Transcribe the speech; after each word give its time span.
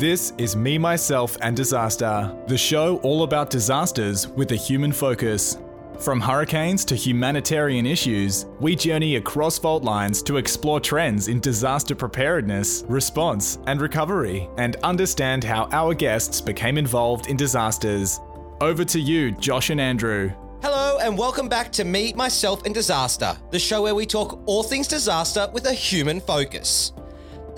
This 0.00 0.32
is 0.38 0.56
Me, 0.56 0.78
Myself, 0.78 1.36
and 1.42 1.54
Disaster, 1.54 2.34
the 2.46 2.56
show 2.56 2.96
all 3.02 3.22
about 3.22 3.50
disasters 3.50 4.28
with 4.28 4.50
a 4.52 4.56
human 4.56 4.92
focus. 4.92 5.58
From 5.98 6.22
hurricanes 6.22 6.86
to 6.86 6.94
humanitarian 6.94 7.84
issues, 7.84 8.46
we 8.60 8.74
journey 8.74 9.16
across 9.16 9.58
fault 9.58 9.84
lines 9.84 10.22
to 10.22 10.38
explore 10.38 10.80
trends 10.80 11.28
in 11.28 11.38
disaster 11.38 11.94
preparedness, 11.94 12.82
response, 12.88 13.58
and 13.66 13.78
recovery, 13.82 14.48
and 14.56 14.76
understand 14.76 15.44
how 15.44 15.68
our 15.70 15.92
guests 15.92 16.40
became 16.40 16.78
involved 16.78 17.26
in 17.26 17.36
disasters. 17.36 18.20
Over 18.62 18.86
to 18.86 18.98
you, 18.98 19.32
Josh 19.32 19.68
and 19.68 19.82
Andrew. 19.82 20.32
Hello, 20.62 20.98
and 21.02 21.18
welcome 21.18 21.50
back 21.50 21.70
to 21.72 21.84
Me, 21.84 22.14
Myself, 22.14 22.64
and 22.64 22.74
Disaster, 22.74 23.36
the 23.50 23.58
show 23.58 23.82
where 23.82 23.94
we 23.94 24.06
talk 24.06 24.40
all 24.46 24.62
things 24.62 24.88
disaster 24.88 25.50
with 25.52 25.66
a 25.66 25.74
human 25.74 26.22
focus. 26.22 26.94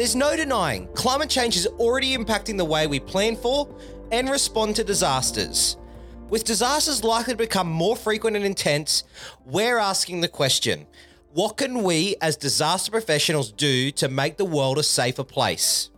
There's 0.02 0.16
no 0.16 0.34
denying 0.34 0.88
climate 0.94 1.30
change 1.30 1.56
is 1.56 1.68
already 1.78 2.16
impacting 2.16 2.56
the 2.56 2.64
way 2.64 2.88
we 2.88 2.98
plan 2.98 3.36
for 3.36 3.72
and 4.10 4.28
respond 4.28 4.74
to 4.74 4.82
disasters. 4.82 5.76
With 6.28 6.42
disasters 6.42 7.04
likely 7.04 7.34
to 7.34 7.38
become 7.38 7.70
more 7.70 7.94
frequent 7.94 8.34
and 8.34 8.44
intense, 8.44 9.04
we're 9.44 9.78
asking 9.78 10.20
the 10.20 10.26
question 10.26 10.88
what 11.30 11.56
can 11.56 11.84
we 11.84 12.16
as 12.20 12.36
disaster 12.36 12.90
professionals 12.90 13.52
do 13.52 13.92
to 13.92 14.08
make 14.08 14.38
the 14.38 14.44
world 14.44 14.76
a 14.76 14.82
safer 14.82 15.22
place? 15.22 15.90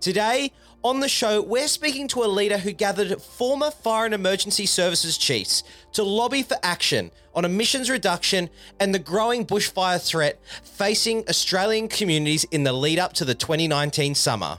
Today, 0.00 0.52
on 0.86 1.00
the 1.00 1.08
show, 1.08 1.42
we're 1.42 1.66
speaking 1.66 2.06
to 2.06 2.22
a 2.22 2.26
leader 2.26 2.58
who 2.58 2.70
gathered 2.70 3.20
former 3.20 3.72
fire 3.72 4.04
and 4.04 4.14
emergency 4.14 4.66
services 4.66 5.18
chiefs 5.18 5.64
to 5.92 6.04
lobby 6.04 6.44
for 6.44 6.56
action 6.62 7.10
on 7.34 7.44
emissions 7.44 7.90
reduction 7.90 8.48
and 8.78 8.94
the 8.94 8.98
growing 8.98 9.44
bushfire 9.44 10.00
threat 10.00 10.40
facing 10.62 11.28
Australian 11.28 11.88
communities 11.88 12.44
in 12.52 12.62
the 12.62 12.72
lead 12.72 13.00
up 13.00 13.12
to 13.12 13.24
the 13.24 13.34
2019 13.34 14.14
summer. 14.14 14.58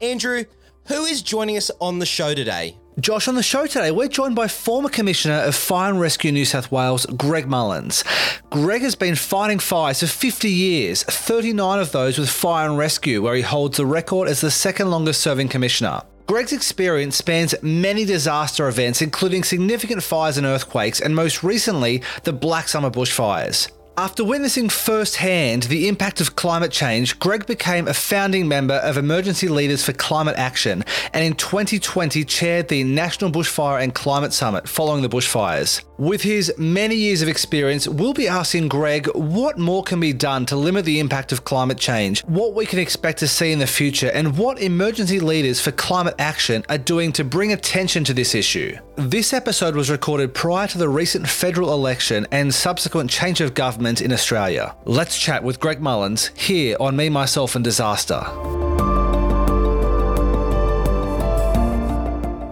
Andrew, 0.00 0.44
who 0.86 1.04
is 1.04 1.20
joining 1.20 1.58
us 1.58 1.70
on 1.80 1.98
the 1.98 2.06
show 2.06 2.34
today? 2.34 2.76
Josh, 3.00 3.28
on 3.28 3.36
the 3.36 3.44
show 3.44 3.64
today, 3.64 3.92
we're 3.92 4.08
joined 4.08 4.34
by 4.34 4.48
former 4.48 4.88
Commissioner 4.88 5.36
of 5.42 5.54
Fire 5.54 5.90
and 5.90 6.00
Rescue 6.00 6.32
New 6.32 6.44
South 6.44 6.72
Wales, 6.72 7.06
Greg 7.06 7.46
Mullins. 7.46 8.02
Greg 8.50 8.82
has 8.82 8.96
been 8.96 9.14
fighting 9.14 9.60
fires 9.60 10.00
for 10.00 10.08
50 10.08 10.50
years, 10.50 11.04
39 11.04 11.78
of 11.78 11.92
those 11.92 12.18
with 12.18 12.28
Fire 12.28 12.68
and 12.68 12.76
Rescue, 12.76 13.22
where 13.22 13.36
he 13.36 13.42
holds 13.42 13.76
the 13.76 13.86
record 13.86 14.26
as 14.26 14.40
the 14.40 14.50
second 14.50 14.90
longest 14.90 15.20
serving 15.20 15.46
Commissioner. 15.48 16.02
Greg's 16.26 16.52
experience 16.52 17.16
spans 17.16 17.54
many 17.62 18.04
disaster 18.04 18.66
events, 18.66 19.00
including 19.00 19.44
significant 19.44 20.02
fires 20.02 20.36
and 20.36 20.44
earthquakes, 20.44 21.00
and 21.00 21.14
most 21.14 21.44
recently, 21.44 22.02
the 22.24 22.32
Black 22.32 22.66
Summer 22.66 22.90
bushfires. 22.90 23.70
After 23.98 24.22
witnessing 24.22 24.68
firsthand 24.68 25.64
the 25.64 25.88
impact 25.88 26.20
of 26.20 26.36
climate 26.36 26.70
change, 26.70 27.18
Greg 27.18 27.46
became 27.46 27.88
a 27.88 27.92
founding 27.92 28.46
member 28.46 28.74
of 28.74 28.96
Emergency 28.96 29.48
Leaders 29.48 29.84
for 29.84 29.92
Climate 29.92 30.36
Action 30.36 30.84
and 31.12 31.24
in 31.24 31.34
2020 31.34 32.24
chaired 32.24 32.68
the 32.68 32.84
National 32.84 33.28
Bushfire 33.28 33.82
and 33.82 33.92
Climate 33.92 34.32
Summit 34.32 34.68
following 34.68 35.02
the 35.02 35.08
bushfires. 35.08 35.82
With 35.96 36.22
his 36.22 36.54
many 36.56 36.94
years 36.94 37.22
of 37.22 37.28
experience, 37.28 37.88
we'll 37.88 38.14
be 38.14 38.28
asking 38.28 38.68
Greg 38.68 39.08
what 39.16 39.58
more 39.58 39.82
can 39.82 39.98
be 39.98 40.12
done 40.12 40.46
to 40.46 40.54
limit 40.54 40.84
the 40.84 41.00
impact 41.00 41.32
of 41.32 41.42
climate 41.42 41.78
change, 41.78 42.24
what 42.26 42.54
we 42.54 42.66
can 42.66 42.78
expect 42.78 43.18
to 43.18 43.26
see 43.26 43.50
in 43.50 43.58
the 43.58 43.66
future, 43.66 44.12
and 44.14 44.38
what 44.38 44.62
Emergency 44.62 45.18
Leaders 45.18 45.60
for 45.60 45.72
Climate 45.72 46.14
Action 46.20 46.64
are 46.68 46.78
doing 46.78 47.10
to 47.14 47.24
bring 47.24 47.52
attention 47.52 48.04
to 48.04 48.14
this 48.14 48.36
issue. 48.36 48.78
This 48.94 49.32
episode 49.32 49.74
was 49.74 49.90
recorded 49.90 50.34
prior 50.34 50.68
to 50.68 50.78
the 50.78 50.88
recent 50.88 51.28
federal 51.28 51.72
election 51.72 52.28
and 52.30 52.54
subsequent 52.54 53.10
change 53.10 53.40
of 53.40 53.54
government 53.54 53.87
in 53.88 54.12
Australia. 54.12 54.74
Let's 54.84 55.18
chat 55.18 55.42
with 55.42 55.60
Greg 55.60 55.80
Mullins 55.80 56.26
here 56.36 56.76
on 56.78 56.94
Me, 56.94 57.08
Myself, 57.08 57.54
and 57.56 57.64
Disaster. 57.64 58.20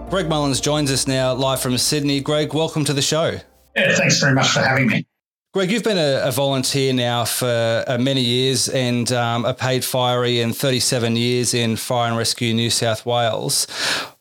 Greg 0.09 0.29
Mullins 0.29 0.59
joins 0.59 0.91
us 0.91 1.05
now 1.07 1.33
live 1.33 1.61
from 1.61 1.77
Sydney. 1.77 2.21
Greg, 2.21 2.53
welcome 2.53 2.83
to 2.85 2.93
the 2.93 3.01
show. 3.01 3.39
Yeah, 3.75 3.95
thanks 3.95 4.19
very 4.19 4.33
much 4.33 4.49
for 4.49 4.61
having 4.61 4.87
me. 4.87 5.05
Greg, 5.53 5.69
you've 5.71 5.83
been 5.83 5.97
a, 5.97 6.21
a 6.23 6.31
volunteer 6.31 6.93
now 6.93 7.25
for 7.25 7.83
uh, 7.87 7.97
many 7.99 8.21
years 8.21 8.67
and 8.69 9.11
um, 9.11 9.45
a 9.45 9.53
paid 9.53 9.85
firey 9.85 10.41
and 10.41 10.55
37 10.55 11.15
years 11.15 11.53
in 11.53 11.75
Fire 11.75 12.07
and 12.07 12.17
Rescue 12.17 12.53
New 12.53 12.69
South 12.69 13.05
Wales. 13.05 13.67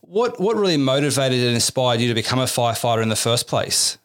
What 0.00 0.41
what 0.41 0.56
really 0.56 0.77
motivated 0.77 1.41
and 1.41 1.54
inspired 1.54 2.00
you 2.00 2.09
to 2.09 2.15
become 2.15 2.38
a 2.38 2.44
firefighter 2.44 3.03
in 3.03 3.09
the 3.09 3.16
first 3.16 3.48
place? 3.48 3.98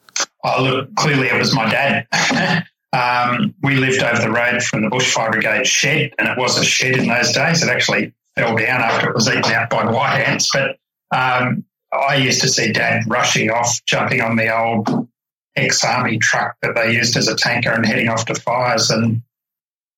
Oh, 0.43 0.63
look, 0.63 0.95
clearly 0.95 1.27
it 1.27 1.35
was 1.35 1.53
my 1.53 1.69
dad. 1.69 2.07
um, 2.93 3.55
we 3.63 3.75
lived 3.75 4.01
over 4.01 4.21
the 4.21 4.31
road 4.31 4.61
from 4.61 4.81
the 4.81 4.89
Bushfire 4.89 5.31
Brigade 5.31 5.65
shed, 5.65 6.11
and 6.17 6.27
it 6.27 6.37
was 6.37 6.57
a 6.57 6.63
shed 6.63 6.97
in 6.97 7.07
those 7.07 7.31
days. 7.31 7.63
It 7.63 7.69
actually 7.69 8.13
fell 8.35 8.55
down 8.55 8.81
after 8.81 9.09
it 9.09 9.15
was 9.15 9.27
eaten 9.27 9.51
out 9.51 9.69
by 9.69 9.85
white 9.85 10.19
ants. 10.19 10.49
But 10.51 10.77
um, 11.15 11.63
I 11.93 12.15
used 12.15 12.41
to 12.41 12.49
see 12.49 12.71
dad 12.71 13.03
rushing 13.07 13.49
off, 13.49 13.83
jumping 13.85 14.21
on 14.21 14.35
the 14.35 14.55
old 14.55 15.07
ex 15.55 15.83
army 15.83 16.17
truck 16.17 16.55
that 16.61 16.75
they 16.75 16.93
used 16.93 17.15
as 17.15 17.27
a 17.27 17.35
tanker 17.35 17.71
and 17.71 17.85
heading 17.85 18.09
off 18.09 18.25
to 18.25 18.35
fires. 18.35 18.89
And 18.89 19.21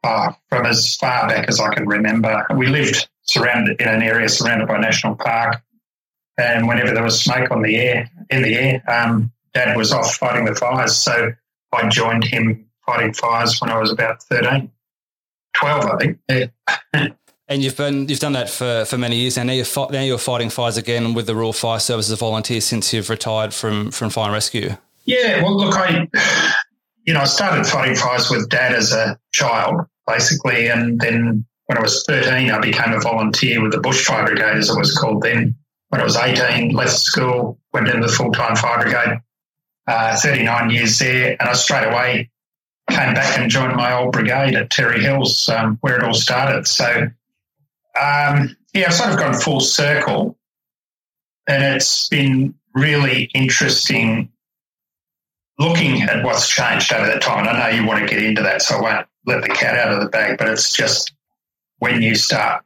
uh, 0.03 0.33
from 0.49 0.65
as 0.65 0.95
far 0.97 1.27
back 1.27 1.47
as 1.47 1.59
I 1.59 1.73
can 1.73 1.87
remember, 1.87 2.45
we 2.55 2.67
lived 2.67 3.07
surrounded 3.23 3.79
in 3.81 3.87
an 3.87 4.03
area 4.03 4.29
surrounded 4.29 4.67
by 4.67 4.77
national 4.77 5.15
park. 5.15 5.61
And 6.37 6.67
whenever 6.67 6.93
there 6.93 7.03
was 7.03 7.21
smoke 7.21 7.51
on 7.51 7.61
the 7.61 7.77
air, 7.77 8.09
in 8.29 8.41
the 8.41 8.55
air, 8.55 8.83
um, 8.87 9.31
dad 9.53 9.77
was 9.77 9.91
off 9.91 10.15
fighting 10.15 10.45
the 10.45 10.55
fires. 10.55 10.95
So 10.95 11.31
I 11.71 11.87
joined 11.89 12.23
him 12.23 12.67
fighting 12.85 13.13
fires 13.13 13.59
when 13.59 13.69
I 13.69 13.79
was 13.79 13.91
about 13.91 14.21
13, 14.23 14.71
12, 15.55 15.85
I 15.85 15.97
think. 15.97 16.19
Yeah. 16.29 17.07
And 17.49 17.61
you've 17.61 17.75
been 17.75 18.07
you've 18.07 18.19
done 18.19 18.33
that 18.33 18.49
for, 18.49 18.85
for 18.85 18.97
many 18.97 19.17
years, 19.17 19.37
and 19.37 19.47
now 19.47 19.53
you're 19.53 19.65
now 19.91 20.01
you're 20.01 20.17
fighting 20.17 20.49
fires 20.49 20.77
again 20.77 21.13
with 21.13 21.27
the 21.27 21.35
Rural 21.35 21.51
Fire 21.51 21.77
Service 21.77 22.07
as 22.07 22.13
a 22.13 22.15
volunteer 22.15 22.61
since 22.61 22.93
you've 22.93 23.09
retired 23.09 23.53
from 23.53 23.91
from 23.91 24.09
fire 24.09 24.27
and 24.27 24.33
rescue. 24.33 24.77
Yeah, 25.03 25.43
well, 25.43 25.57
look, 25.57 25.75
I 25.75 26.07
you 27.05 27.13
know 27.13 27.19
I 27.19 27.25
started 27.25 27.67
fighting 27.67 27.95
fires 27.95 28.29
with 28.29 28.49
dad 28.49 28.73
as 28.73 28.93
a 28.93 29.19
child, 29.33 29.81
basically, 30.07 30.67
and 30.67 30.99
then 31.01 31.45
when 31.65 31.77
I 31.77 31.81
was 31.81 32.03
13, 32.07 32.49
I 32.49 32.59
became 32.59 32.93
a 32.93 33.01
volunteer 33.01 33.61
with 33.61 33.71
the 33.73 33.79
Bushfire 33.79 34.25
Brigade, 34.25 34.57
as 34.57 34.69
it 34.69 34.77
was 34.77 34.97
called 34.97 35.21
then. 35.21 35.55
When 35.89 36.01
I 36.01 36.05
was 36.05 36.15
18, 36.15 36.73
left 36.73 36.91
school, 36.91 37.59
went 37.73 37.87
into 37.87 38.07
the 38.07 38.13
full 38.13 38.31
time 38.31 38.55
fire 38.55 38.81
brigade. 38.81 39.19
Uh, 39.85 40.15
39 40.15 40.69
years 40.69 40.97
there, 40.97 41.35
and 41.39 41.49
I 41.49 41.53
straight 41.53 41.85
away 41.85 42.31
came 42.93 43.13
back 43.13 43.37
and 43.37 43.49
joined 43.49 43.75
my 43.75 43.93
old 43.93 44.11
brigade 44.11 44.55
at 44.55 44.69
Terry 44.69 45.01
Hills, 45.01 45.49
um, 45.49 45.77
where 45.81 45.97
it 45.97 46.03
all 46.03 46.13
started. 46.13 46.67
So 46.67 47.09
um, 47.99 48.55
yeah, 48.73 48.87
I've 48.87 48.93
sort 48.93 49.11
of 49.11 49.17
gone 49.17 49.33
full 49.33 49.59
circle, 49.59 50.37
and 51.47 51.63
it's 51.63 52.07
been 52.09 52.55
really 52.73 53.29
interesting 53.35 54.31
looking 55.59 56.01
at 56.01 56.25
what's 56.25 56.49
changed 56.49 56.91
over 56.91 57.05
that 57.05 57.21
time. 57.21 57.47
And 57.47 57.57
I 57.57 57.71
know 57.71 57.81
you 57.81 57.87
want 57.87 57.99
to 57.99 58.07
get 58.07 58.23
into 58.23 58.41
that, 58.41 58.61
so 58.61 58.77
I 58.77 58.81
won't 58.81 59.07
let 59.25 59.43
the 59.43 59.49
cat 59.49 59.77
out 59.77 59.93
of 59.93 60.01
the 60.01 60.09
bag, 60.09 60.37
but 60.37 60.49
it's 60.49 60.73
just 60.73 61.13
when 61.77 62.01
you 62.01 62.15
start 62.15 62.63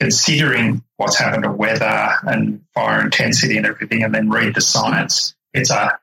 considering 0.00 0.82
what's 0.96 1.18
happened 1.18 1.44
to 1.44 1.52
weather 1.52 2.14
and 2.22 2.60
fire 2.74 3.00
intensity 3.00 3.56
and 3.56 3.66
everything, 3.66 4.02
and 4.02 4.14
then 4.14 4.30
read 4.30 4.54
the 4.54 4.60
science, 4.60 5.34
it's 5.52 5.70
a 5.70 5.98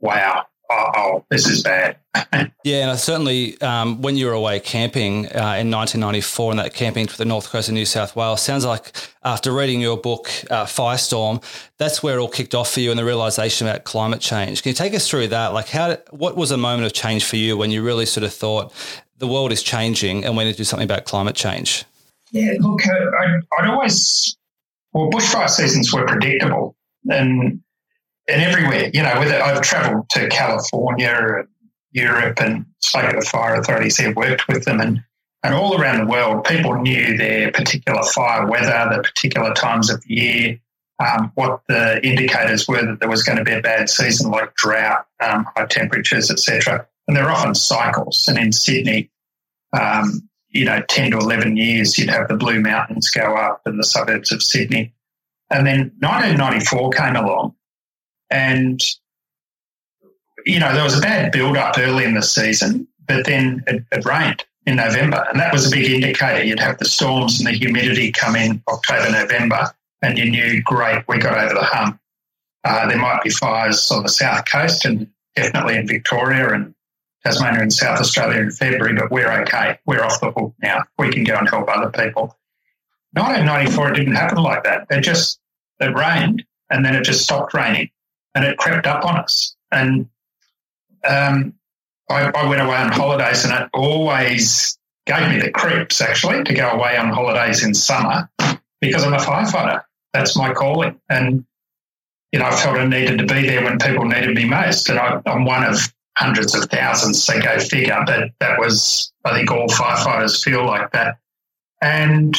wow 0.00 0.46
oh, 0.70 1.24
this 1.30 1.46
is 1.46 1.62
bad. 1.62 1.96
yeah, 2.64 2.82
and 2.82 2.90
I 2.90 2.96
certainly 2.96 3.60
um, 3.60 4.02
when 4.02 4.16
you 4.16 4.26
were 4.26 4.32
away 4.32 4.60
camping 4.60 5.26
uh, 5.26 5.56
in 5.58 5.70
1994 5.70 6.52
and 6.52 6.58
that 6.60 6.74
camping 6.74 7.06
to 7.06 7.16
the 7.16 7.24
north 7.24 7.48
coast 7.48 7.68
of 7.68 7.74
New 7.74 7.84
South 7.86 8.16
Wales, 8.16 8.42
sounds 8.42 8.64
like 8.64 8.92
after 9.22 9.52
reading 9.52 9.80
your 9.80 9.96
book, 9.96 10.28
uh, 10.50 10.64
Firestorm, 10.64 11.42
that's 11.78 12.02
where 12.02 12.18
it 12.18 12.20
all 12.20 12.28
kicked 12.28 12.54
off 12.54 12.72
for 12.72 12.80
you 12.80 12.90
and 12.90 12.98
the 12.98 13.04
realization 13.04 13.66
about 13.66 13.84
climate 13.84 14.20
change. 14.20 14.62
Can 14.62 14.70
you 14.70 14.74
take 14.74 14.94
us 14.94 15.08
through 15.08 15.28
that? 15.28 15.52
Like, 15.52 15.68
how? 15.68 15.96
what 16.10 16.36
was 16.36 16.50
a 16.50 16.56
moment 16.56 16.86
of 16.86 16.92
change 16.92 17.24
for 17.24 17.36
you 17.36 17.56
when 17.56 17.70
you 17.70 17.82
really 17.82 18.06
sort 18.06 18.24
of 18.24 18.32
thought 18.32 18.72
the 19.18 19.28
world 19.28 19.52
is 19.52 19.62
changing 19.62 20.24
and 20.24 20.36
we 20.36 20.44
need 20.44 20.52
to 20.52 20.58
do 20.58 20.64
something 20.64 20.86
about 20.86 21.04
climate 21.04 21.36
change? 21.36 21.84
Yeah, 22.32 22.52
look, 22.58 22.86
uh, 22.86 22.92
I'd, 22.92 23.40
I'd 23.58 23.68
always, 23.68 24.36
well, 24.92 25.10
bushfire 25.10 25.48
seasons 25.48 25.92
were 25.92 26.06
predictable. 26.06 26.76
And 27.08 27.60
and 28.30 28.42
everywhere. 28.42 28.90
You 28.92 29.02
know, 29.02 29.18
whether 29.18 29.40
I've 29.40 29.62
travelled 29.62 30.08
to 30.10 30.28
California, 30.28 31.08
and 31.38 31.48
Europe, 31.92 32.40
and 32.40 32.66
to 32.82 33.20
fire 33.22 33.54
authorities 33.56 33.96
there, 33.96 34.12
worked 34.12 34.48
with 34.48 34.64
them, 34.64 34.80
and 34.80 35.02
and 35.42 35.54
all 35.54 35.80
around 35.80 36.00
the 36.00 36.10
world, 36.10 36.44
people 36.44 36.74
knew 36.74 37.16
their 37.16 37.50
particular 37.50 38.02
fire 38.02 38.46
weather, 38.46 38.94
the 38.94 39.02
particular 39.02 39.54
times 39.54 39.88
of 39.88 40.04
year, 40.06 40.60
um, 41.00 41.32
what 41.34 41.62
the 41.66 42.04
indicators 42.06 42.68
were 42.68 42.84
that 42.84 43.00
there 43.00 43.08
was 43.08 43.22
going 43.22 43.38
to 43.38 43.44
be 43.44 43.52
a 43.52 43.62
bad 43.62 43.88
season, 43.88 44.30
like 44.30 44.54
drought, 44.54 45.06
um, 45.20 45.46
high 45.56 45.64
temperatures, 45.64 46.30
etc. 46.30 46.86
And 47.08 47.16
they're 47.16 47.30
often 47.30 47.54
cycles. 47.54 48.26
And 48.28 48.38
in 48.38 48.52
Sydney, 48.52 49.10
um, 49.72 50.28
you 50.50 50.66
know, 50.66 50.82
10 50.88 51.12
to 51.12 51.18
11 51.18 51.56
years, 51.56 51.96
you'd 51.96 52.10
have 52.10 52.28
the 52.28 52.36
Blue 52.36 52.60
Mountains 52.60 53.08
go 53.08 53.34
up 53.34 53.62
in 53.66 53.78
the 53.78 53.84
suburbs 53.84 54.32
of 54.32 54.42
Sydney. 54.42 54.92
And 55.48 55.66
then 55.66 55.92
1994 56.00 56.90
came 56.90 57.16
along 57.16 57.54
and, 58.30 58.80
you 60.46 60.58
know, 60.58 60.72
there 60.72 60.84
was 60.84 60.96
a 60.96 61.00
bad 61.00 61.32
build 61.32 61.56
up 61.56 61.76
early 61.78 62.04
in 62.04 62.14
the 62.14 62.22
season, 62.22 62.86
but 63.06 63.26
then 63.26 63.62
it, 63.66 63.84
it 63.92 64.04
rained 64.04 64.44
in 64.66 64.76
November. 64.76 65.26
And 65.28 65.40
that 65.40 65.52
was 65.52 65.66
a 65.66 65.70
big 65.70 65.90
indicator. 65.90 66.44
You'd 66.44 66.60
have 66.60 66.78
the 66.78 66.84
storms 66.84 67.40
and 67.40 67.46
the 67.46 67.52
humidity 67.52 68.12
come 68.12 68.36
in 68.36 68.62
October, 68.68 69.10
November, 69.10 69.70
and 70.02 70.16
you 70.16 70.30
knew, 70.30 70.62
great, 70.62 71.04
we 71.08 71.18
got 71.18 71.38
over 71.38 71.54
the 71.54 71.64
hump. 71.64 71.98
Uh, 72.62 72.86
there 72.86 72.98
might 72.98 73.22
be 73.22 73.30
fires 73.30 73.90
on 73.90 74.02
the 74.02 74.08
south 74.08 74.44
coast 74.50 74.84
and 74.84 75.08
definitely 75.34 75.76
in 75.76 75.86
Victoria 75.86 76.52
and 76.52 76.74
Tasmania 77.24 77.60
and 77.60 77.72
South 77.72 78.00
Australia 78.00 78.40
in 78.40 78.50
February, 78.50 78.94
but 78.94 79.10
we're 79.10 79.30
okay. 79.42 79.78
We're 79.86 80.04
off 80.04 80.20
the 80.20 80.30
hook 80.30 80.54
now. 80.62 80.84
We 80.98 81.10
can 81.10 81.24
go 81.24 81.36
and 81.36 81.48
help 81.48 81.68
other 81.68 81.90
people. 81.90 82.36
1994, 83.12 83.90
it 83.90 83.94
didn't 83.96 84.14
happen 84.14 84.42
like 84.42 84.64
that. 84.64 84.86
It 84.90 85.00
just, 85.00 85.40
it 85.80 85.94
rained 85.94 86.44
and 86.70 86.84
then 86.84 86.94
it 86.94 87.04
just 87.04 87.24
stopped 87.24 87.52
raining 87.52 87.90
and 88.34 88.44
it 88.44 88.58
crept 88.58 88.86
up 88.86 89.04
on 89.04 89.18
us. 89.18 89.56
And 89.72 90.08
um, 91.08 91.54
I, 92.08 92.30
I 92.30 92.48
went 92.48 92.60
away 92.60 92.76
on 92.76 92.92
holidays 92.92 93.44
and 93.44 93.52
it 93.52 93.68
always 93.72 94.78
gave 95.06 95.28
me 95.28 95.40
the 95.40 95.50
creeps 95.50 96.00
actually 96.00 96.44
to 96.44 96.54
go 96.54 96.68
away 96.70 96.96
on 96.96 97.10
holidays 97.10 97.64
in 97.64 97.74
summer 97.74 98.28
because 98.80 99.04
I'm 99.04 99.14
a 99.14 99.18
firefighter. 99.18 99.82
That's 100.12 100.36
my 100.36 100.52
calling. 100.52 101.00
And, 101.08 101.44
you 102.32 102.38
know, 102.38 102.46
I 102.46 102.56
felt 102.56 102.78
I 102.78 102.84
needed 102.84 103.18
to 103.18 103.26
be 103.26 103.46
there 103.46 103.64
when 103.64 103.78
people 103.78 104.04
needed 104.04 104.34
me 104.34 104.44
most. 104.44 104.88
And 104.88 104.98
I, 104.98 105.20
I'm 105.26 105.44
one 105.44 105.64
of 105.64 105.92
hundreds 106.18 106.54
of 106.54 106.64
thousands, 106.64 107.22
so 107.22 107.40
go 107.40 107.58
figure. 107.58 108.02
But 108.04 108.30
that 108.40 108.58
was, 108.58 109.12
I 109.24 109.34
think 109.34 109.50
all 109.50 109.68
firefighters 109.68 110.42
feel 110.42 110.66
like 110.66 110.90
that. 110.92 111.18
And 111.80 112.36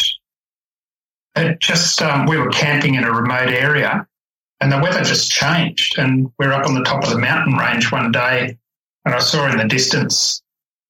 it 1.35 1.59
just, 1.59 2.01
um, 2.01 2.25
we 2.25 2.37
were 2.37 2.49
camping 2.49 2.95
in 2.95 3.03
a 3.03 3.11
remote 3.11 3.49
area 3.49 4.07
and 4.61 4.71
the 4.71 4.79
weather 4.79 5.03
just 5.03 5.31
changed. 5.31 5.97
And 5.97 6.25
we 6.37 6.47
we're 6.47 6.53
up 6.53 6.67
on 6.67 6.75
the 6.75 6.83
top 6.83 7.03
of 7.03 7.09
the 7.09 7.19
mountain 7.19 7.57
range 7.57 7.91
one 7.91 8.11
day 8.11 8.57
and 9.05 9.15
I 9.15 9.19
saw 9.19 9.49
in 9.49 9.57
the 9.57 9.65
distance 9.65 10.41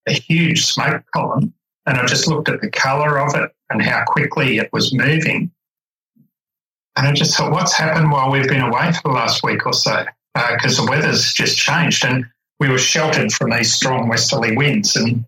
a 0.08 0.14
huge 0.14 0.66
smoke 0.66 1.04
column. 1.14 1.54
And 1.86 1.98
I 1.98 2.06
just 2.06 2.28
looked 2.28 2.50
at 2.50 2.62
the 2.62 2.70
color 2.70 3.20
of 3.20 3.36
it 3.36 3.50
and 3.70 3.82
how 3.82 4.04
quickly 4.06 4.58
it 4.58 4.72
was 4.72 4.94
moving. 4.94 5.52
And 6.96 7.08
I 7.08 7.14
just 7.14 7.36
thought, 7.36 7.52
what's 7.52 7.74
happened 7.74 8.12
while 8.12 8.30
we've 8.30 8.48
been 8.48 8.62
away 8.62 8.92
for 8.92 9.02
the 9.06 9.16
last 9.16 9.44
week 9.44 9.66
or 9.66 9.74
so? 9.74 10.06
Because 10.36 10.78
uh, 10.78 10.84
the 10.84 10.92
weather's 10.92 11.34
just 11.34 11.58
changed 11.58 12.06
and 12.06 12.26
we 12.60 12.70
were 12.70 12.78
sheltered 12.78 13.32
from 13.32 13.50
these 13.50 13.74
strong 13.74 14.08
westerly 14.08 14.56
winds. 14.56 14.96
And 14.96 15.26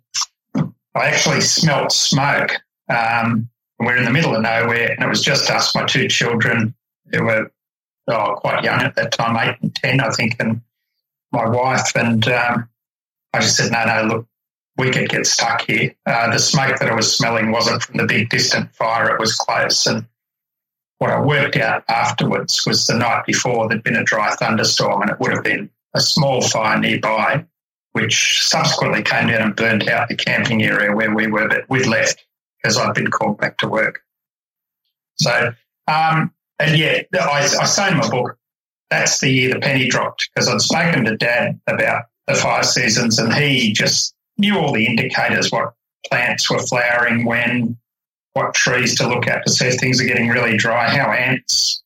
I 0.56 1.06
actually 1.08 1.42
smelt 1.42 1.92
smoke. 1.92 2.52
Um, 2.90 3.50
we're 3.80 3.98
in 3.98 4.06
the 4.06 4.12
middle 4.12 4.36
of 4.36 4.42
nowhere, 4.44 4.92
and 4.92 5.04
it 5.04 5.10
was 5.10 5.22
just 5.22 5.50
us, 5.50 5.74
my 5.74 5.86
two 5.86 6.08
children, 6.08 6.76
who 7.12 7.24
were 7.24 7.52
oh, 8.08 8.36
quite 8.36 8.64
young 8.64 8.82
at 8.82 8.96
that 8.96 9.12
time, 9.12 9.38
eight 9.38 9.58
and 9.62 9.76
10, 9.76 10.02
I 10.02 10.10
think, 10.12 10.36
and 10.40 10.62
my 11.32 11.48
wife. 11.48 11.96
And 11.96 12.28
um, 12.28 12.70
I 13.34 13.40
just 13.40 13.58
said, 13.58 13.72
no, 13.72 13.86
no, 13.86 14.04
look, 14.16 14.28
we 14.78 14.92
could 14.92 15.10
get 15.10 15.26
stuck 15.26 15.62
here. 15.62 15.94
Uh, 16.06 16.32
the 16.32 16.40
smoke 16.40 16.80
that 16.80 16.90
I 16.90 16.96
was 16.96 17.16
smelling 17.16 17.52
wasn't 17.52 17.84
from 17.84 17.98
the 17.98 18.06
big 18.06 18.30
distant 18.30 18.74
fire, 18.76 19.14
it 19.14 19.20
was 19.20 19.36
close. 19.36 19.86
And 19.86 20.06
what 20.98 21.12
I 21.12 21.20
worked 21.20 21.58
out 21.58 21.84
afterwards 21.90 22.66
was 22.66 22.88
the 22.88 22.96
night 22.96 23.26
before 23.26 23.68
there'd 23.68 23.84
been 23.84 23.96
a 23.96 24.04
dry 24.04 24.34
thunderstorm 24.36 25.02
and 25.02 25.12
it 25.12 25.20
would 25.20 25.32
have 25.32 25.44
been 25.44 25.70
a 25.94 26.00
small 26.00 26.42
fire 26.42 26.80
nearby, 26.80 27.46
which 27.92 28.42
subsequently 28.44 29.04
came 29.04 29.28
down 29.28 29.42
and 29.42 29.56
burnt 29.56 29.88
out 29.88 30.10
the 30.10 30.16
camping 30.16 30.64
area 30.64 30.96
where 30.96 31.14
we 31.14 31.28
were, 31.28 31.48
but 31.48 31.70
we'd 31.70 31.86
left 31.86 32.26
because 32.58 32.78
I'd 32.78 32.96
been 32.96 33.12
called 33.12 33.38
back 33.38 33.58
to 33.60 33.68
work. 33.68 34.02
So, 35.16 35.54
um, 35.88 36.34
and 36.64 36.78
yeah, 36.78 37.02
I, 37.14 37.42
I 37.62 37.66
say 37.66 37.92
in 37.92 37.98
my 37.98 38.10
book, 38.10 38.38
that's 38.90 39.20
the 39.20 39.30
year 39.30 39.54
the 39.54 39.60
penny 39.60 39.88
dropped 39.88 40.30
because 40.34 40.48
I'd 40.48 40.62
spoken 40.62 41.06
to 41.06 41.18
Dad 41.18 41.60
about 41.68 42.06
the 42.28 42.36
fire 42.36 42.64
seasons 42.64 43.20
and 43.20 43.34
he 43.34 43.74
just 43.74 44.16
knew 44.38 44.58
all 44.58 44.72
the 44.72 44.86
indicators, 44.86 45.52
what 45.52 45.74
plants 46.10 46.50
were 46.50 46.60
flowering 46.60 47.26
when, 47.26 47.78
what 48.34 48.54
trees 48.54 48.96
to 48.96 49.08
look 49.08 49.28
at 49.28 49.46
to 49.46 49.52
see 49.52 49.68
if 49.68 49.80
things 49.80 50.02
are 50.02 50.06
getting 50.06 50.30
really 50.30 50.58
dry, 50.58 50.90
how 50.90 51.12
ants 51.12 51.84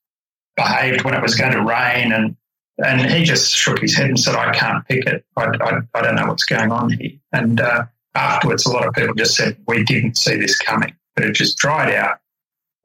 behaved 0.55 1.03
when 1.03 1.13
it 1.13 1.21
was 1.21 1.35
going 1.35 1.53
to 1.53 1.63
rain. 1.63 2.11
And, 2.11 2.35
and 2.83 3.09
he 3.09 3.23
just 3.23 3.53
shook 3.55 3.79
his 3.79 3.95
head 3.95 4.07
and 4.07 4.19
said, 4.19 4.35
I 4.35 4.53
can't 4.53 4.85
pick 4.87 5.05
it. 5.05 5.25
I, 5.35 5.45
I, 5.45 5.79
I 5.93 6.01
don't 6.01 6.15
know 6.15 6.27
what's 6.27 6.45
going 6.45 6.71
on 6.71 6.91
here. 6.91 7.11
And 7.33 7.59
uh, 7.59 7.85
afterwards, 8.15 8.65
a 8.65 8.71
lot 8.71 8.87
of 8.87 8.93
people 8.93 9.15
just 9.15 9.35
said, 9.35 9.57
we 9.67 9.83
didn't 9.83 10.17
see 10.17 10.35
this 10.35 10.57
coming, 10.59 10.95
but 11.15 11.25
it 11.25 11.33
just 11.33 11.57
dried 11.57 11.93
out. 11.93 12.19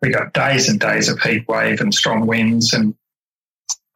We 0.02 0.10
got 0.10 0.32
days 0.32 0.69
and 0.69 0.81
days 0.81 1.08
of 1.08 1.20
heat 1.20 1.46
wave 1.49 1.81
and 1.81 1.94
strong 1.94 2.26
winds. 2.26 2.72
And 2.72 2.94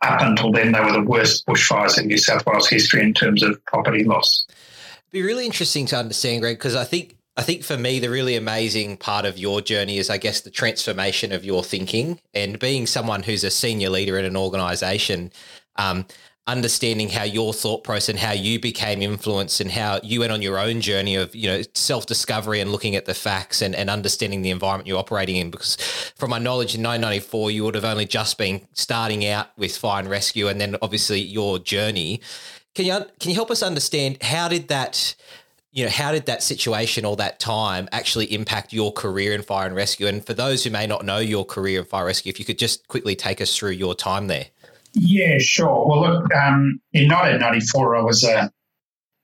up 0.03 0.21
until 0.21 0.53
then, 0.53 0.73
they 0.73 0.81
were 0.81 0.93
the 0.93 1.03
worst 1.03 1.47
bushfires 1.47 1.99
in 1.99 2.07
New 2.07 2.19
South 2.19 2.47
Wales 2.47 2.69
history 2.69 3.03
in 3.03 3.13
terms 3.13 3.43
of 3.43 3.63
property 3.67 4.05
loss. 4.05 4.47
It'd 4.49 5.13
be 5.13 5.23
really 5.23 5.47
interesting 5.47 5.87
to 5.87 5.97
understand, 5.97 6.43
Greg, 6.43 6.59
because 6.59 6.77
I 6.77 6.85
think 6.85 7.17
I 7.37 7.43
think 7.43 7.65
for 7.65 7.77
me 7.77 7.99
the 7.99 8.09
really 8.09 8.35
amazing 8.35 8.97
part 8.97 9.27
of 9.27 9.37
your 9.37 9.61
journey 9.61 9.99
is 9.99 10.09
I 10.09 10.17
guess 10.17 10.41
the 10.41 10.51
transformation 10.51 11.33
of 11.33 11.45
your 11.45 11.63
thinking 11.63 12.21
and 12.33 12.59
being 12.59 12.87
someone 12.87 13.25
who's 13.25 13.45
a 13.45 13.51
senior 13.51 13.91
leader 13.91 14.19
in 14.19 14.25
an 14.25 14.37
organization. 14.37 15.33
Um, 15.77 16.07
understanding 16.47 17.09
how 17.09 17.25
your 17.25 17.53
thought 17.53 17.83
process 17.83 18.09
and 18.09 18.19
how 18.19 18.33
you 18.33 18.61
became 18.61 19.03
influenced 19.03 19.61
and 19.61 19.71
how 19.71 19.99
you 20.05 20.21
went 20.21 20.31
on 20.31 20.43
your 20.43 20.59
own 20.59 20.81
journey 20.81 21.17
of 21.17 21.35
you 21.35 21.49
know 21.49 21.63
self-discovery 21.75 22.61
and 22.61 22.71
looking 22.71 22.95
at 22.95 23.05
the 23.05 23.15
facts 23.15 23.63
and, 23.63 23.75
and 23.75 23.91
understanding 23.91 24.43
the 24.43 24.51
environment 24.51 24.87
you're 24.87 24.99
operating 24.99 25.37
in. 25.37 25.51
Because 25.51 25.77
from 26.17 26.31
my 26.31 26.39
knowledge 26.39 26.75
in 26.75 26.83
1994 26.83 27.51
you 27.51 27.65
would 27.65 27.75
have 27.75 27.85
only 27.85 28.05
just 28.05 28.39
been 28.39 28.61
starting 28.73 29.27
out 29.27 29.49
with 29.59 29.77
fire 29.77 30.01
and 30.01 30.09
rescue 30.09 30.47
and 30.47 30.61
then 30.61 30.77
obviously 30.83 31.21
your 31.21 31.59
journey. 31.59 32.21
Can 32.75 32.85
you 32.87 33.07
can 33.19 33.31
you 33.31 33.35
help 33.35 33.51
us 33.51 33.63
understand 33.63 34.23
how 34.23 34.47
did 34.47 34.69
that 34.69 35.17
you 35.73 35.85
know 35.85 35.91
how 35.91 36.13
did 36.13 36.27
that 36.27 36.45
situation 36.45 37.05
or 37.05 37.17
that 37.17 37.41
time 37.41 37.89
actually 37.91 38.33
impact 38.33 38.73
your 38.73 38.93
career 38.93 39.33
in 39.35 39.43
fire 39.43 39.67
and 39.67 39.75
rescue? 39.75 40.07
And 40.07 40.25
for 40.25 40.33
those 40.33 40.63
who 40.63 40.71
may 40.71 40.87
not 40.87 41.05
know 41.05 41.19
your 41.19 41.45
career 41.45 41.81
in 41.81 41.87
fire 41.87 42.07
rescue 42.07 42.31
if 42.31 42.39
you 42.39 42.45
could 42.45 42.59
just 42.59 42.87
quickly 42.87 43.17
take 43.17 43.41
us 43.41 43.57
through 43.57 43.73
your 43.73 43.97
time 43.97 44.29
there 44.29 44.47
yeah, 44.97 45.37
sure. 45.39 45.87
Well, 45.87 46.01
look, 46.01 46.35
um, 46.35 46.81
in 46.93 47.09
1994, 47.09 47.97
I 47.97 48.03
was 48.03 48.25
a, 48.25 48.51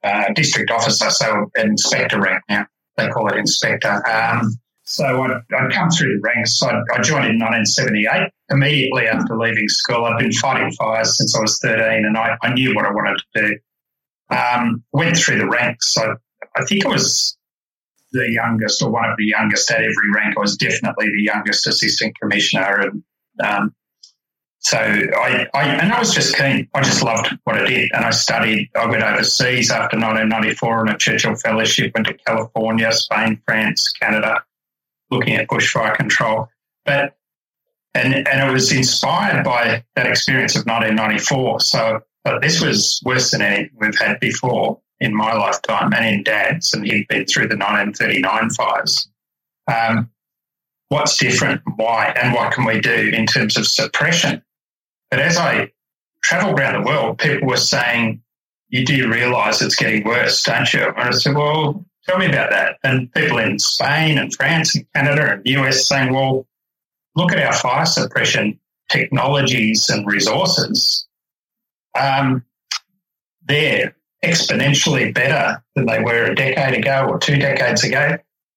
a, 0.05 0.35
district 0.35 0.71
officer, 0.71 1.11
so 1.11 1.51
inspector 1.57 2.21
rank 2.21 2.43
now. 2.49 2.67
They 2.97 3.09
call 3.09 3.29
it 3.29 3.39
inspector. 3.39 4.07
Um, 4.07 4.53
so 4.83 5.05
I'd, 5.05 5.31
I'd, 5.57 5.73
come 5.73 5.89
through 5.91 6.17
the 6.17 6.21
ranks. 6.23 6.63
I, 6.63 6.75
I 6.95 7.01
joined 7.01 7.27
in 7.27 7.39
1978. 7.39 8.31
Immediately 8.51 9.07
after 9.07 9.39
leaving 9.39 9.69
school, 9.69 10.05
I'd 10.05 10.19
been 10.19 10.33
fighting 10.33 10.71
fires 10.73 11.17
since 11.17 11.35
I 11.37 11.41
was 11.41 11.59
13, 11.63 12.05
and 12.05 12.19
I, 12.19 12.37
I 12.43 12.53
knew 12.53 12.75
what 12.75 12.85
I 12.85 12.91
wanted 12.91 13.23
to 13.35 13.49
do. 13.49 13.59
Um, 14.37 14.85
went 14.93 15.17
through 15.17 15.39
the 15.39 15.49
ranks. 15.49 15.97
I, 15.97 16.09
I 16.55 16.65
think 16.67 16.85
I 16.85 16.91
was 16.91 17.39
the 18.13 18.31
youngest 18.31 18.83
or 18.83 18.91
one 18.91 19.09
of 19.09 19.17
the 19.17 19.25
youngest 19.25 19.71
at 19.71 19.79
every 19.79 20.13
rank. 20.15 20.37
I 20.37 20.41
was 20.41 20.57
definitely 20.57 21.07
the 21.07 21.23
youngest 21.23 21.67
assistant 21.67 22.19
commissioner, 22.21 22.81
and 22.81 23.03
um, 23.43 23.75
so 24.63 24.79
I, 24.79 25.49
I, 25.55 25.65
and 25.65 25.93
I 25.93 25.99
was 25.99 26.15
just 26.15 26.37
keen. 26.37 26.69
I 26.73 26.83
just 26.83 27.03
loved 27.03 27.37
what 27.45 27.59
I 27.59 27.67
did. 27.67 27.91
And 27.93 28.05
I 28.05 28.11
studied, 28.11 28.71
I 28.77 28.87
went 28.87 29.03
overseas 29.03 29.73
after 29.73 29.97
1994 29.97 30.79
on 30.79 30.89
a 30.89 30.97
Churchill 30.97 31.35
Fellowship, 31.35 31.93
went 31.95 32.07
to 32.07 32.15
California, 32.15 32.93
Spain, 32.93 33.43
France, 33.45 33.93
Canada, 34.01 34.45
looking 35.11 35.35
at 35.35 35.49
bushfire 35.49 35.97
control. 35.97 36.49
But, 36.85 37.17
and, 37.95 38.15
and 38.15 38.49
it 38.49 38.53
was 38.53 38.71
inspired 38.71 39.45
by 39.45 39.85
that 39.97 40.07
experience 40.07 40.55
of 40.55 40.65
1994. 40.65 41.61
So, 41.61 42.01
but 42.23 42.41
this 42.41 42.63
was 42.63 43.03
worse 43.05 43.33
than 43.33 43.43
anything 43.43 43.77
we've 43.81 43.99
had 43.99 44.21
before 44.21 44.81
in 45.01 45.13
my 45.13 45.33
lifetime 45.33 45.93
and 45.93 46.07
in 46.07 46.23
dad's. 46.23 46.73
And 46.73 46.87
he'd 46.87 47.09
been 47.09 47.27
through 47.27 47.49
the 47.49 47.57
1939 47.57 48.51
fires. 48.51 49.09
Um, 49.67 50.09
what's 50.89 51.19
different, 51.19 51.63
why, 51.75 52.15
and 52.23 52.33
what 52.33 52.53
can 52.53 52.65
we 52.65 52.81
do 52.81 53.11
in 53.13 53.27
terms 53.27 53.57
of 53.57 53.67
suppression? 53.67 54.41
But 55.13 55.21
as 55.21 55.37
I 55.37 55.71
traveled 56.23 56.59
around 56.59 56.83
the 56.83 56.89
world, 56.89 57.19
people 57.19 57.47
were 57.47 57.59
saying, 57.59 58.23
you 58.71 58.83
do 58.83 59.13
realize 59.13 59.61
it's 59.61 59.75
getting 59.75 60.05
worse, 60.05 60.43
don't 60.43 60.73
you? 60.73 60.87
And 60.87 60.97
I 60.99 61.11
said, 61.11 61.35
well, 61.35 61.85
tell 62.09 62.17
me 62.17 62.25
about 62.25 62.49
that. 62.49 62.79
And 62.83 63.13
people 63.13 63.37
in 63.37 63.59
Spain 63.59 64.17
and 64.17 64.35
France 64.35 64.75
and 64.75 64.91
Canada 64.95 65.35
and 65.35 65.45
the 65.45 65.51
US 65.59 65.87
saying, 65.87 66.15
well, 66.15 66.47
look 67.15 67.31
at 67.31 67.47
our 67.47 67.53
fire 67.53 67.85
suppression 67.85 68.59
technologies 68.91 69.91
and 69.91 70.07
resources. 70.07 71.07
Um, 71.95 72.43
they're 73.45 73.95
exponentially 74.25 75.13
better 75.13 75.63
than 75.77 75.85
they 75.85 76.01
were 76.01 76.25
a 76.25 76.35
decade 76.35 76.79
ago 76.79 77.07
or 77.07 77.19
two 77.19 77.37
decades 77.37 77.85
ago. 77.85 78.17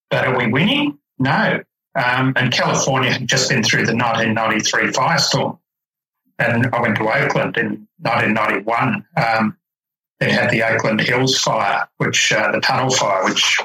But 0.10 0.26
are 0.26 0.38
we 0.38 0.48
winning? 0.48 1.00
No. 1.20 1.62
Um, 1.96 2.32
and 2.38 2.50
California 2.50 3.12
had 3.12 3.28
just 3.28 3.50
been 3.50 3.62
through 3.62 3.88
the 3.88 3.94
1993 3.94 4.94
firestorm 4.94 5.60
and 6.40 6.68
I 6.74 6.82
went 6.82 6.98
to 6.98 7.04
Oakland 7.04 7.58
in 7.58 7.88
1991. 8.00 9.06
Um, 9.18 9.58
had 10.22 10.50
the 10.50 10.64
Oakland 10.64 11.02
Hills 11.02 11.40
fire, 11.40 11.88
which 11.98 12.32
uh, 12.32 12.52
the 12.52 12.60
tunnel 12.60 12.90
fire, 12.90 13.24
which 13.26 13.60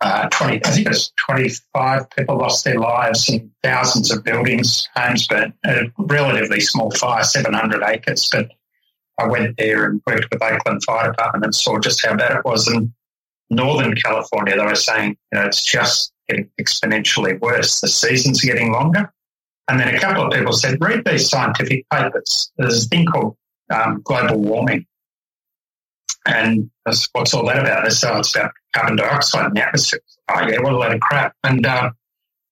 uh, 0.00 0.28
20, 0.28 0.64
I 0.64 0.70
think 0.70 0.86
it 0.86 0.88
was 0.88 1.12
25 1.16 2.10
people 2.10 2.38
lost 2.38 2.64
their 2.64 2.78
lives 2.78 3.28
and 3.28 3.50
thousands 3.62 4.10
of 4.10 4.24
buildings, 4.24 4.88
homes 4.94 5.26
burnt. 5.26 5.54
A 5.64 5.84
relatively 5.98 6.60
small 6.60 6.90
fire, 6.92 7.24
700 7.24 7.82
acres, 7.82 8.28
but 8.32 8.50
I 9.18 9.26
went 9.26 9.56
there 9.56 9.86
and 9.86 10.02
worked 10.06 10.28
with 10.30 10.42
Oakland 10.42 10.82
Fire 10.84 11.10
Department 11.10 11.44
and 11.44 11.54
saw 11.54 11.78
just 11.78 12.04
how 12.04 12.16
bad 12.16 12.36
it 12.36 12.44
was. 12.44 12.66
And 12.68 12.92
Northern 13.48 13.94
California, 13.94 14.56
they 14.56 14.64
were 14.64 14.74
saying, 14.74 15.16
you 15.32 15.38
know, 15.38 15.46
it's 15.46 15.64
just 15.64 16.12
getting 16.28 16.50
exponentially 16.60 17.40
worse. 17.40 17.80
The 17.80 17.88
seasons 17.88 18.44
are 18.44 18.48
getting 18.48 18.72
longer. 18.72 19.12
And 19.68 19.80
then 19.80 19.94
a 19.94 19.98
couple 19.98 20.26
of 20.26 20.32
people 20.32 20.52
said, 20.52 20.78
read 20.80 21.04
these 21.04 21.28
scientific 21.28 21.86
papers. 21.90 22.52
There's 22.56 22.86
a 22.86 22.88
thing 22.88 23.06
called 23.06 23.36
um, 23.72 24.00
global 24.04 24.38
warming. 24.38 24.86
And 26.26 26.70
that's 26.84 27.08
what's 27.12 27.34
all 27.34 27.46
that 27.46 27.58
about? 27.58 27.90
So 27.92 28.18
it's 28.18 28.34
about 28.34 28.52
carbon 28.74 28.96
dioxide 28.96 29.46
in 29.46 29.54
the 29.54 29.66
atmosphere. 29.66 30.00
Oh, 30.28 30.46
yeah, 30.46 30.60
what 30.60 30.72
a 30.72 30.76
load 30.76 30.94
of 30.94 31.00
crap. 31.00 31.34
And 31.44 31.64
uh, 31.64 31.90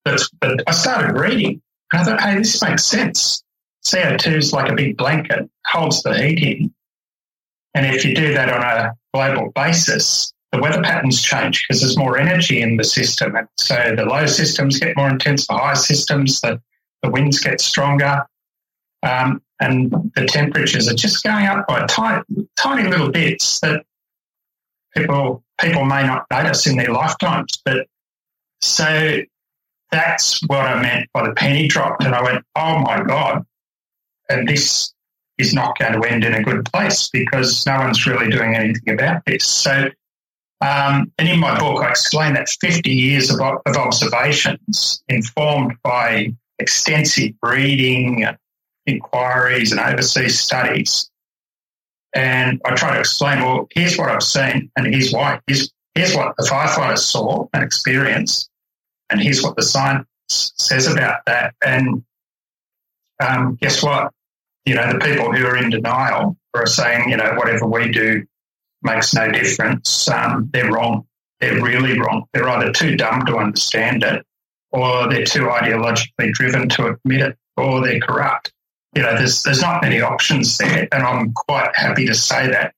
but, 0.05 0.21
but 0.39 0.63
I 0.67 0.71
started 0.71 1.19
reading 1.19 1.61
and 1.91 2.01
I 2.01 2.03
thought, 2.03 2.21
hey, 2.21 2.37
this 2.37 2.61
makes 2.61 2.85
sense. 2.85 3.43
CO2 3.85 4.37
is 4.37 4.53
like 4.53 4.71
a 4.71 4.75
big 4.75 4.97
blanket, 4.97 5.49
holds 5.65 6.03
the 6.03 6.17
heat 6.17 6.41
in. 6.41 6.73
And 7.73 7.85
if 7.93 8.05
you 8.05 8.15
do 8.15 8.33
that 8.33 8.49
on 8.49 8.63
a 8.63 8.93
global 9.13 9.51
basis, 9.53 10.33
the 10.51 10.61
weather 10.61 10.81
patterns 10.81 11.21
change 11.21 11.65
because 11.67 11.81
there's 11.81 11.97
more 11.97 12.17
energy 12.17 12.61
in 12.61 12.77
the 12.77 12.83
system. 12.83 13.35
And 13.35 13.47
so 13.57 13.93
the 13.95 14.05
low 14.05 14.25
systems 14.25 14.79
get 14.79 14.95
more 14.95 15.09
intense, 15.09 15.47
the 15.47 15.55
high 15.55 15.73
systems, 15.73 16.39
the, 16.39 16.61
the 17.05 17.11
winds 17.11 17.39
get 17.39 17.61
stronger. 17.61 18.25
Um, 19.03 19.41
and 19.59 19.91
the 20.15 20.25
temperatures 20.25 20.89
are 20.89 20.95
just 20.95 21.23
going 21.23 21.45
up 21.45 21.67
by 21.67 21.85
tiny, 21.85 22.23
tiny 22.57 22.89
little 22.89 23.11
bits 23.11 23.59
that 23.61 23.85
people 24.95 25.43
people 25.61 25.85
may 25.85 26.05
not 26.05 26.25
notice 26.31 26.67
in 26.67 26.77
their 26.77 26.91
lifetimes. 26.91 27.61
But 27.63 27.87
so 28.61 29.19
that's 29.91 30.41
what 30.47 30.59
I 30.65 30.81
meant 30.81 31.09
by 31.13 31.27
the 31.27 31.33
penny 31.33 31.67
dropped, 31.67 32.03
and 32.03 32.13
I 32.13 32.21
went, 32.21 32.43
"Oh 32.55 32.79
my 32.79 33.01
god!" 33.03 33.45
And 34.29 34.47
this 34.47 34.93
is 35.37 35.53
not 35.53 35.77
going 35.77 36.01
to 36.01 36.07
end 36.07 36.23
in 36.23 36.33
a 36.33 36.43
good 36.43 36.65
place 36.65 37.09
because 37.09 37.65
no 37.65 37.77
one's 37.79 38.05
really 38.07 38.29
doing 38.29 38.55
anything 38.55 38.93
about 38.93 39.21
this. 39.25 39.45
So, 39.45 39.89
um, 40.61 41.11
and 41.17 41.27
in 41.27 41.39
my 41.39 41.57
book, 41.59 41.83
I 41.83 41.89
explain 41.89 42.33
that 42.33 42.49
50 42.49 42.89
years 42.89 43.29
of, 43.29 43.39
of 43.41 43.75
observations 43.75 45.03
informed 45.09 45.75
by 45.83 46.33
extensive 46.59 47.33
reading, 47.41 48.25
inquiries, 48.85 49.71
and 49.71 49.79
overseas 49.79 50.39
studies. 50.39 51.09
And 52.13 52.61
I 52.65 52.75
try 52.75 52.93
to 52.93 52.99
explain, 52.99 53.39
well, 53.41 53.67
here's 53.73 53.97
what 53.97 54.09
I've 54.09 54.23
seen, 54.23 54.71
and 54.77 54.87
here's 54.87 55.11
why. 55.11 55.41
Here's, 55.47 55.71
here's 55.95 56.15
what 56.15 56.35
the 56.37 56.47
firefighters 56.47 56.99
saw 56.99 57.47
and 57.53 57.63
experienced, 57.63 58.49
and 59.09 59.19
here's 59.21 59.43
what 59.43 59.55
the 59.55 59.63
science 59.63 60.07
says 60.29 60.87
about 60.87 61.21
that. 61.25 61.55
And 61.63 62.03
um, 63.21 63.57
guess 63.61 63.83
what? 63.83 64.11
You 64.65 64.75
know, 64.75 64.93
the 64.93 64.99
people 64.99 65.31
who 65.31 65.45
are 65.45 65.57
in 65.57 65.69
denial 65.69 66.37
are 66.53 66.65
saying, 66.65 67.09
you 67.09 67.17
know, 67.17 67.33
whatever 67.35 67.67
we 67.67 67.89
do 67.89 68.25
makes 68.81 69.13
no 69.13 69.29
difference. 69.31 70.07
Um, 70.07 70.49
they're 70.53 70.71
wrong. 70.71 71.05
They're 71.39 71.61
really 71.61 71.99
wrong. 71.99 72.25
They're 72.33 72.47
either 72.47 72.71
too 72.71 72.95
dumb 72.95 73.25
to 73.25 73.37
understand 73.37 74.03
it, 74.03 74.25
or 74.75 75.09
they're 75.09 75.25
too 75.25 75.45
ideologically 75.45 76.31
driven 76.33 76.69
to 76.69 76.87
admit 76.87 77.21
it, 77.21 77.37
or 77.57 77.81
they're 77.81 77.99
corrupt. 77.99 78.51
You 78.93 79.01
know, 79.01 79.15
there's 79.15 79.43
there's 79.43 79.61
not 79.61 79.81
many 79.81 80.01
options 80.01 80.57
there, 80.57 80.87
and 80.91 81.03
I'm 81.03 81.33
quite 81.33 81.75
happy 81.75 82.05
to 82.07 82.13
say 82.13 82.47
that 82.49 82.73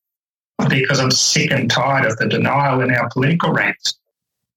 because 0.69 0.99
I'm 0.99 1.11
sick 1.11 1.51
and 1.51 1.69
tired 1.69 2.05
of 2.05 2.17
the 2.17 2.27
denial 2.27 2.81
in 2.81 2.91
our 2.91 3.09
political 3.09 3.51
ranks. 3.51 3.93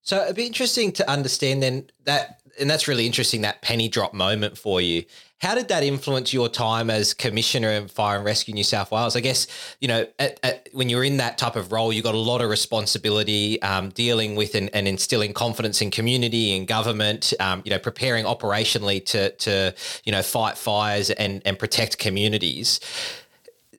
So 0.02 0.22
it'd 0.22 0.36
be 0.36 0.46
interesting 0.46 0.92
to 0.92 1.10
understand 1.10 1.62
then 1.62 1.90
that, 2.04 2.40
and 2.58 2.68
that's 2.68 2.88
really 2.88 3.06
interesting 3.06 3.42
that 3.42 3.62
penny 3.62 3.88
drop 3.88 4.14
moment 4.14 4.56
for 4.56 4.80
you. 4.80 5.04
How 5.40 5.54
did 5.54 5.68
that 5.68 5.82
influence 5.82 6.34
your 6.34 6.50
time 6.50 6.90
as 6.90 7.14
commissioner 7.14 7.70
in 7.70 7.88
Fire 7.88 8.16
and 8.16 8.26
Rescue 8.26 8.52
New 8.52 8.62
South 8.62 8.90
Wales? 8.90 9.16
I 9.16 9.20
guess 9.20 9.46
you 9.80 9.88
know 9.88 10.06
at, 10.18 10.38
at, 10.42 10.68
when 10.72 10.90
you're 10.90 11.02
in 11.02 11.16
that 11.16 11.38
type 11.38 11.56
of 11.56 11.72
role, 11.72 11.92
you've 11.92 12.04
got 12.04 12.14
a 12.14 12.18
lot 12.18 12.42
of 12.42 12.50
responsibility 12.50 13.60
um, 13.62 13.88
dealing 13.88 14.36
with 14.36 14.54
and, 14.54 14.68
and, 14.74 14.86
instilling 14.86 15.32
confidence 15.32 15.80
in 15.80 15.90
community 15.90 16.54
and 16.54 16.68
government. 16.68 17.32
Um, 17.40 17.62
you 17.64 17.70
know, 17.70 17.78
preparing 17.78 18.26
operationally 18.26 19.04
to 19.06 19.30
to 19.30 19.74
you 20.04 20.12
know 20.12 20.22
fight 20.22 20.58
fires 20.58 21.08
and 21.08 21.40
and 21.46 21.58
protect 21.58 21.96
communities. 21.96 22.78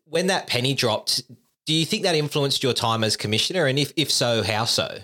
When 0.05 0.27
that 0.27 0.47
penny 0.47 0.73
dropped, 0.73 1.21
do 1.67 1.73
you 1.75 1.85
think 1.85 2.03
that 2.03 2.15
influenced 2.15 2.63
your 2.63 2.73
time 2.73 3.03
as 3.03 3.15
commissioner? 3.15 3.67
And 3.67 3.77
if 3.77 3.93
if 3.95 4.11
so, 4.11 4.41
how 4.41 4.65
so? 4.65 4.97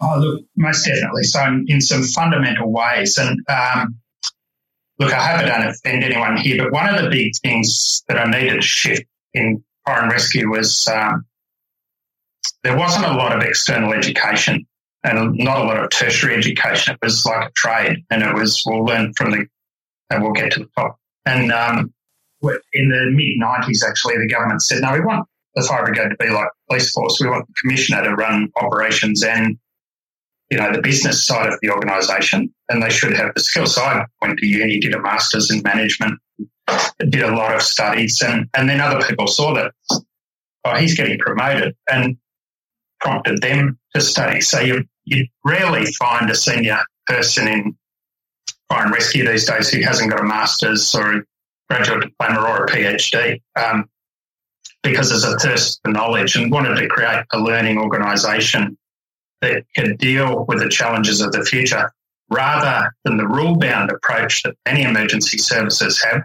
Oh, 0.00 0.18
look, 0.18 0.44
most 0.56 0.86
definitely. 0.86 1.24
So, 1.24 1.44
in, 1.44 1.64
in 1.68 1.80
some 1.80 2.04
fundamental 2.04 2.72
ways, 2.72 3.18
and 3.18 3.38
um, 3.48 4.00
look, 5.00 5.12
I 5.12 5.26
hope 5.26 5.40
I 5.40 5.48
don't 5.48 5.66
offend 5.68 6.04
anyone 6.04 6.36
here, 6.36 6.62
but 6.62 6.72
one 6.72 6.94
of 6.94 7.02
the 7.02 7.08
big 7.08 7.32
things 7.42 8.04
that 8.06 8.18
I 8.18 8.30
needed 8.30 8.56
to 8.56 8.62
shift 8.62 9.04
in 9.32 9.64
fire 9.86 10.02
and 10.02 10.12
rescue 10.12 10.50
was 10.50 10.86
um, 10.88 11.24
there 12.62 12.76
wasn't 12.76 13.06
a 13.06 13.14
lot 13.14 13.34
of 13.34 13.42
external 13.42 13.94
education 13.94 14.66
and 15.02 15.34
not 15.38 15.58
a 15.58 15.64
lot 15.64 15.82
of 15.82 15.90
tertiary 15.90 16.34
education. 16.36 16.94
It 16.94 17.04
was 17.04 17.24
like 17.24 17.48
a 17.48 17.52
trade, 17.56 18.04
and 18.10 18.22
it 18.22 18.34
was 18.34 18.62
we'll 18.66 18.84
learn 18.84 19.12
from 19.14 19.30
the 19.32 19.46
and 20.10 20.22
we'll 20.22 20.32
get 20.32 20.52
to 20.52 20.60
the 20.60 20.68
top. 20.76 20.96
And 21.24 21.50
um, 21.50 21.94
in 22.74 22.88
the 22.90 23.10
mid 23.10 23.40
'90s, 23.40 23.88
actually, 23.88 24.18
the 24.18 24.28
government 24.28 24.62
said, 24.62 24.82
"No, 24.82 24.92
we 24.92 25.00
want 25.00 25.26
the 25.54 25.62
fire 25.62 25.84
brigade 25.84 26.10
to 26.10 26.16
be 26.16 26.28
like 26.28 26.48
police 26.68 26.90
force. 26.92 27.18
We 27.20 27.28
want 27.28 27.46
the 27.46 27.54
commissioner 27.62 28.04
to 28.04 28.14
run 28.14 28.50
operations 28.56 29.22
and 29.24 29.56
you 30.50 30.58
know, 30.58 30.72
the 30.72 30.82
business 30.82 31.26
side 31.26 31.52
of 31.52 31.58
the 31.62 31.70
organisation, 31.70 32.52
and 32.68 32.82
they 32.82 32.90
should 32.90 33.16
have 33.16 33.32
the 33.34 33.40
skills. 33.40 33.74
So 33.74 33.82
I 33.82 34.04
went 34.20 34.38
to 34.38 34.46
uni, 34.46 34.80
did 34.80 34.94
a 34.94 35.00
master's 35.00 35.50
in 35.50 35.62
management, 35.62 36.18
did 36.98 37.22
a 37.22 37.34
lot 37.34 37.54
of 37.54 37.62
studies, 37.62 38.20
and, 38.20 38.48
and 38.54 38.68
then 38.68 38.80
other 38.80 39.00
people 39.06 39.28
saw 39.28 39.54
that, 39.54 39.72
oh, 40.64 40.74
he's 40.74 40.96
getting 40.96 41.18
promoted, 41.18 41.76
and 41.88 42.16
prompted 43.00 43.40
them 43.40 43.78
to 43.94 44.00
study. 44.00 44.40
So 44.40 44.60
you, 44.60 44.84
you 45.04 45.26
rarely 45.44 45.86
find 45.98 46.28
a 46.28 46.34
senior 46.34 46.80
person 47.06 47.46
in 47.46 47.76
fire 48.68 48.84
and 48.84 48.94
rescue 48.94 49.26
these 49.26 49.46
days 49.46 49.70
who 49.70 49.82
hasn't 49.82 50.10
got 50.10 50.20
a 50.20 50.24
master's 50.24 50.94
or 50.94 51.18
a 51.18 51.22
graduate 51.68 52.02
diploma 52.02 52.40
or 52.42 52.64
a 52.64 52.68
PhD. 52.68 53.40
Um, 53.56 53.88
because 54.82 55.10
there's 55.10 55.24
a 55.24 55.38
thirst 55.38 55.80
for 55.84 55.90
knowledge 55.90 56.36
and 56.36 56.50
wanted 56.50 56.76
to 56.76 56.88
create 56.88 57.24
a 57.32 57.38
learning 57.38 57.78
organisation 57.78 58.78
that 59.40 59.64
can 59.74 59.96
deal 59.96 60.44
with 60.46 60.58
the 60.60 60.68
challenges 60.68 61.20
of 61.20 61.32
the 61.32 61.44
future 61.44 61.92
rather 62.30 62.94
than 63.04 63.16
the 63.16 63.26
rule 63.26 63.56
bound 63.56 63.90
approach 63.90 64.42
that 64.42 64.56
many 64.66 64.82
emergency 64.82 65.38
services 65.38 66.00
have. 66.02 66.22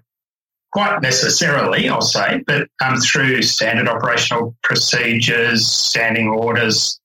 Quite 0.72 1.02
necessarily, 1.02 1.88
I'll 1.88 2.02
say, 2.02 2.44
but 2.46 2.68
um, 2.84 2.98
through 2.98 3.42
standard 3.44 3.88
operational 3.88 4.56
procedures, 4.62 5.68
standing 5.68 6.28
orders, 6.28 7.00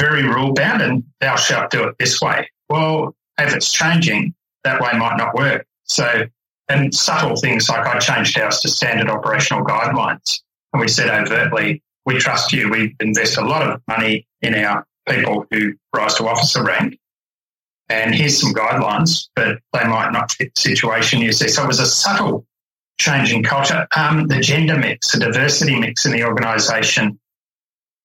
very 0.00 0.24
rule 0.24 0.52
bound, 0.52 0.82
and 0.82 1.04
thou 1.20 1.36
shalt 1.36 1.70
do 1.70 1.84
it 1.84 1.94
this 1.98 2.20
way. 2.20 2.50
Well, 2.68 3.14
if 3.38 3.54
it's 3.54 3.72
changing, 3.72 4.34
that 4.64 4.80
way 4.80 4.90
might 4.98 5.16
not 5.16 5.34
work. 5.34 5.64
So, 5.84 6.24
and 6.68 6.92
subtle 6.92 7.36
things 7.36 7.68
like 7.68 7.86
I 7.86 7.98
changed 7.98 8.38
ours 8.38 8.60
to 8.60 8.68
standard 8.68 9.08
operational 9.08 9.64
guidelines. 9.64 10.40
And 10.72 10.80
we 10.80 10.88
said 10.88 11.08
overtly, 11.08 11.82
we 12.04 12.18
trust 12.18 12.52
you. 12.52 12.68
We 12.68 12.96
invest 12.98 13.36
a 13.36 13.44
lot 13.44 13.62
of 13.62 13.80
money 13.86 14.26
in 14.40 14.54
our 14.54 14.86
people 15.08 15.46
who 15.50 15.74
rise 15.94 16.14
to 16.16 16.28
officer 16.28 16.64
rank. 16.64 16.98
And 17.88 18.14
here's 18.14 18.40
some 18.40 18.54
guidelines, 18.54 19.28
but 19.36 19.58
they 19.72 19.84
might 19.84 20.12
not 20.12 20.32
fit 20.32 20.54
the 20.54 20.60
situation 20.60 21.20
you 21.20 21.32
see. 21.32 21.48
So 21.48 21.64
it 21.64 21.66
was 21.66 21.80
a 21.80 21.86
subtle 21.86 22.46
change 22.98 23.32
in 23.32 23.42
culture. 23.42 23.86
Um, 23.96 24.28
the 24.28 24.40
gender 24.40 24.78
mix, 24.78 25.12
the 25.12 25.20
diversity 25.20 25.78
mix 25.78 26.06
in 26.06 26.12
the 26.12 26.24
organisation. 26.24 27.18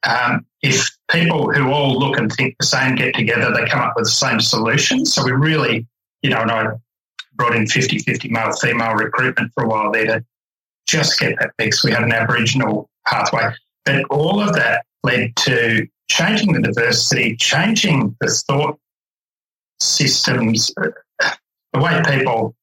Um, 0.03 0.45
if 0.61 0.89
people 1.11 1.51
who 1.51 1.71
all 1.71 1.97
look 1.97 2.17
and 2.17 2.31
think 2.31 2.55
the 2.59 2.65
same 2.65 2.95
get 2.95 3.13
together, 3.15 3.53
they 3.53 3.65
come 3.65 3.81
up 3.81 3.93
with 3.95 4.05
the 4.05 4.11
same 4.11 4.39
solutions. 4.39 5.13
So 5.13 5.23
we 5.23 5.31
really, 5.31 5.85
you 6.21 6.29
know, 6.29 6.41
and 6.41 6.51
I 6.51 6.67
brought 7.35 7.55
in 7.55 7.67
50 7.67 7.99
50 7.99 8.29
male 8.29 8.51
female 8.53 8.93
recruitment 8.93 9.51
for 9.53 9.63
a 9.63 9.67
while 9.67 9.91
there 9.91 10.05
to 10.05 10.25
just 10.87 11.19
get 11.19 11.37
that 11.39 11.51
mix. 11.59 11.83
We 11.83 11.91
had 11.91 12.03
an 12.03 12.11
Aboriginal 12.11 12.89
pathway. 13.05 13.53
But 13.85 14.05
all 14.09 14.41
of 14.41 14.53
that 14.55 14.85
led 15.03 15.35
to 15.37 15.87
changing 16.09 16.53
the 16.53 16.61
diversity, 16.61 17.35
changing 17.35 18.15
the 18.21 18.29
thought 18.47 18.79
systems, 19.79 20.73
the 20.75 21.79
way 21.79 22.01
people 22.05 22.55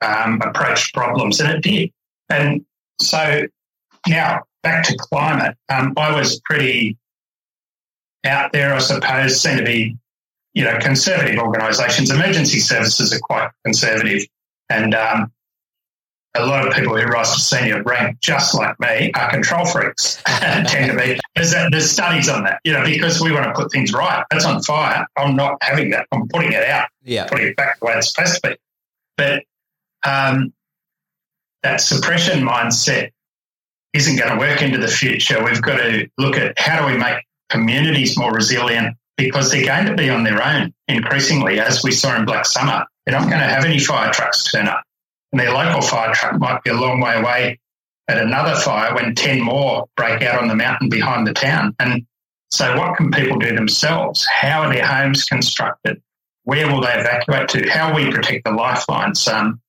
um, 0.00 0.40
approach 0.42 0.92
problems, 0.92 1.40
and 1.40 1.50
it 1.50 1.62
did. 1.62 1.92
And 2.28 2.64
so 3.00 3.46
now 4.08 4.42
back 4.62 4.84
to 4.84 4.96
climate. 4.96 5.56
Um, 5.68 5.94
I 5.96 6.16
was 6.16 6.40
pretty 6.44 6.96
out 8.24 8.52
there, 8.52 8.74
I 8.74 8.78
suppose, 8.78 9.40
seem 9.40 9.58
to 9.58 9.64
be, 9.64 9.96
you 10.54 10.64
know, 10.64 10.78
conservative 10.78 11.38
organisations. 11.38 12.10
Emergency 12.10 12.58
services 12.58 13.12
are 13.12 13.20
quite 13.20 13.50
conservative, 13.64 14.26
and 14.68 14.94
um, 14.94 15.32
a 16.38 16.46
lot 16.46 16.66
of 16.66 16.72
people 16.74 16.96
who 16.96 17.06
rise 17.06 17.32
to 17.32 17.40
senior 17.40 17.82
rank, 17.82 18.20
just 18.20 18.54
like 18.54 18.78
me, 18.80 19.12
are 19.12 19.30
control 19.30 19.64
freaks. 19.66 20.22
tend 20.26 20.90
to 20.90 20.96
be. 20.96 21.18
There's, 21.34 21.52
there's 21.70 21.90
studies 21.90 22.28
on 22.28 22.44
that, 22.44 22.60
you 22.64 22.72
know, 22.72 22.84
because 22.84 23.20
we 23.20 23.32
want 23.32 23.44
to 23.44 23.52
put 23.52 23.70
things 23.70 23.92
right. 23.92 24.24
That's 24.30 24.44
on 24.44 24.62
fire. 24.62 25.06
I'm 25.16 25.36
not 25.36 25.58
having 25.62 25.90
that. 25.90 26.06
I'm 26.12 26.28
putting 26.28 26.52
it 26.52 26.64
out, 26.64 26.88
yeah. 27.02 27.26
putting 27.26 27.48
it 27.48 27.56
back 27.56 27.80
the 27.80 27.86
way 27.86 27.94
it's 27.96 28.12
supposed 28.12 28.42
to 28.42 28.50
be. 28.50 28.56
But 29.16 29.44
um, 30.04 30.52
that 31.62 31.80
suppression 31.80 32.40
mindset 32.40 33.10
isn't 33.92 34.16
going 34.16 34.30
to 34.30 34.38
work 34.38 34.62
into 34.62 34.78
the 34.78 34.88
future. 34.88 35.42
We've 35.42 35.62
got 35.62 35.78
to 35.78 36.06
look 36.18 36.36
at 36.36 36.58
how 36.58 36.80
do 36.80 36.92
we 36.92 36.98
make 36.98 37.24
communities 37.48 38.18
more 38.18 38.32
resilient 38.32 38.96
because 39.16 39.50
they're 39.50 39.64
going 39.64 39.86
to 39.86 39.94
be 39.94 40.10
on 40.10 40.24
their 40.24 40.42
own 40.42 40.74
increasingly, 40.88 41.58
as 41.58 41.82
we 41.82 41.92
saw 41.92 42.14
in 42.16 42.24
Black 42.24 42.44
Summer. 42.44 42.84
They're 43.04 43.18
not 43.18 43.28
going 43.28 43.40
to 43.40 43.48
have 43.48 43.64
any 43.64 43.78
fire 43.78 44.12
trucks 44.12 44.50
turn 44.50 44.68
up. 44.68 44.82
And 45.36 45.46
their 45.46 45.52
local 45.52 45.82
fire 45.82 46.14
truck 46.14 46.38
might 46.38 46.64
be 46.64 46.70
a 46.70 46.74
long 46.74 46.98
way 46.98 47.14
away 47.14 47.60
at 48.08 48.16
another 48.16 48.58
fire 48.58 48.94
when 48.94 49.14
10 49.14 49.42
more 49.42 49.86
break 49.94 50.22
out 50.22 50.40
on 50.40 50.48
the 50.48 50.54
mountain 50.54 50.88
behind 50.88 51.26
the 51.26 51.34
town. 51.34 51.76
And 51.78 52.06
so, 52.50 52.78
what 52.78 52.96
can 52.96 53.10
people 53.10 53.38
do 53.38 53.54
themselves? 53.54 54.24
How 54.24 54.62
are 54.62 54.72
their 54.72 54.86
homes 54.86 55.24
constructed? 55.24 56.00
Where 56.44 56.72
will 56.72 56.80
they 56.80 56.94
evacuate 56.94 57.50
to? 57.50 57.68
How 57.68 57.92
will 57.92 58.06
we 58.06 58.10
protect 58.10 58.46
the 58.46 58.52
lifelines? 58.52 59.28
Um, 59.28 59.60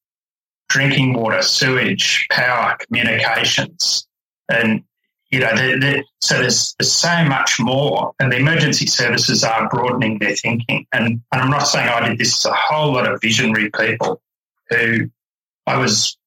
drinking 0.69 1.15
water, 1.15 1.41
sewage, 1.41 2.27
power, 2.31 2.77
communications. 2.79 4.07
And, 4.47 4.86
you 5.31 5.41
know, 5.41 5.53
they're, 5.53 5.81
they're, 5.81 6.03
so 6.21 6.39
there's, 6.39 6.75
there's 6.79 6.93
so 6.93 7.25
much 7.25 7.59
more. 7.59 8.13
And 8.21 8.31
the 8.31 8.38
emergency 8.38 8.86
services 8.86 9.43
are 9.43 9.67
broadening 9.67 10.19
their 10.19 10.38
thinking. 10.38 10.88
And, 10.93 11.21
and 11.33 11.41
I'm 11.41 11.50
not 11.50 11.67
saying 11.67 11.89
I 11.89 12.07
did 12.07 12.19
this, 12.19 12.29
it's 12.29 12.45
a 12.45 12.53
whole 12.53 12.93
lot 12.93 13.12
of 13.12 13.19
visionary 13.19 13.69
people 13.69 14.21
who 14.69 15.09
I 15.67 15.77
was 15.77 16.17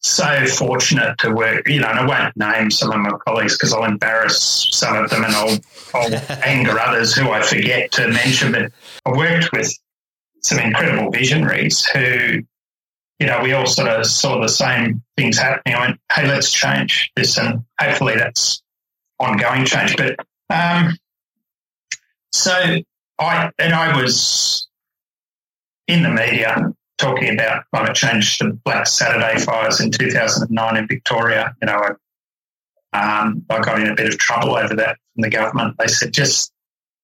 so 0.00 0.46
fortunate 0.46 1.18
to 1.18 1.32
work, 1.32 1.68
you 1.68 1.80
know, 1.80 1.88
and 1.88 1.98
I 1.98 2.06
won't 2.06 2.36
name 2.36 2.70
some 2.70 2.90
of 2.90 2.98
my 2.98 3.10
colleagues 3.26 3.56
because 3.56 3.74
I'll 3.74 3.84
embarrass 3.84 4.68
some 4.72 4.96
of 4.96 5.10
them 5.10 5.24
and 5.24 5.34
I'll, 5.34 5.58
I'll 5.94 6.14
anger 6.44 6.78
others 6.80 7.14
who 7.14 7.30
I 7.30 7.42
forget 7.42 7.92
to 7.92 8.08
mention. 8.08 8.52
But 8.52 8.72
I 9.04 9.10
worked 9.10 9.52
with 9.52 9.72
some 10.42 10.58
incredible 10.58 11.10
visionaries 11.10 11.84
who, 11.86 12.42
you 13.18 13.26
know, 13.26 13.40
we 13.42 13.52
all 13.52 13.66
sort 13.66 13.88
of 13.88 14.06
saw 14.06 14.40
the 14.40 14.48
same 14.48 15.02
things 15.16 15.36
happening. 15.36 15.74
I 15.74 15.88
went, 15.88 16.00
hey, 16.12 16.26
let's 16.26 16.50
change 16.50 17.10
this. 17.16 17.36
And 17.36 17.64
hopefully 17.78 18.14
that's 18.16 18.62
ongoing 19.18 19.66
change. 19.66 19.96
But 19.96 20.16
um, 20.48 20.96
so 22.32 22.78
I, 23.18 23.50
and 23.58 23.74
I 23.74 24.00
was 24.00 24.68
in 25.86 26.02
the 26.02 26.10
media 26.10 26.72
talking 26.98 27.32
about 27.32 27.64
climate 27.72 27.94
change, 27.94 28.38
the 28.38 28.58
Black 28.64 28.86
Saturday 28.86 29.40
fires 29.40 29.80
in 29.80 29.90
2009 29.90 30.76
in 30.76 30.86
Victoria. 30.86 31.54
You 31.62 31.66
know, 31.66 31.96
um, 32.92 33.44
I 33.48 33.60
got 33.60 33.80
in 33.80 33.88
a 33.88 33.94
bit 33.94 34.08
of 34.08 34.18
trouble 34.18 34.56
over 34.56 34.74
that 34.76 34.98
from 35.14 35.22
the 35.22 35.30
government. 35.30 35.76
They 35.78 35.88
said, 35.88 36.12
just 36.12 36.52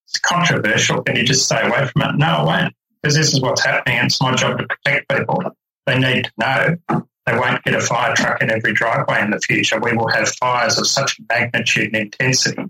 it's 0.08 0.18
controversial. 0.18 1.02
Can 1.02 1.16
you 1.16 1.24
just 1.24 1.46
stay 1.46 1.66
away 1.66 1.86
from 1.86 2.02
it? 2.02 2.16
No, 2.16 2.26
I 2.26 2.44
won't, 2.44 2.74
because 3.02 3.16
this 3.16 3.32
is 3.32 3.40
what's 3.40 3.64
happening. 3.64 3.98
It's 4.04 4.20
my 4.20 4.34
job 4.34 4.58
to 4.58 4.66
protect 4.66 5.08
people. 5.08 5.42
They 5.86 5.98
need 5.98 6.24
to 6.24 6.32
know 6.38 7.02
they 7.26 7.38
won't 7.38 7.62
get 7.64 7.74
a 7.74 7.80
fire 7.80 8.14
truck 8.14 8.42
in 8.42 8.50
every 8.50 8.72
driveway 8.72 9.22
in 9.22 9.30
the 9.30 9.40
future. 9.40 9.80
We 9.80 9.96
will 9.96 10.08
have 10.08 10.28
fires 10.28 10.78
of 10.78 10.86
such 10.86 11.18
magnitude 11.28 11.94
and 11.94 11.96
intensity 11.96 12.64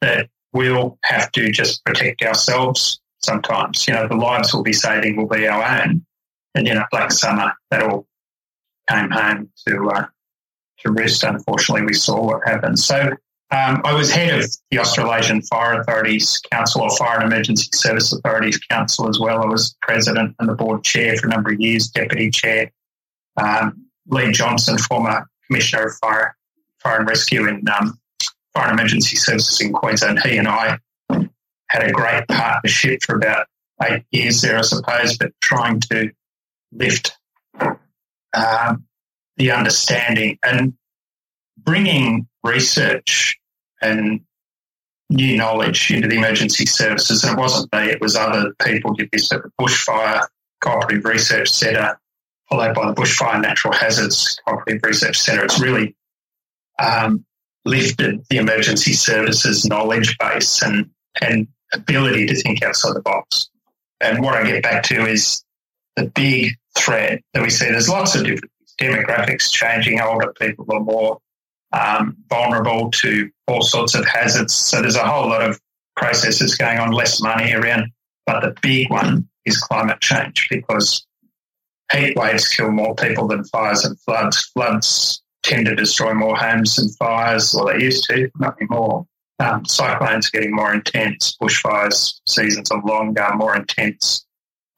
that 0.00 0.28
we'll 0.52 0.98
have 1.04 1.30
to 1.32 1.50
just 1.50 1.84
protect 1.84 2.22
ourselves 2.22 3.00
sometimes. 3.22 3.86
You 3.86 3.94
know, 3.94 4.08
the 4.08 4.16
lives 4.16 4.52
we'll 4.52 4.62
be 4.62 4.72
saving 4.72 5.16
will 5.16 5.28
be 5.28 5.46
our 5.46 5.82
own 5.82 6.04
and 6.54 6.66
you 6.66 6.74
know, 6.74 6.84
Black 6.90 7.12
Summer, 7.12 7.52
that 7.70 7.82
all 7.82 8.06
came 8.88 9.10
home 9.10 9.50
to 9.66 9.88
uh, 9.88 10.06
to 10.80 10.92
rest. 10.92 11.24
Unfortunately, 11.24 11.84
we 11.86 11.94
saw 11.94 12.24
what 12.24 12.46
happened. 12.46 12.78
So 12.78 13.10
um, 13.52 13.82
I 13.84 13.92
was 13.92 14.10
head 14.10 14.40
of 14.40 14.50
the 14.70 14.78
Australasian 14.78 15.42
Fire 15.42 15.80
Authorities 15.80 16.40
Council 16.50 16.82
or 16.82 16.96
Fire 16.96 17.20
and 17.20 17.32
Emergency 17.32 17.68
Service 17.74 18.12
Authorities 18.12 18.58
Council 18.58 19.08
as 19.08 19.18
well. 19.20 19.42
I 19.42 19.46
was 19.46 19.76
president 19.82 20.34
and 20.38 20.48
the 20.48 20.54
board 20.54 20.84
chair 20.84 21.16
for 21.16 21.26
a 21.26 21.30
number 21.30 21.52
of 21.52 21.60
years, 21.60 21.88
deputy 21.88 22.30
chair. 22.30 22.72
Um, 23.36 23.86
Lee 24.06 24.32
Johnson, 24.32 24.78
former 24.78 25.28
Commissioner 25.46 25.86
of 25.86 25.94
Fire, 25.96 26.36
Fire 26.82 26.98
and 26.98 27.08
Rescue 27.08 27.46
in 27.46 27.62
um, 27.68 27.98
Fire 28.54 28.70
and 28.70 28.78
Emergency 28.78 29.16
Services 29.16 29.60
in 29.60 29.72
Queensland, 29.72 30.20
he 30.20 30.38
and 30.38 30.48
I 30.48 30.78
had 31.68 31.82
a 31.82 31.92
great 31.92 32.26
partnership 32.28 33.02
for 33.02 33.16
about 33.16 33.46
eight 33.82 34.04
years 34.10 34.40
there, 34.40 34.58
I 34.58 34.62
suppose, 34.62 35.16
but 35.16 35.32
trying 35.40 35.80
to 35.80 36.10
lift 36.72 37.12
um, 38.34 38.84
the 39.36 39.50
understanding 39.50 40.38
and 40.42 40.74
bringing 41.58 42.26
research 42.42 43.38
and 43.80 44.20
new 45.10 45.36
knowledge 45.36 45.90
into 45.90 46.08
the 46.08 46.16
emergency 46.16 46.66
services. 46.66 47.22
And 47.22 47.34
it 47.34 47.38
wasn't 47.38 47.72
me, 47.72 47.90
it 47.90 48.00
was 48.00 48.16
other 48.16 48.52
people 48.64 48.94
did 48.94 49.10
this 49.12 49.32
at 49.32 49.42
the 49.42 49.50
Bushfire 49.60 50.26
Cooperative 50.60 51.04
Research 51.04 51.50
Centre, 51.50 51.98
followed 52.48 52.74
by 52.74 52.86
the 52.86 52.94
Bushfire 52.94 53.40
Natural 53.40 53.74
Hazards 53.74 54.38
Cooperative 54.46 54.80
Research 54.84 55.18
Centre. 55.18 55.44
It's 55.44 55.60
really 55.60 55.94
um, 56.78 57.24
lifted 57.64 58.24
the 58.30 58.38
emergency 58.38 58.92
services 58.92 59.66
knowledge 59.66 60.16
base 60.18 60.62
and, 60.62 60.90
and 61.20 61.46
ability 61.72 62.26
to 62.26 62.34
think 62.34 62.62
outside 62.62 62.94
the 62.94 63.02
box. 63.02 63.50
And 64.00 64.22
what 64.22 64.34
I 64.34 64.44
get 64.44 64.62
back 64.62 64.82
to 64.84 65.06
is 65.06 65.44
the 65.96 66.06
big 66.06 66.56
threat 66.76 67.22
that 67.34 67.42
we 67.42 67.50
see. 67.50 67.66
There's 67.66 67.88
lots 67.88 68.14
of 68.14 68.24
different 68.24 68.50
demographics 68.80 69.50
changing. 69.50 70.00
Older 70.00 70.32
people 70.40 70.66
are 70.70 70.80
more 70.80 71.18
um, 71.72 72.16
vulnerable 72.28 72.90
to 72.90 73.30
all 73.46 73.62
sorts 73.62 73.94
of 73.94 74.04
hazards. 74.06 74.54
So 74.54 74.80
there's 74.80 74.96
a 74.96 75.06
whole 75.06 75.28
lot 75.28 75.42
of 75.42 75.60
processes 75.96 76.54
going 76.54 76.78
on, 76.78 76.92
less 76.92 77.20
money 77.20 77.52
around. 77.52 77.90
But 78.26 78.40
the 78.40 78.54
big 78.62 78.90
one 78.90 79.28
is 79.44 79.58
climate 79.58 80.00
change 80.00 80.48
because 80.50 81.06
heat 81.92 82.16
waves 82.16 82.48
kill 82.48 82.70
more 82.70 82.94
people 82.94 83.26
than 83.26 83.44
fires 83.44 83.84
and 83.84 83.98
floods. 84.00 84.50
Floods 84.54 85.22
tend 85.42 85.66
to 85.66 85.74
destroy 85.74 86.14
more 86.14 86.36
homes 86.36 86.76
than 86.76 86.88
fires, 86.90 87.54
or 87.54 87.72
they 87.72 87.84
used 87.84 88.04
to, 88.08 88.30
not 88.38 88.56
anymore. 88.60 89.06
Um, 89.38 89.64
cyclones 89.64 90.30
getting 90.30 90.54
more 90.54 90.72
intense, 90.72 91.36
bushfires 91.42 92.20
seasons 92.28 92.70
are 92.70 92.82
longer, 92.84 93.28
more 93.34 93.56
intense. 93.56 94.24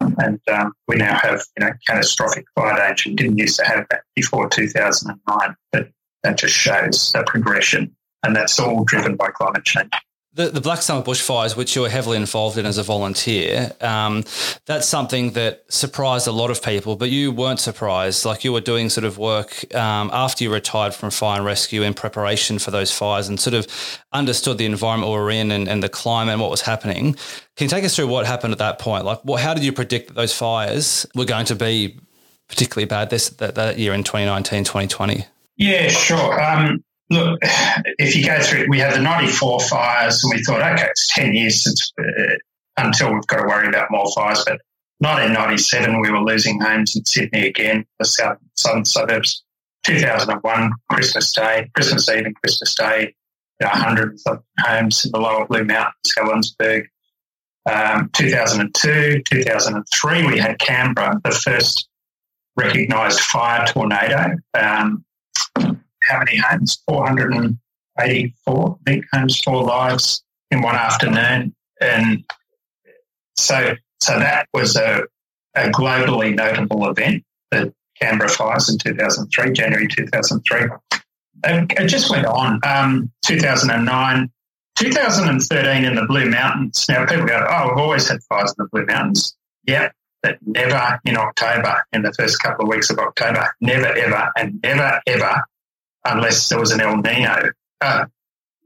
And 0.00 0.40
um, 0.48 0.72
we 0.86 0.96
now 0.96 1.16
have, 1.18 1.42
you 1.58 1.66
know, 1.66 1.72
catastrophic 1.86 2.44
fire 2.54 2.76
danger. 2.76 3.10
Didn't 3.10 3.38
used 3.38 3.58
to 3.58 3.64
have 3.64 3.86
that 3.90 4.02
before 4.14 4.48
2009, 4.48 5.56
but 5.72 5.88
that 6.22 6.38
just 6.38 6.54
shows 6.54 7.12
the 7.12 7.22
progression. 7.26 7.94
And 8.22 8.34
that's 8.34 8.58
all 8.58 8.84
driven 8.84 9.16
by 9.16 9.30
climate 9.30 9.64
change. 9.64 9.90
The, 10.34 10.48
the 10.48 10.60
Black 10.60 10.82
Summer 10.82 11.00
bushfires, 11.00 11.56
which 11.56 11.76
you 11.76 11.82
were 11.82 11.88
heavily 11.88 12.16
involved 12.16 12.58
in 12.58 12.66
as 12.66 12.76
a 12.76 12.82
volunteer, 12.82 13.70
um, 13.80 14.24
that's 14.66 14.88
something 14.88 15.30
that 15.32 15.64
surprised 15.68 16.26
a 16.26 16.32
lot 16.32 16.50
of 16.50 16.60
people, 16.60 16.96
but 16.96 17.10
you 17.10 17.30
weren't 17.30 17.60
surprised. 17.60 18.24
Like 18.24 18.42
you 18.42 18.52
were 18.52 18.60
doing 18.60 18.90
sort 18.90 19.04
of 19.04 19.16
work 19.16 19.72
um, 19.76 20.10
after 20.12 20.42
you 20.42 20.52
retired 20.52 20.92
from 20.92 21.10
fire 21.10 21.36
and 21.36 21.46
rescue 21.46 21.82
in 21.82 21.94
preparation 21.94 22.58
for 22.58 22.72
those 22.72 22.90
fires 22.90 23.28
and 23.28 23.38
sort 23.38 23.54
of 23.54 23.68
understood 24.12 24.58
the 24.58 24.66
environment 24.66 25.12
we 25.12 25.18
were 25.18 25.30
in 25.30 25.52
and, 25.52 25.68
and 25.68 25.84
the 25.84 25.88
climate 25.88 26.32
and 26.32 26.40
what 26.40 26.50
was 26.50 26.62
happening. 26.62 27.14
Can 27.56 27.66
you 27.66 27.68
take 27.68 27.84
us 27.84 27.94
through 27.94 28.08
what 28.08 28.26
happened 28.26 28.52
at 28.52 28.58
that 28.58 28.80
point? 28.80 29.04
Like, 29.04 29.20
what, 29.24 29.40
how 29.40 29.54
did 29.54 29.62
you 29.62 29.72
predict 29.72 30.08
that 30.08 30.14
those 30.14 30.36
fires 30.36 31.06
were 31.14 31.26
going 31.26 31.46
to 31.46 31.54
be 31.54 32.00
particularly 32.48 32.86
bad 32.86 33.10
this 33.10 33.28
that, 33.30 33.54
that 33.54 33.78
year 33.78 33.94
in 33.94 34.02
2019, 34.02 34.64
2020? 34.64 35.26
Yeah, 35.56 35.88
sure. 35.88 36.42
Um, 36.42 36.82
Look, 37.10 37.38
if 37.98 38.16
you 38.16 38.26
go 38.26 38.40
through, 38.40 38.66
we 38.68 38.78
had 38.78 38.94
the 38.94 39.00
94 39.00 39.60
fires 39.60 40.22
and 40.24 40.32
we 40.34 40.42
thought, 40.42 40.62
okay, 40.62 40.86
it's 40.88 41.14
10 41.14 41.34
years 41.34 41.62
since, 41.62 41.92
uh, 41.98 42.36
until 42.78 43.12
we've 43.12 43.26
got 43.26 43.42
to 43.42 43.46
worry 43.46 43.68
about 43.68 43.90
more 43.90 44.06
fires. 44.14 44.42
But 44.46 44.60
1997, 44.98 46.00
we 46.00 46.10
were 46.10 46.20
losing 46.20 46.60
homes 46.60 46.96
in 46.96 47.04
Sydney 47.04 47.46
again, 47.46 47.84
the 47.98 48.06
south, 48.06 48.38
southern 48.54 48.84
suburbs. 48.84 49.44
2001, 49.84 50.72
Christmas 50.90 51.32
Day, 51.34 51.70
Christmas 51.74 52.08
Eve 52.08 52.24
and 52.24 52.36
Christmas 52.40 52.74
Day, 52.74 53.14
you 53.60 53.66
know, 53.66 53.70
hundreds 53.70 54.24
of 54.26 54.42
homes 54.60 55.04
in 55.04 55.10
the 55.12 55.20
lower 55.20 55.46
Blue 55.46 55.64
Mountains, 55.64 56.14
Helensburgh. 56.18 56.86
Um, 57.70 58.10
2002, 58.14 59.22
2003, 59.30 60.26
we 60.26 60.38
had 60.38 60.58
Canberra, 60.58 61.20
the 61.22 61.30
first 61.30 61.88
recognised 62.56 63.20
fire 63.20 63.66
tornado. 63.66 64.36
Um, 64.54 65.04
how 66.08 66.18
many 66.18 66.36
homes? 66.36 66.82
484, 66.88 68.78
I 68.86 68.90
think, 68.90 69.04
homes, 69.12 69.40
four 69.40 69.62
lives 69.62 70.22
in 70.50 70.62
one 70.62 70.74
afternoon. 70.74 71.54
And 71.80 72.24
so, 73.36 73.74
so 74.00 74.18
that 74.18 74.48
was 74.54 74.76
a, 74.76 75.02
a 75.54 75.68
globally 75.70 76.34
notable 76.34 76.88
event, 76.88 77.24
the 77.50 77.72
Canberra 78.00 78.28
fires 78.28 78.68
in 78.68 78.78
2003, 78.78 79.52
January 79.52 79.88
2003. 79.88 80.68
It 81.46 81.86
just 81.88 82.10
went 82.10 82.26
on. 82.26 82.60
Um, 82.64 83.12
2009, 83.26 84.30
2013 84.78 85.84
in 85.84 85.94
the 85.94 86.06
Blue 86.06 86.28
Mountains. 86.28 86.86
Now, 86.88 87.06
people 87.06 87.26
go, 87.26 87.46
oh, 87.48 87.68
we've 87.68 87.78
always 87.78 88.08
had 88.08 88.22
fires 88.24 88.54
in 88.58 88.64
the 88.64 88.68
Blue 88.72 88.86
Mountains. 88.86 89.36
Yep, 89.66 89.92
but 90.22 90.38
never 90.42 91.00
in 91.04 91.16
October, 91.16 91.84
in 91.92 92.02
the 92.02 92.12
first 92.12 92.42
couple 92.42 92.64
of 92.64 92.70
weeks 92.70 92.90
of 92.90 92.98
October. 92.98 93.54
Never, 93.60 93.86
ever, 93.86 94.32
and 94.36 94.60
never, 94.62 95.00
ever 95.06 95.44
unless 96.04 96.48
there 96.48 96.58
was 96.58 96.70
an 96.70 96.80
El 96.80 96.98
Nino. 96.98 97.50
Uh, 97.80 98.06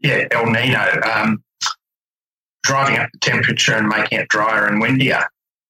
yeah, 0.03 0.27
El 0.31 0.47
Nino 0.47 1.01
um, 1.03 1.43
driving 2.63 2.99
up 2.99 3.09
the 3.13 3.19
temperature 3.21 3.75
and 3.75 3.89
making 3.89 4.19
it 4.21 4.29
drier 4.29 4.67
and 4.67 4.81
windier. 4.81 5.25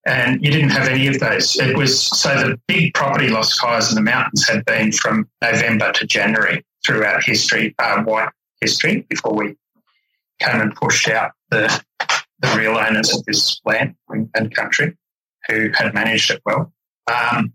And 0.07 0.43
you 0.43 0.51
didn't 0.51 0.71
have 0.71 0.89
any 0.89 1.07
of 1.07 1.19
those. 1.21 1.57
It 1.57 1.77
was 1.77 2.01
so 2.01 2.31
the 2.31 2.61
big 2.67 2.95
property 2.95 3.29
loss 3.29 3.59
fires 3.59 3.91
in 3.91 3.95
the 3.95 4.03
mountains 4.03 4.49
had 4.49 4.65
been 4.65 4.91
from 4.93 5.29
November 5.43 5.93
to 5.93 6.07
January 6.07 6.65
throughout 6.85 7.23
history, 7.23 7.75
uh, 7.79 8.03
white 8.03 8.31
history, 8.61 9.07
before 9.09 9.35
we 9.35 9.57
came 10.41 10.61
and 10.61 10.75
pushed 10.75 11.09
out 11.09 11.33
the, 11.51 11.83
the 12.41 12.55
real 12.57 12.77
owners 12.77 13.15
of 13.15 13.25
this 13.25 13.61
land 13.65 13.95
and 14.09 14.55
country 14.55 14.97
who 15.49 15.71
had 15.75 15.93
managed 15.95 16.31
it 16.31 16.41
well. 16.47 16.73
Um, 17.13 17.53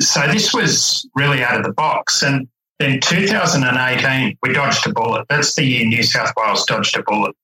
so 0.00 0.26
this 0.28 0.54
was 0.54 1.08
really 1.14 1.42
out 1.42 1.58
of 1.58 1.64
the 1.64 1.72
box. 1.72 2.22
And 2.22 2.48
in 2.82 3.00
2018, 3.00 4.38
we 4.42 4.52
dodged 4.52 4.86
a 4.86 4.92
bullet. 4.92 5.26
That's 5.28 5.54
the 5.54 5.64
year 5.64 5.86
New 5.86 6.02
South 6.02 6.32
Wales 6.36 6.64
dodged 6.64 6.96
a 6.96 7.02
bullet. 7.02 7.34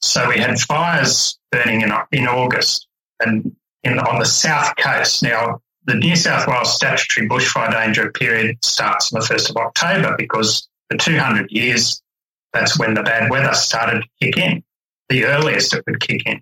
So 0.00 0.28
we 0.28 0.38
had 0.38 0.58
fires 0.58 1.38
burning 1.50 1.82
in, 1.82 1.92
in 2.12 2.26
August 2.26 2.86
and 3.20 3.54
in, 3.82 3.98
on 3.98 4.18
the 4.18 4.26
south 4.26 4.74
coast. 4.76 5.22
Now, 5.22 5.60
the 5.86 5.94
New 5.94 6.16
South 6.16 6.46
Wales 6.46 6.74
statutory 6.74 7.28
bushfire 7.28 7.70
danger 7.70 8.10
period 8.12 8.62
starts 8.64 9.12
on 9.12 9.20
the 9.20 9.26
1st 9.26 9.50
of 9.50 9.56
October 9.56 10.14
because 10.16 10.68
for 10.90 10.96
200 10.96 11.50
years, 11.50 12.02
that's 12.52 12.78
when 12.78 12.94
the 12.94 13.02
bad 13.02 13.30
weather 13.30 13.54
started 13.54 14.02
to 14.02 14.08
kick 14.20 14.36
in, 14.38 14.62
the 15.08 15.24
earliest 15.24 15.74
it 15.74 15.84
would 15.86 16.00
kick 16.00 16.22
in. 16.26 16.40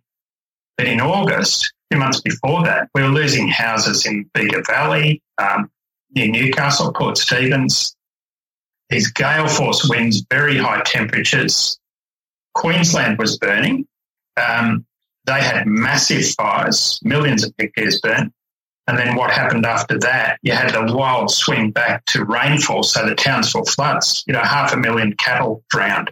But 0.76 0.86
in 0.86 1.00
August, 1.00 1.72
two 1.90 1.98
months 1.98 2.20
before 2.20 2.64
that, 2.64 2.88
we 2.94 3.02
were 3.02 3.08
losing 3.08 3.48
houses 3.48 4.06
in 4.06 4.30
Bega 4.34 4.62
Valley, 4.66 5.22
um, 5.38 5.70
near 6.14 6.28
Newcastle, 6.28 6.92
Port 6.92 7.18
Stephens. 7.18 7.96
These 8.92 9.10
gale 9.10 9.48
force 9.48 9.88
winds, 9.88 10.22
very 10.30 10.58
high 10.58 10.82
temperatures. 10.82 11.80
Queensland 12.52 13.18
was 13.18 13.38
burning. 13.38 13.86
Um, 14.36 14.84
they 15.24 15.40
had 15.40 15.66
massive 15.66 16.26
fires, 16.34 17.00
millions 17.02 17.42
of 17.42 17.54
hectares 17.58 18.02
burnt. 18.02 18.34
And 18.86 18.98
then 18.98 19.16
what 19.16 19.30
happened 19.30 19.64
after 19.64 19.98
that? 20.00 20.38
You 20.42 20.52
had 20.52 20.74
the 20.74 20.94
wild 20.94 21.30
swing 21.30 21.70
back 21.70 22.04
to 22.06 22.26
rainfall, 22.26 22.82
so 22.82 23.06
the 23.06 23.14
Townsville 23.14 23.64
floods. 23.64 24.24
You 24.26 24.34
know, 24.34 24.42
half 24.42 24.74
a 24.74 24.76
million 24.76 25.14
cattle 25.16 25.64
drowned. 25.70 26.10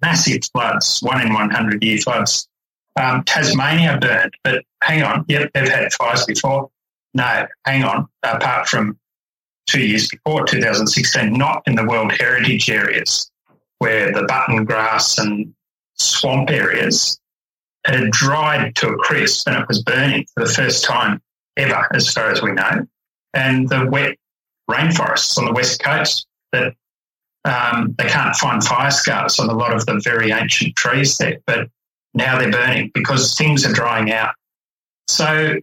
Massive 0.00 0.42
floods, 0.52 1.00
one 1.02 1.20
in 1.20 1.32
100 1.32 1.82
year 1.82 1.98
floods. 1.98 2.48
Um, 2.94 3.24
Tasmania 3.24 3.98
burned, 4.00 4.34
but 4.44 4.62
hang 4.84 5.02
on, 5.02 5.24
yep, 5.26 5.50
they've 5.52 5.68
had 5.68 5.92
fires 5.94 6.24
before. 6.26 6.70
No, 7.12 7.48
hang 7.64 7.82
on, 7.82 8.06
apart 8.22 8.68
from 8.68 9.00
two 9.70 9.80
years 9.80 10.08
before, 10.08 10.44
2016, 10.44 11.32
not 11.32 11.62
in 11.66 11.74
the 11.74 11.84
World 11.84 12.12
Heritage 12.12 12.70
areas 12.70 13.30
where 13.78 14.12
the 14.12 14.24
button 14.24 14.64
grass 14.64 15.18
and 15.18 15.54
swamp 15.94 16.50
areas 16.50 17.18
had 17.86 18.10
dried 18.10 18.76
to 18.76 18.88
a 18.88 18.96
crisp 18.98 19.48
and 19.48 19.56
it 19.56 19.68
was 19.68 19.82
burning 19.82 20.26
for 20.34 20.44
the 20.44 20.52
first 20.52 20.84
time 20.84 21.20
ever, 21.56 21.88
as 21.94 22.12
far 22.12 22.30
as 22.30 22.42
we 22.42 22.52
know. 22.52 22.86
And 23.32 23.68
the 23.68 23.86
wet 23.90 24.16
rainforests 24.70 25.38
on 25.38 25.46
the 25.46 25.52
west 25.52 25.82
coast 25.82 26.26
that 26.52 26.74
um, 27.44 27.94
they 27.96 28.06
can't 28.06 28.36
find 28.36 28.62
fire 28.62 28.90
scars 28.90 29.38
on 29.38 29.48
a 29.48 29.54
lot 29.54 29.72
of 29.72 29.86
the 29.86 30.00
very 30.04 30.30
ancient 30.30 30.76
trees 30.76 31.16
there, 31.16 31.38
but 31.46 31.68
now 32.12 32.38
they're 32.38 32.50
burning 32.50 32.90
because 32.92 33.36
things 33.36 33.64
are 33.64 33.72
drying 33.72 34.12
out. 34.12 34.34
So 35.08 35.56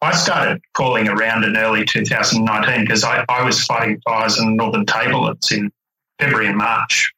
I 0.00 0.14
started 0.14 0.62
calling 0.74 1.08
around 1.08 1.44
in 1.44 1.56
early 1.56 1.84
2019 1.84 2.82
because 2.82 3.02
I, 3.02 3.24
I 3.28 3.42
was 3.42 3.64
fighting 3.64 4.00
fires 4.04 4.38
in 4.38 4.46
the 4.46 4.52
Northern 4.52 4.86
Tablelands 4.86 5.50
in 5.50 5.72
February 6.20 6.46
and 6.46 6.56
March 6.56 7.12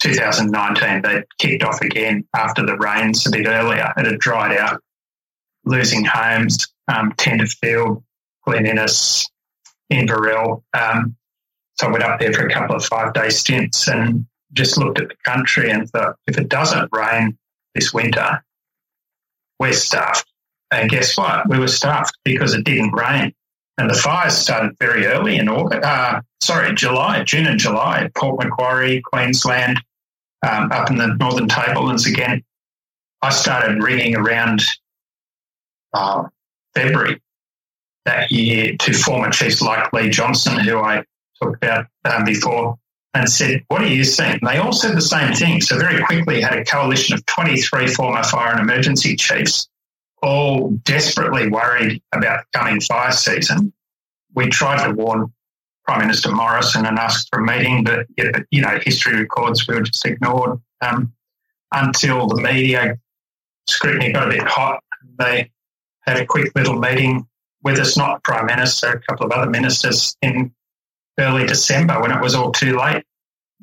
2019. 0.00 1.02
They 1.02 1.24
kicked 1.38 1.62
off 1.62 1.80
again 1.82 2.26
after 2.34 2.64
the 2.64 2.76
rains 2.76 3.26
a 3.26 3.30
bit 3.30 3.46
earlier. 3.46 3.92
It 3.96 4.06
had 4.06 4.18
dried 4.18 4.56
out, 4.56 4.82
losing 5.64 6.04
homes, 6.04 6.72
um, 6.88 7.12
Tenterfield, 7.12 8.02
Glen 8.44 8.66
Innes, 8.66 9.26
Inverell. 9.90 10.64
Um, 10.72 11.16
so 11.74 11.88
I 11.88 11.90
went 11.90 12.04
up 12.04 12.18
there 12.18 12.32
for 12.32 12.46
a 12.46 12.52
couple 12.52 12.76
of 12.76 12.84
five 12.84 13.12
day 13.12 13.28
stints 13.28 13.88
and 13.88 14.26
just 14.54 14.78
looked 14.78 15.00
at 15.00 15.08
the 15.08 15.16
country 15.24 15.70
and 15.70 15.88
thought, 15.90 16.16
if 16.26 16.38
it 16.38 16.48
doesn't 16.48 16.88
rain 16.92 17.36
this 17.74 17.92
winter, 17.92 18.42
we're 19.58 19.74
stuffed. 19.74 20.26
And 20.70 20.90
guess 20.90 21.16
what? 21.16 21.48
We 21.48 21.58
were 21.58 21.68
stuffed 21.68 22.16
because 22.24 22.54
it 22.54 22.64
didn't 22.64 22.92
rain. 22.92 23.32
And 23.78 23.90
the 23.90 23.94
fires 23.94 24.36
started 24.36 24.76
very 24.80 25.06
early 25.06 25.36
in 25.36 25.48
August, 25.48 25.84
uh, 25.84 26.22
sorry, 26.42 26.74
July, 26.74 27.22
June 27.24 27.46
and 27.46 27.58
July, 27.58 28.10
Port 28.16 28.42
Macquarie, 28.42 29.02
Queensland, 29.02 29.78
um, 30.48 30.72
up 30.72 30.90
in 30.90 30.96
the 30.96 31.08
Northern 31.08 31.46
Tablelands 31.46 32.06
again. 32.06 32.42
I 33.22 33.30
started 33.30 33.82
ringing 33.82 34.16
around 34.16 34.62
uh, 35.92 36.24
February 36.74 37.20
that 38.06 38.30
year 38.30 38.76
to 38.78 38.92
former 38.94 39.30
chiefs 39.30 39.60
like 39.60 39.92
Lee 39.92 40.08
Johnson, 40.08 40.58
who 40.58 40.78
I 40.78 41.04
talked 41.42 41.62
about 41.62 41.86
um, 42.04 42.24
before, 42.24 42.78
and 43.14 43.28
said, 43.28 43.64
What 43.68 43.82
are 43.82 43.88
you 43.88 44.04
seeing? 44.04 44.38
They 44.42 44.58
all 44.58 44.72
said 44.72 44.96
the 44.96 45.02
same 45.02 45.34
thing. 45.34 45.60
So, 45.60 45.78
very 45.78 46.02
quickly, 46.04 46.40
had 46.40 46.58
a 46.58 46.64
coalition 46.64 47.14
of 47.14 47.26
23 47.26 47.88
former 47.88 48.22
fire 48.22 48.52
and 48.52 48.60
emergency 48.60 49.16
chiefs, 49.16 49.68
all 50.26 50.70
desperately 50.82 51.48
worried 51.48 52.02
about 52.12 52.44
the 52.52 52.58
coming 52.58 52.80
fire 52.80 53.12
season. 53.12 53.72
We 54.34 54.48
tried 54.48 54.84
to 54.84 54.92
warn 54.92 55.32
Prime 55.84 56.00
Minister 56.00 56.32
Morrison 56.32 56.84
and 56.84 56.98
asked 56.98 57.28
for 57.30 57.38
a 57.38 57.44
meeting, 57.44 57.84
but, 57.84 58.06
you 58.50 58.60
know, 58.60 58.78
history 58.82 59.16
records 59.16 59.68
we 59.68 59.76
were 59.76 59.82
just 59.82 60.04
ignored 60.04 60.60
um, 60.80 61.12
until 61.72 62.26
the 62.26 62.42
media 62.42 62.98
scrutiny 63.68 64.12
got 64.12 64.26
a 64.26 64.30
bit 64.30 64.42
hot. 64.42 64.82
They 65.16 65.52
had 66.00 66.16
a 66.16 66.26
quick 66.26 66.50
little 66.56 66.78
meeting 66.78 67.28
with 67.62 67.78
us, 67.78 67.96
not 67.96 68.24
Prime 68.24 68.46
Minister, 68.46 68.88
a 68.88 69.00
couple 69.00 69.26
of 69.26 69.32
other 69.32 69.48
ministers 69.48 70.16
in 70.22 70.52
early 71.20 71.46
December 71.46 72.00
when 72.00 72.10
it 72.10 72.20
was 72.20 72.34
all 72.34 72.50
too 72.50 72.76
late. 72.76 73.04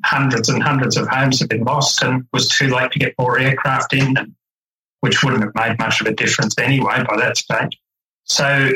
Hundreds 0.04 0.48
and 0.48 0.62
hundreds 0.62 0.96
of 0.96 1.08
homes 1.08 1.40
had 1.40 1.50
been 1.50 1.62
lost 1.62 2.02
and 2.02 2.22
it 2.22 2.26
was 2.32 2.48
too 2.48 2.68
late 2.68 2.90
to 2.92 2.98
get 2.98 3.14
more 3.18 3.38
aircraft 3.38 3.92
in, 3.92 4.34
which 5.04 5.22
wouldn't 5.22 5.42
have 5.42 5.54
made 5.54 5.78
much 5.78 6.00
of 6.00 6.06
a 6.06 6.14
difference 6.14 6.54
anyway 6.58 7.04
by 7.06 7.14
that 7.14 7.36
stage. 7.36 7.78
So 8.24 8.70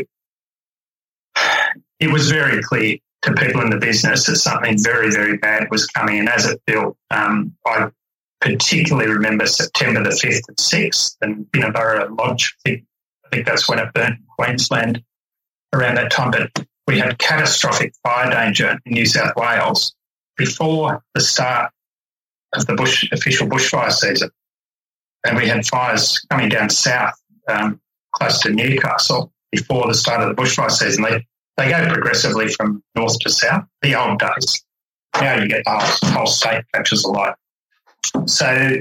it 2.01 2.13
was 2.13 2.31
very 2.31 2.63
clear 2.63 2.99
to 3.23 3.33
people 3.33 3.63
in 3.63 3.71
the 3.71 3.79
business 3.79 4.27
that 4.27 4.37
something 4.37 4.77
very, 4.79 5.11
very 5.11 5.39
bad 5.39 5.71
was 5.71 5.87
coming. 5.87 6.19
And 6.19 6.29
as 6.29 6.45
it 6.45 6.61
built, 6.67 6.99
um, 7.11 7.57
I 7.65 7.89
particularly 8.43 9.11
remember 9.11 9.47
September 9.47 10.05
the 10.05 10.11
5th 10.11 10.49
and 10.49 10.57
6th 10.59 11.17
and 11.23 11.47
Binnaburra 11.47 12.15
Lodge. 12.19 12.55
I 12.67 12.83
think 13.33 13.47
that's 13.47 13.67
when 13.67 13.79
it 13.79 13.95
burnt 13.95 14.19
in 14.19 14.27
Queensland 14.39 15.03
around 15.73 15.95
that 15.95 16.13
time. 16.13 16.31
But 16.31 16.67
we 16.87 16.99
had 16.99 17.19
catastrophic 17.19 17.95
fire 18.03 18.31
danger 18.31 18.79
in 18.85 18.93
New 18.93 19.07
South 19.07 19.33
Wales 19.35 19.95
before 20.37 21.03
the 21.15 21.23
start 21.23 21.73
of 22.53 22.67
the 22.67 22.75
bush 22.75 23.11
official 23.13 23.49
bushfire 23.49 23.91
season. 23.91 24.31
And 25.27 25.37
we 25.37 25.49
had 25.49 25.67
fires 25.67 26.19
coming 26.31 26.49
down 26.49 26.71
south, 26.71 27.15
um, 27.49 27.81
close 28.13 28.41
to 28.43 28.51
Newcastle, 28.51 29.33
before 29.51 29.87
the 29.87 29.95
start 29.95 30.23
of 30.23 30.35
the 30.35 30.41
bushfire 30.41 30.71
season. 30.71 31.05
They, 31.05 31.27
they 31.57 31.71
go 31.71 31.89
progressively 31.89 32.49
from 32.49 32.83
north 32.95 33.19
to 33.21 33.31
south, 33.31 33.65
the 33.83 33.95
old 33.95 34.21
days. 34.21 34.65
Now 35.21 35.41
you 35.43 35.49
get 35.49 35.65
the 35.65 35.71
whole, 35.71 36.11
whole 36.13 36.27
state 36.27 36.65
catches 36.73 37.05
alight. 37.05 37.35
So 38.27 38.77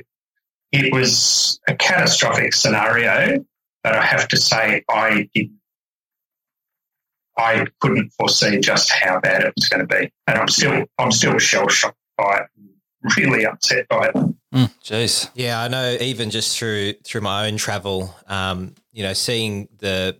it 0.71 0.93
was 0.93 1.59
a 1.67 1.75
catastrophic 1.75 2.53
scenario, 2.53 3.43
but 3.83 3.95
I 3.95 4.05
have 4.05 4.27
to 4.29 4.37
say 4.37 4.83
I 4.89 5.29
did 5.33 5.49
I 7.37 7.67
couldn't 7.79 8.11
foresee 8.13 8.59
just 8.59 8.91
how 8.91 9.19
bad 9.19 9.43
it 9.43 9.53
was 9.55 9.69
going 9.69 9.87
to 9.87 9.95
be, 9.95 10.11
and 10.25 10.37
I'm 10.39 10.47
still 10.47 10.85
I'm 10.97 11.11
still 11.11 11.37
shell 11.37 11.67
shocked 11.67 11.97
by 12.17 12.39
it, 12.39 12.47
really 13.15 13.45
upset 13.45 13.87
by 13.87 14.09
it. 14.13 14.15
Mm, 14.57 14.71
jeez. 14.83 15.29
Yeah, 15.35 15.61
I 15.61 15.67
know. 15.67 15.97
Even 16.01 16.31
just 16.31 16.57
through 16.57 16.93
through 17.03 17.21
my 17.21 17.47
own 17.47 17.57
travel, 17.57 18.15
um, 18.27 18.73
you 18.91 19.03
know, 19.03 19.13
seeing 19.13 19.67
the 19.77 20.17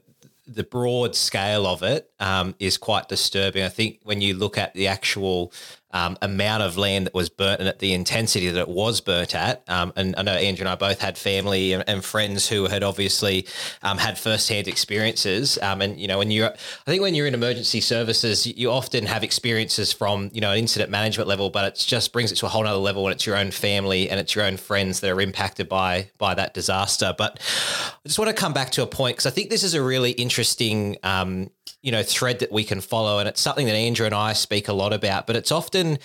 the 0.47 0.63
broad 0.63 1.15
scale 1.15 1.65
of 1.65 1.82
it 1.82 2.12
um, 2.19 2.54
is 2.60 2.78
quite 2.78 3.10
disturbing. 3.10 3.63
I 3.63 3.69
think 3.69 4.00
when 4.04 4.21
you 4.21 4.36
look 4.36 4.58
at 4.58 4.73
the 4.76 4.88
actual 4.88 5.52
um, 5.91 6.17
amount 6.21 6.63
of 6.63 6.78
land 6.78 7.06
that 7.06 7.13
was 7.13 7.30
burnt 7.30 7.60
and 7.60 7.69
at 7.69 7.80
the 7.80 7.93
intensity 7.93 8.50
that 8.50 8.60
it 8.60 8.67
was 8.67 9.02
burnt 9.02 9.34
at. 9.34 9.63
Um, 9.67 9.93
and 9.95 10.15
I 10.17 10.21
know 10.21 10.34
Andrew 10.34 10.63
and 10.63 10.69
I 10.69 10.76
both 10.76 11.00
had 11.00 11.17
family 11.17 11.73
and, 11.73 11.84
and 11.88 12.04
friends 12.04 12.47
who 12.47 12.65
had 12.65 12.84
obviously 12.84 13.47
um, 13.84 13.97
had 13.97 14.17
firsthand 14.17 14.67
experiences. 14.67 15.58
Um, 15.62 15.82
and 15.82 16.00
you 16.00 16.08
know, 16.08 16.17
when 16.17 16.30
you're, 16.30 16.52
I 16.52 16.91
think 16.91 17.02
when 17.02 17.15
you're 17.15 17.28
in 17.28 17.34
emergency 17.34 17.82
services, 17.82 18.45
you 18.45 18.69
often 18.69 19.06
have 19.06 19.23
experiences 19.23 19.93
from 19.93 20.30
you 20.34 20.41
know 20.41 20.52
an 20.52 20.60
incident 20.60 20.91
management 20.91 21.28
level, 21.28 21.50
but 21.50 21.65
it 21.65 21.84
just 21.86 22.12
brings 22.12 22.32
it 22.32 22.36
to 22.36 22.45
a 22.45 22.50
whole 22.50 22.67
other 22.67 22.78
level 22.78 23.04
when 23.04 23.13
it's 23.13 23.26
your 23.26 23.38
own 23.38 23.52
family 23.52 24.10
and 24.10 24.19
it's 24.19 24.36
your 24.36 24.45
own 24.45 24.58
friends 24.58 25.00
that 25.00 25.12
are 25.12 25.21
impacted 25.21 25.69
by 25.69 26.10
by 26.17 26.34
that 26.34 26.54
disaster. 26.54 27.15
But 27.17 27.39
I 27.39 28.08
just 28.08 28.19
want 28.19 28.30
to 28.30 28.36
come 28.36 28.54
back 28.54 28.71
to 28.71 28.84
a 28.84 28.88
point 28.88 29.15
because 29.15 29.26
I 29.26 29.32
think 29.32 29.50
this 29.50 29.63
is 29.63 29.73
a 29.73 29.82
really 29.82 30.12
interesting 30.12 30.97
um, 31.04 31.50
you 31.82 31.91
know 31.91 32.03
thread 32.03 32.39
that 32.39 32.51
we 32.51 32.63
can 32.63 32.82
follow 32.82 33.19
and 33.19 33.27
it's 33.27 33.41
something 33.41 33.65
that 33.65 33.75
andrew 33.75 34.06
and 34.06 34.15
i 34.15 34.34
speak 34.34 34.67
a 34.67 34.73
lot 34.73 34.93
about 34.93 35.27
but 35.27 35.36
it's 35.36 35.51
often 35.51 35.97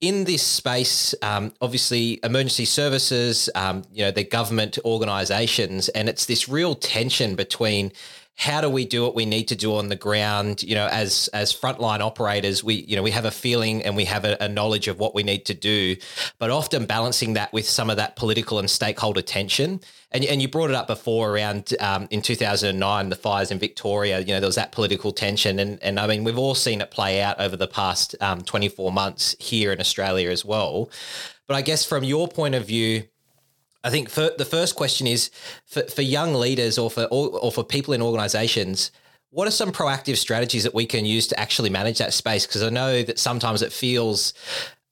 in 0.00 0.24
this 0.24 0.42
space, 0.42 1.14
um, 1.22 1.52
obviously, 1.62 2.20
emergency 2.22 2.66
services, 2.66 3.48
um, 3.54 3.82
you 3.92 4.04
know, 4.04 4.10
the 4.10 4.24
government 4.24 4.78
organisations, 4.84 5.88
and 5.88 6.08
it's 6.08 6.26
this 6.26 6.48
real 6.48 6.74
tension 6.74 7.34
between 7.34 7.92
how 8.38 8.60
do 8.60 8.68
we 8.68 8.84
do 8.84 9.02
what 9.02 9.14
we 9.14 9.24
need 9.24 9.48
to 9.48 9.56
do 9.56 9.74
on 9.76 9.88
the 9.88 9.96
ground? 9.96 10.62
You 10.62 10.74
know, 10.74 10.86
as 10.88 11.28
as 11.32 11.54
frontline 11.54 12.00
operators, 12.00 12.62
we 12.62 12.74
you 12.74 12.94
know 12.94 13.02
we 13.02 13.10
have 13.10 13.24
a 13.24 13.30
feeling 13.30 13.82
and 13.82 13.96
we 13.96 14.04
have 14.04 14.26
a, 14.26 14.36
a 14.40 14.48
knowledge 14.48 14.88
of 14.88 14.98
what 14.98 15.14
we 15.14 15.22
need 15.22 15.46
to 15.46 15.54
do, 15.54 15.96
but 16.38 16.50
often 16.50 16.84
balancing 16.84 17.32
that 17.32 17.52
with 17.54 17.66
some 17.66 17.88
of 17.88 17.96
that 17.96 18.14
political 18.16 18.58
and 18.58 18.70
stakeholder 18.70 19.22
tension. 19.22 19.80
And, 20.12 20.24
and 20.24 20.40
you 20.40 20.48
brought 20.48 20.70
it 20.70 20.76
up 20.76 20.86
before 20.86 21.30
around 21.30 21.74
um, 21.80 22.08
in 22.10 22.22
2009, 22.22 23.08
the 23.08 23.16
fires 23.16 23.50
in 23.50 23.58
Victoria. 23.58 24.20
You 24.20 24.34
know, 24.34 24.40
there 24.40 24.48
was 24.48 24.54
that 24.56 24.70
political 24.70 25.12
tension, 25.12 25.58
and 25.58 25.82
and 25.82 25.98
I 25.98 26.06
mean 26.06 26.22
we've 26.22 26.38
all 26.38 26.54
seen 26.54 26.82
it 26.82 26.90
play 26.90 27.22
out 27.22 27.40
over 27.40 27.56
the 27.56 27.66
past 27.66 28.14
um, 28.20 28.42
24 28.42 28.92
months 28.92 29.34
here 29.38 29.72
in 29.72 29.80
Australia 29.80 30.30
as 30.30 30.44
well. 30.44 30.90
But 31.46 31.54
I 31.54 31.62
guess 31.62 31.86
from 31.86 32.04
your 32.04 32.28
point 32.28 32.54
of 32.54 32.66
view 32.66 33.04
I 33.86 33.90
think 33.90 34.10
for, 34.10 34.30
the 34.36 34.44
first 34.44 34.74
question 34.74 35.06
is 35.06 35.30
for, 35.64 35.82
for 35.84 36.02
young 36.02 36.34
leaders 36.34 36.76
or 36.76 36.90
for 36.90 37.04
or, 37.04 37.38
or 37.38 37.52
for 37.52 37.62
people 37.62 37.94
in 37.94 38.02
organizations, 38.02 38.90
what 39.30 39.46
are 39.46 39.52
some 39.52 39.70
proactive 39.70 40.16
strategies 40.16 40.64
that 40.64 40.74
we 40.74 40.86
can 40.86 41.06
use 41.06 41.28
to 41.28 41.38
actually 41.38 41.70
manage 41.70 41.98
that 41.98 42.12
space? 42.12 42.48
Because 42.48 42.64
I 42.64 42.70
know 42.70 43.04
that 43.04 43.16
sometimes 43.20 43.62
it 43.62 43.72
feels, 43.72 44.34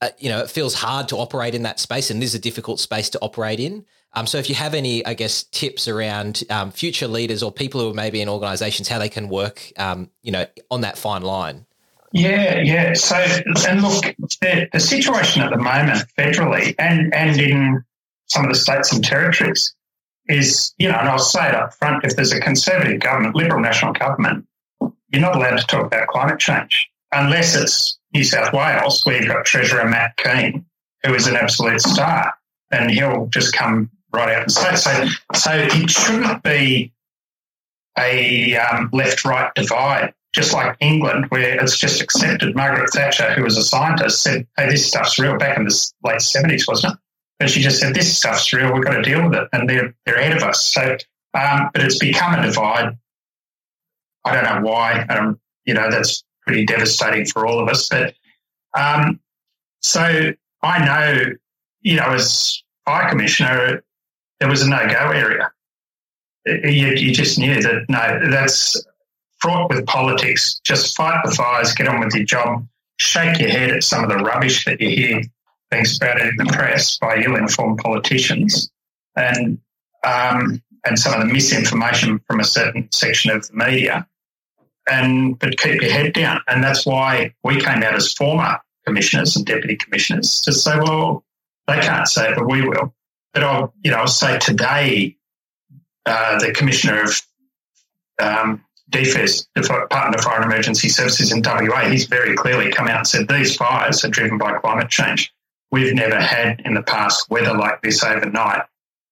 uh, 0.00 0.10
you 0.18 0.28
know, 0.28 0.38
it 0.38 0.48
feels 0.48 0.74
hard 0.74 1.08
to 1.08 1.16
operate 1.16 1.56
in 1.56 1.62
that 1.64 1.80
space, 1.80 2.08
and 2.08 2.22
this 2.22 2.30
is 2.30 2.34
a 2.36 2.40
difficult 2.40 2.78
space 2.78 3.10
to 3.10 3.18
operate 3.20 3.58
in. 3.58 3.84
Um, 4.12 4.28
so, 4.28 4.38
if 4.38 4.48
you 4.48 4.54
have 4.54 4.74
any, 4.74 5.04
I 5.04 5.14
guess, 5.14 5.42
tips 5.42 5.88
around 5.88 6.44
um, 6.48 6.70
future 6.70 7.08
leaders 7.08 7.42
or 7.42 7.50
people 7.50 7.80
who 7.80 7.90
are 7.90 7.94
maybe 7.94 8.20
in 8.20 8.28
organisations, 8.28 8.86
how 8.86 9.00
they 9.00 9.08
can 9.08 9.28
work, 9.28 9.72
um, 9.76 10.08
you 10.22 10.30
know, 10.30 10.46
on 10.70 10.82
that 10.82 10.96
fine 10.96 11.22
line. 11.22 11.66
Yeah, 12.12 12.60
yeah. 12.60 12.94
So, 12.94 13.16
and 13.16 13.82
look, 13.82 14.04
the, 14.40 14.68
the 14.72 14.78
situation 14.78 15.42
at 15.42 15.50
the 15.50 15.58
moment, 15.58 16.04
federally 16.16 16.76
and 16.78 17.12
and 17.12 17.40
in 17.40 17.84
some 18.26 18.44
of 18.44 18.50
the 18.50 18.58
states 18.58 18.92
and 18.92 19.04
territories 19.04 19.74
is, 20.26 20.74
you 20.78 20.88
know, 20.88 20.96
and 20.96 21.08
I'll 21.08 21.18
say 21.18 21.48
it 21.48 21.54
up 21.54 21.74
front, 21.74 22.04
if 22.04 22.16
there's 22.16 22.32
a 22.32 22.40
conservative 22.40 23.00
government, 23.00 23.36
liberal 23.36 23.60
national 23.60 23.92
government, 23.92 24.46
you're 24.80 25.20
not 25.20 25.36
allowed 25.36 25.58
to 25.58 25.66
talk 25.66 25.86
about 25.86 26.08
climate 26.08 26.38
change 26.38 26.90
unless 27.12 27.54
it's 27.54 27.98
New 28.12 28.24
South 28.24 28.52
Wales, 28.52 29.04
where 29.04 29.16
you've 29.16 29.28
got 29.32 29.44
Treasurer 29.44 29.88
Matt 29.88 30.16
Kean, 30.16 30.64
who 31.04 31.14
is 31.14 31.26
an 31.26 31.36
absolute 31.36 31.80
star, 31.80 32.34
and 32.70 32.90
he'll 32.90 33.26
just 33.26 33.54
come 33.54 33.90
right 34.12 34.34
out 34.34 34.42
and 34.42 34.52
say 34.52 34.74
so. 34.76 35.06
So 35.34 35.50
it 35.52 35.90
shouldn't 35.90 36.42
be 36.42 36.92
a 37.98 38.56
um, 38.56 38.90
left-right 38.92 39.54
divide, 39.54 40.14
just 40.34 40.52
like 40.52 40.76
England, 40.80 41.26
where 41.28 41.60
it's 41.62 41.78
just 41.78 42.00
accepted. 42.00 42.54
Margaret 42.56 42.90
Thatcher, 42.92 43.32
who 43.34 43.42
was 43.42 43.56
a 43.56 43.64
scientist, 43.64 44.22
said, 44.22 44.46
"Hey, 44.56 44.68
this 44.68 44.86
stuff's 44.86 45.18
real." 45.18 45.36
Back 45.36 45.56
in 45.56 45.64
the 45.64 45.92
late 46.02 46.20
seventies, 46.20 46.66
wasn't 46.66 46.94
it? 46.94 46.98
And 47.44 47.50
she 47.50 47.60
just 47.60 47.78
said, 47.78 47.94
this 47.94 48.16
stuff's 48.16 48.50
real. 48.54 48.72
We've 48.72 48.82
got 48.82 48.94
to 48.94 49.02
deal 49.02 49.22
with 49.28 49.34
it. 49.34 49.48
And 49.52 49.68
they're, 49.68 49.94
they're 50.06 50.14
ahead 50.14 50.34
of 50.34 50.42
us. 50.42 50.72
So, 50.72 50.96
um, 51.34 51.68
but 51.74 51.82
it's 51.82 51.98
become 51.98 52.32
a 52.32 52.42
divide. 52.42 52.96
I 54.24 54.34
don't 54.34 54.44
know 54.44 54.70
why. 54.70 55.02
Um, 55.02 55.38
you 55.66 55.74
know, 55.74 55.90
that's 55.90 56.24
pretty 56.46 56.64
devastating 56.64 57.26
for 57.26 57.46
all 57.46 57.60
of 57.60 57.68
us. 57.68 57.86
But, 57.90 58.14
um, 58.72 59.20
so 59.82 60.32
I 60.62 60.84
know, 60.86 61.34
you 61.82 61.96
know, 61.96 62.12
as 62.12 62.62
fire 62.86 63.10
commissioner, 63.10 63.84
there 64.40 64.48
was 64.48 64.62
a 64.62 64.70
no-go 64.70 65.10
area. 65.10 65.52
You, 66.46 66.94
you 66.94 67.12
just 67.12 67.38
knew 67.38 67.60
that, 67.60 67.84
no, 67.90 68.30
that's 68.30 68.82
fraught 69.36 69.68
with 69.68 69.84
politics. 69.84 70.62
Just 70.64 70.96
fight 70.96 71.20
the 71.26 71.32
fires, 71.32 71.74
get 71.74 71.88
on 71.88 72.00
with 72.00 72.14
your 72.14 72.24
job, 72.24 72.66
shake 72.96 73.38
your 73.38 73.50
head 73.50 73.68
at 73.68 73.84
some 73.84 74.02
of 74.02 74.08
the 74.08 74.16
rubbish 74.16 74.64
that 74.64 74.80
you 74.80 74.88
hear 74.88 75.22
being 75.74 75.84
spouted 75.84 76.28
in 76.28 76.36
the 76.36 76.52
press 76.52 76.98
by 76.98 77.16
ill-informed 77.16 77.78
politicians, 77.78 78.70
and 79.16 79.58
um, 80.04 80.62
and 80.84 80.98
some 80.98 81.20
of 81.20 81.26
the 81.26 81.32
misinformation 81.32 82.20
from 82.26 82.40
a 82.40 82.44
certain 82.44 82.88
section 82.92 83.30
of 83.30 83.46
the 83.48 83.54
media. 83.54 84.06
And 84.88 85.38
but 85.38 85.56
keep 85.58 85.80
your 85.80 85.90
head 85.90 86.12
down, 86.12 86.40
and 86.46 86.62
that's 86.62 86.86
why 86.86 87.34
we 87.42 87.60
came 87.60 87.82
out 87.82 87.94
as 87.94 88.12
former 88.12 88.60
commissioners 88.86 89.34
and 89.34 89.46
deputy 89.46 89.76
commissioners 89.76 90.42
to 90.42 90.52
say, 90.52 90.78
well, 90.78 91.24
they 91.66 91.80
can't 91.80 92.06
say 92.06 92.30
it, 92.30 92.36
but 92.36 92.46
we 92.46 92.68
will. 92.68 92.94
But 93.32 93.44
I'll, 93.44 93.74
you 93.82 93.90
know, 93.90 93.96
I'll 93.96 94.06
say 94.06 94.38
today, 94.38 95.16
uh, 96.04 96.38
the 96.38 96.52
commissioner 96.52 97.02
of 97.02 97.22
um, 98.20 98.64
DFES, 98.90 99.46
Department 99.54 100.14
of 100.14 100.20
Fire 100.20 100.42
and 100.42 100.52
Emergency 100.52 100.90
Services 100.90 101.32
in 101.32 101.42
WA, 101.42 101.88
he's 101.88 102.04
very 102.04 102.36
clearly 102.36 102.70
come 102.70 102.86
out 102.86 102.98
and 102.98 103.06
said 103.06 103.26
these 103.26 103.56
fires 103.56 104.04
are 104.04 104.10
driven 104.10 104.36
by 104.36 104.58
climate 104.58 104.90
change. 104.90 105.33
We've 105.74 105.92
never 105.92 106.20
had 106.20 106.60
in 106.64 106.74
the 106.74 106.84
past 106.84 107.28
weather 107.28 107.52
like 107.52 107.82
this 107.82 108.04
overnight 108.04 108.62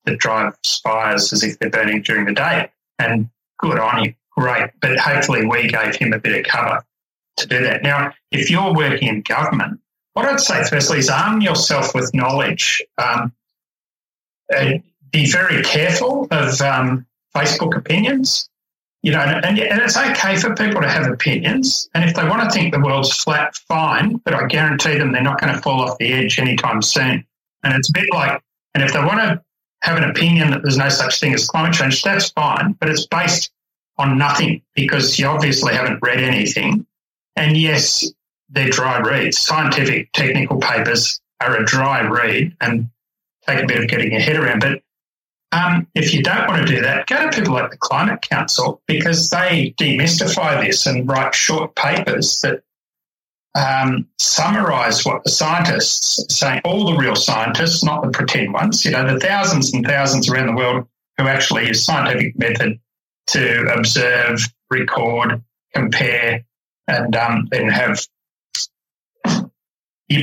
that 0.04 0.18
drives 0.18 0.80
fires 0.84 1.32
as 1.32 1.42
if 1.42 1.58
they're 1.58 1.68
burning 1.68 2.02
during 2.02 2.24
the 2.24 2.34
day. 2.34 2.70
And 3.00 3.30
good 3.58 3.80
on 3.80 4.04
you, 4.04 4.14
great. 4.30 4.70
But 4.80 4.96
hopefully 4.96 5.44
we 5.44 5.66
gave 5.66 5.96
him 5.96 6.12
a 6.12 6.20
bit 6.20 6.38
of 6.38 6.44
cover 6.44 6.84
to 7.38 7.46
do 7.48 7.64
that. 7.64 7.82
Now, 7.82 8.14
if 8.30 8.48
you're 8.48 8.72
working 8.72 9.08
in 9.08 9.22
government, 9.22 9.80
what 10.12 10.24
I'd 10.24 10.38
say 10.38 10.62
firstly 10.62 10.98
is 10.98 11.10
arm 11.10 11.40
yourself 11.40 11.96
with 11.96 12.14
knowledge. 12.14 12.80
Um, 12.96 13.32
uh, 14.54 14.74
be 15.10 15.32
very 15.32 15.64
careful 15.64 16.28
of 16.30 16.60
um, 16.60 17.06
Facebook 17.34 17.76
opinions 17.76 18.48
you 19.02 19.10
know, 19.10 19.18
and, 19.18 19.58
and 19.58 19.80
it's 19.80 19.96
okay 19.96 20.36
for 20.36 20.54
people 20.54 20.80
to 20.80 20.88
have 20.88 21.06
opinions. 21.06 21.88
And 21.94 22.08
if 22.08 22.14
they 22.14 22.24
want 22.24 22.42
to 22.42 22.50
think 22.50 22.72
the 22.72 22.80
world's 22.80 23.12
flat, 23.12 23.56
fine, 23.56 24.16
but 24.18 24.32
I 24.32 24.46
guarantee 24.46 24.96
them 24.96 25.12
they're 25.12 25.22
not 25.22 25.40
going 25.40 25.52
to 25.52 25.60
fall 25.60 25.82
off 25.82 25.98
the 25.98 26.12
edge 26.12 26.38
anytime 26.38 26.82
soon. 26.82 27.26
And 27.64 27.74
it's 27.74 27.88
a 27.90 27.92
bit 27.92 28.06
like, 28.12 28.40
and 28.74 28.82
if 28.82 28.92
they 28.92 29.00
want 29.00 29.18
to 29.18 29.42
have 29.82 29.96
an 29.96 30.04
opinion 30.04 30.52
that 30.52 30.62
there's 30.62 30.78
no 30.78 30.88
such 30.88 31.18
thing 31.18 31.34
as 31.34 31.46
climate 31.46 31.74
change, 31.74 32.02
that's 32.02 32.30
fine, 32.30 32.72
but 32.78 32.88
it's 32.88 33.06
based 33.06 33.50
on 33.98 34.18
nothing 34.18 34.62
because 34.74 35.18
you 35.18 35.26
obviously 35.26 35.74
haven't 35.74 35.98
read 36.00 36.20
anything. 36.20 36.86
And 37.34 37.56
yes, 37.56 38.08
they're 38.50 38.70
dry 38.70 39.00
reads. 39.00 39.38
Scientific 39.38 40.12
technical 40.12 40.58
papers 40.58 41.20
are 41.40 41.56
a 41.56 41.64
dry 41.64 42.02
read 42.02 42.56
and 42.60 42.88
take 43.46 43.64
a 43.64 43.66
bit 43.66 43.82
of 43.82 43.88
getting 43.88 44.12
your 44.12 44.20
head 44.20 44.36
around. 44.36 44.60
But 44.60 44.82
um, 45.52 45.86
if 45.94 46.14
you 46.14 46.22
don't 46.22 46.48
want 46.48 46.66
to 46.66 46.74
do 46.74 46.80
that, 46.80 47.06
go 47.06 47.28
to 47.28 47.36
people 47.36 47.54
like 47.54 47.70
the 47.70 47.76
Climate 47.76 48.22
Council 48.22 48.82
because 48.86 49.28
they 49.28 49.74
demystify 49.78 50.64
this 50.64 50.86
and 50.86 51.08
write 51.08 51.34
short 51.34 51.74
papers 51.74 52.40
that 52.42 52.62
um, 53.54 54.08
summarize 54.18 55.04
what 55.04 55.24
the 55.24 55.30
scientists 55.30 56.24
saying, 56.34 56.62
all 56.64 56.86
the 56.86 56.96
real 56.96 57.14
scientists, 57.14 57.84
not 57.84 58.02
the 58.02 58.10
pretend 58.10 58.54
ones, 58.54 58.84
you 58.84 58.90
know, 58.92 59.06
the 59.06 59.20
thousands 59.20 59.74
and 59.74 59.86
thousands 59.86 60.30
around 60.30 60.46
the 60.46 60.56
world 60.56 60.86
who 61.18 61.26
actually 61.26 61.66
use 61.66 61.84
scientific 61.84 62.38
method 62.38 62.80
to 63.28 63.66
observe, 63.76 64.40
record, 64.70 65.42
compare, 65.74 66.44
and 66.88 67.14
um, 67.14 67.48
then 67.50 67.68
have 67.68 68.00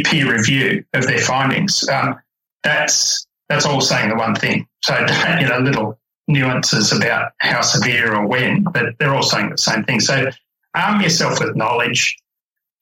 peer 0.03 0.31
review 0.31 0.83
of 0.93 1.05
their 1.05 1.19
findings. 1.19 1.87
Um, 1.87 2.19
that's 2.63 3.27
that's 3.49 3.65
all 3.65 3.81
saying 3.81 4.09
the 4.09 4.15
one 4.15 4.35
thing. 4.35 4.67
So, 4.83 4.97
you 5.39 5.47
know, 5.47 5.59
little 5.59 5.99
nuances 6.27 6.91
about 6.91 7.31
how 7.39 7.61
severe 7.61 8.15
or 8.15 8.25
when, 8.25 8.63
but 8.63 8.97
they're 8.99 9.13
all 9.13 9.23
saying 9.23 9.49
the 9.49 9.57
same 9.57 9.83
thing. 9.83 9.99
So, 9.99 10.29
arm 10.75 11.01
yourself 11.01 11.39
with 11.39 11.55
knowledge. 11.55 12.15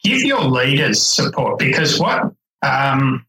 Give 0.03 0.21
your 0.21 0.41
leaders 0.41 1.01
support 1.01 1.57
because 1.57 1.99
what, 1.99 2.31
um, 2.61 3.25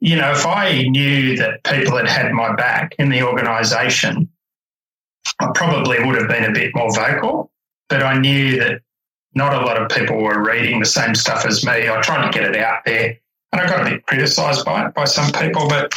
you 0.00 0.16
know, 0.16 0.32
if 0.32 0.46
I 0.46 0.82
knew 0.82 1.36
that 1.36 1.62
people 1.64 1.96
had 1.96 2.08
had 2.08 2.32
my 2.32 2.54
back 2.54 2.94
in 2.98 3.10
the 3.10 3.22
organisation, 3.22 4.30
I 5.40 5.48
probably 5.54 6.02
would 6.02 6.16
have 6.16 6.28
been 6.28 6.44
a 6.44 6.52
bit 6.52 6.74
more 6.74 6.92
vocal, 6.94 7.52
but 7.88 8.02
I 8.02 8.18
knew 8.18 8.58
that 8.60 8.80
not 9.34 9.52
a 9.52 9.64
lot 9.64 9.80
of 9.80 9.90
people 9.90 10.16
were 10.16 10.42
reading 10.42 10.80
the 10.80 10.86
same 10.86 11.14
stuff 11.14 11.44
as 11.44 11.64
me. 11.64 11.88
I 11.88 12.00
tried 12.00 12.30
to 12.30 12.38
get 12.38 12.48
it 12.48 12.56
out 12.56 12.80
there 12.86 13.18
and 13.52 13.60
I 13.60 13.66
got 13.66 13.86
a 13.86 13.90
bit 13.90 14.06
criticised 14.06 14.64
by 14.64 14.86
it 14.86 14.94
by 14.94 15.04
some 15.04 15.32
people, 15.32 15.68
but 15.68 15.92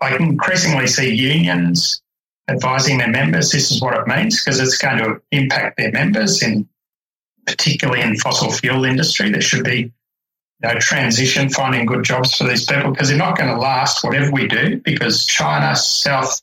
I 0.00 0.16
increasingly 0.16 0.86
see 0.86 1.14
unions 1.14 2.02
advising 2.48 2.98
their 2.98 3.10
members 3.10 3.50
this 3.50 3.72
is 3.72 3.80
what 3.80 3.94
it 3.94 4.06
means 4.06 4.42
because 4.42 4.60
it's 4.60 4.78
going 4.78 4.98
to 4.98 5.20
impact 5.32 5.76
their 5.76 5.90
members 5.90 6.42
in 6.42 6.68
particularly 7.46 8.02
in 8.02 8.16
fossil 8.16 8.50
fuel 8.52 8.84
industry. 8.84 9.30
There 9.30 9.40
should 9.40 9.64
be 9.64 9.92
you 10.62 10.72
know, 10.72 10.78
transition, 10.78 11.48
finding 11.48 11.86
good 11.86 12.04
jobs 12.04 12.36
for 12.36 12.44
these 12.44 12.66
people 12.66 12.90
because 12.90 13.08
they're 13.08 13.18
not 13.18 13.36
going 13.36 13.52
to 13.52 13.58
last 13.58 14.04
whatever 14.04 14.30
we 14.30 14.46
do 14.46 14.80
because 14.80 15.26
China, 15.26 15.74
South 15.76 16.40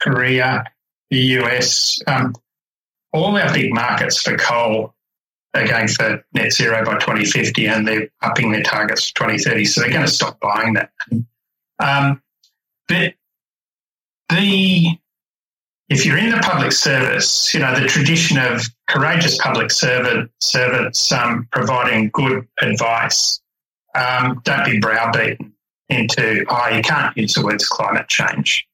Korea, 0.00 0.64
the 1.10 1.18
US, 1.18 2.00
um, 2.06 2.34
all 3.12 3.36
our 3.36 3.52
big 3.52 3.72
markets 3.72 4.20
for 4.20 4.36
coal 4.36 4.93
they're 5.54 5.68
going 5.68 5.88
for 5.88 6.24
net 6.34 6.52
zero 6.52 6.84
by 6.84 6.98
2050 6.98 7.66
and 7.66 7.86
they're 7.86 8.08
upping 8.22 8.50
their 8.52 8.62
targets 8.62 9.08
for 9.08 9.26
2030. 9.28 9.64
So 9.64 9.80
they're 9.80 9.90
going 9.90 10.04
to 10.04 10.10
stop 10.10 10.38
buying 10.40 10.74
that. 10.74 10.90
Um, 11.78 12.20
but 12.88 13.14
the 14.28 14.98
if 15.90 16.06
you're 16.06 16.18
in 16.18 16.30
the 16.30 16.38
public 16.38 16.72
service, 16.72 17.52
you 17.54 17.60
know 17.60 17.78
the 17.78 17.86
tradition 17.86 18.38
of 18.38 18.62
courageous 18.88 19.38
public 19.38 19.70
servant, 19.70 20.30
servants 20.40 21.12
um, 21.12 21.48
providing 21.52 22.10
good 22.12 22.46
advice. 22.60 23.40
Um, 23.94 24.40
don't 24.44 24.64
be 24.64 24.80
browbeaten 24.80 25.52
into 25.88 26.44
oh 26.48 26.68
you 26.68 26.82
can't 26.82 27.16
use 27.16 27.34
the 27.34 27.44
words 27.44 27.66
climate 27.68 28.08
change. 28.08 28.66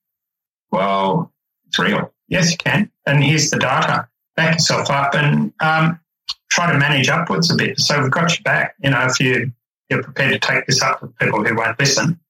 Well, 0.71 1.33
it's 1.67 1.79
real 1.79 2.13
Yes, 2.31 2.53
you 2.53 2.57
can. 2.57 2.91
And 3.07 3.23
here's 3.23 3.51
the 3.51 3.59
data. 3.59 4.09
Back 4.37 4.55
yourself 4.55 4.89
up 4.89 5.15
and 5.15 5.53
um, 5.61 6.01
try 6.51 6.71
to 6.71 6.79
manage 6.79 7.09
upwards 7.09 7.51
a 7.51 7.57
bit. 7.57 7.81
So 7.81 8.01
we've 8.03 8.11
got 8.11 8.37
you 8.37 8.43
back. 8.43 8.75
You 8.83 8.91
know, 8.91 9.07
if 9.07 9.21
you, 9.21 9.53
you're 9.89 10.03
prepared 10.03 10.33
to 10.33 10.39
take 10.39 10.67
this 10.67 10.83
up 10.83 11.01
with 11.01 11.17
people 11.19 11.45
who 11.45 11.57
won't 11.57 11.79
listen, 11.79 12.21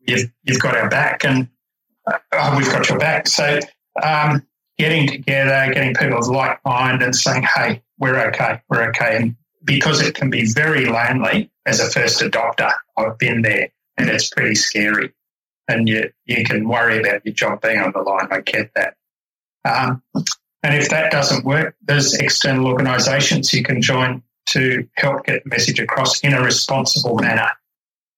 you've, 0.00 0.30
you've 0.44 0.60
got 0.60 0.76
our 0.76 0.88
back 0.88 1.24
and 1.24 1.48
uh, 2.06 2.54
we've 2.56 2.70
got 2.70 2.88
your 2.88 2.98
back. 2.98 3.26
So 3.26 3.60
um, 4.02 4.46
getting 4.78 5.08
together, 5.08 5.72
getting 5.74 5.94
people 5.94 6.18
of 6.18 6.28
like 6.28 6.64
mind 6.64 7.02
and 7.02 7.14
saying, 7.14 7.42
hey, 7.54 7.82
we're 7.98 8.18
okay, 8.28 8.60
we're 8.68 8.88
okay. 8.90 9.16
And 9.16 9.36
because 9.64 10.00
it 10.00 10.14
can 10.14 10.30
be 10.30 10.50
very 10.52 10.86
lonely 10.86 11.50
as 11.66 11.80
a 11.80 11.90
first 11.90 12.20
adopter, 12.20 12.72
I've 12.96 13.18
been 13.18 13.42
there 13.42 13.68
and 13.98 14.08
it's 14.08 14.30
pretty 14.30 14.54
scary. 14.54 15.12
And 15.68 15.88
you, 15.88 16.10
you 16.24 16.44
can 16.44 16.68
worry 16.68 16.98
about 16.98 17.24
your 17.24 17.34
job 17.34 17.60
being 17.60 17.78
on 17.78 17.92
the 17.92 18.00
line. 18.00 18.28
I 18.30 18.40
get 18.40 18.70
that. 18.74 18.94
Um, 19.64 20.02
and 20.62 20.74
if 20.74 20.90
that 20.90 21.10
doesn't 21.10 21.44
work, 21.44 21.76
there's 21.82 22.14
external 22.14 22.66
organisations 22.66 23.52
you 23.52 23.62
can 23.62 23.80
join 23.80 24.22
to 24.50 24.86
help 24.96 25.24
get 25.24 25.44
the 25.44 25.50
message 25.50 25.80
across 25.80 26.20
in 26.20 26.34
a 26.34 26.42
responsible 26.42 27.16
manner. 27.16 27.50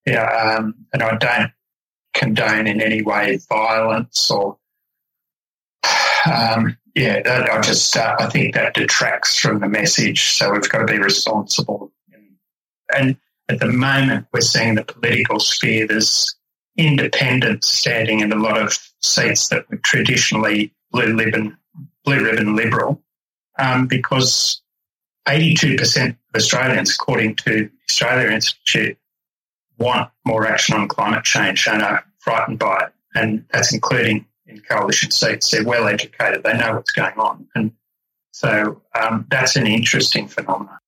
Yeah, 0.07 0.25
um, 0.25 0.75
and 0.93 1.03
I 1.03 1.17
don't 1.17 1.53
condone 2.15 2.67
in 2.67 2.81
any 2.81 3.03
way 3.03 3.39
violence 3.49 4.31
or 4.31 4.59
um, 6.31 6.77
yeah, 6.95 7.23
that, 7.23 7.51
I 7.51 7.61
just 7.61 7.97
uh, 7.97 8.17
I 8.19 8.29
think 8.29 8.55
that 8.55 8.75
detracts 8.75 9.39
from 9.39 9.61
the 9.61 9.69
message. 9.69 10.23
So 10.33 10.53
we've 10.53 10.69
got 10.69 10.81
to 10.81 10.93
be 10.93 10.99
responsible. 10.99 11.93
And 12.95 13.17
at 13.49 13.61
the 13.61 13.67
moment, 13.67 14.27
we're 14.33 14.41
seeing 14.41 14.75
the 14.75 14.85
political 14.85 15.41
sphere 15.41 15.87
there's 15.87 16.37
independents 16.77 17.69
standing 17.69 18.21
in 18.21 18.33
a 18.33 18.37
lot 18.37 18.61
of 18.61 18.79
seats 19.01 19.49
that 19.49 19.69
were 19.71 19.79
traditionally 19.79 20.73
blue 20.91 21.17
ribbon 21.17 21.57
blue 22.05 22.23
ribbon 22.25 22.57
liberal, 22.57 23.01
um, 23.59 23.87
because 23.87 24.61
82% 25.29 26.11
of 26.11 26.17
Australians, 26.35 26.95
according 26.95 27.37
to 27.37 27.45
the 27.45 27.71
Australia 27.91 28.31
Institute, 28.31 28.99
want 29.79 30.11
more 30.25 30.47
action 30.47 30.75
on 30.77 30.89
climate 30.89 31.25
change 31.25 31.67
and 31.67 31.83
are 31.83 32.05
frightened 32.19 32.59
by 32.59 32.85
it. 32.87 32.93
And 33.15 33.45
that's 33.53 33.73
including 33.73 34.27
in 34.47 34.61
coalition 34.61 35.11
seats. 35.11 35.51
They're 35.51 35.65
well 35.65 35.89
educated. 35.89 36.43
They 36.43 36.57
know 36.57 36.75
what's 36.75 36.93
going 36.93 37.19
on. 37.19 37.47
And 37.55 37.73
so 38.33 38.83
um, 38.99 39.27
that's 39.31 39.57
an 39.57 39.67
interesting 39.67 40.29
phenomenon. 40.29 40.79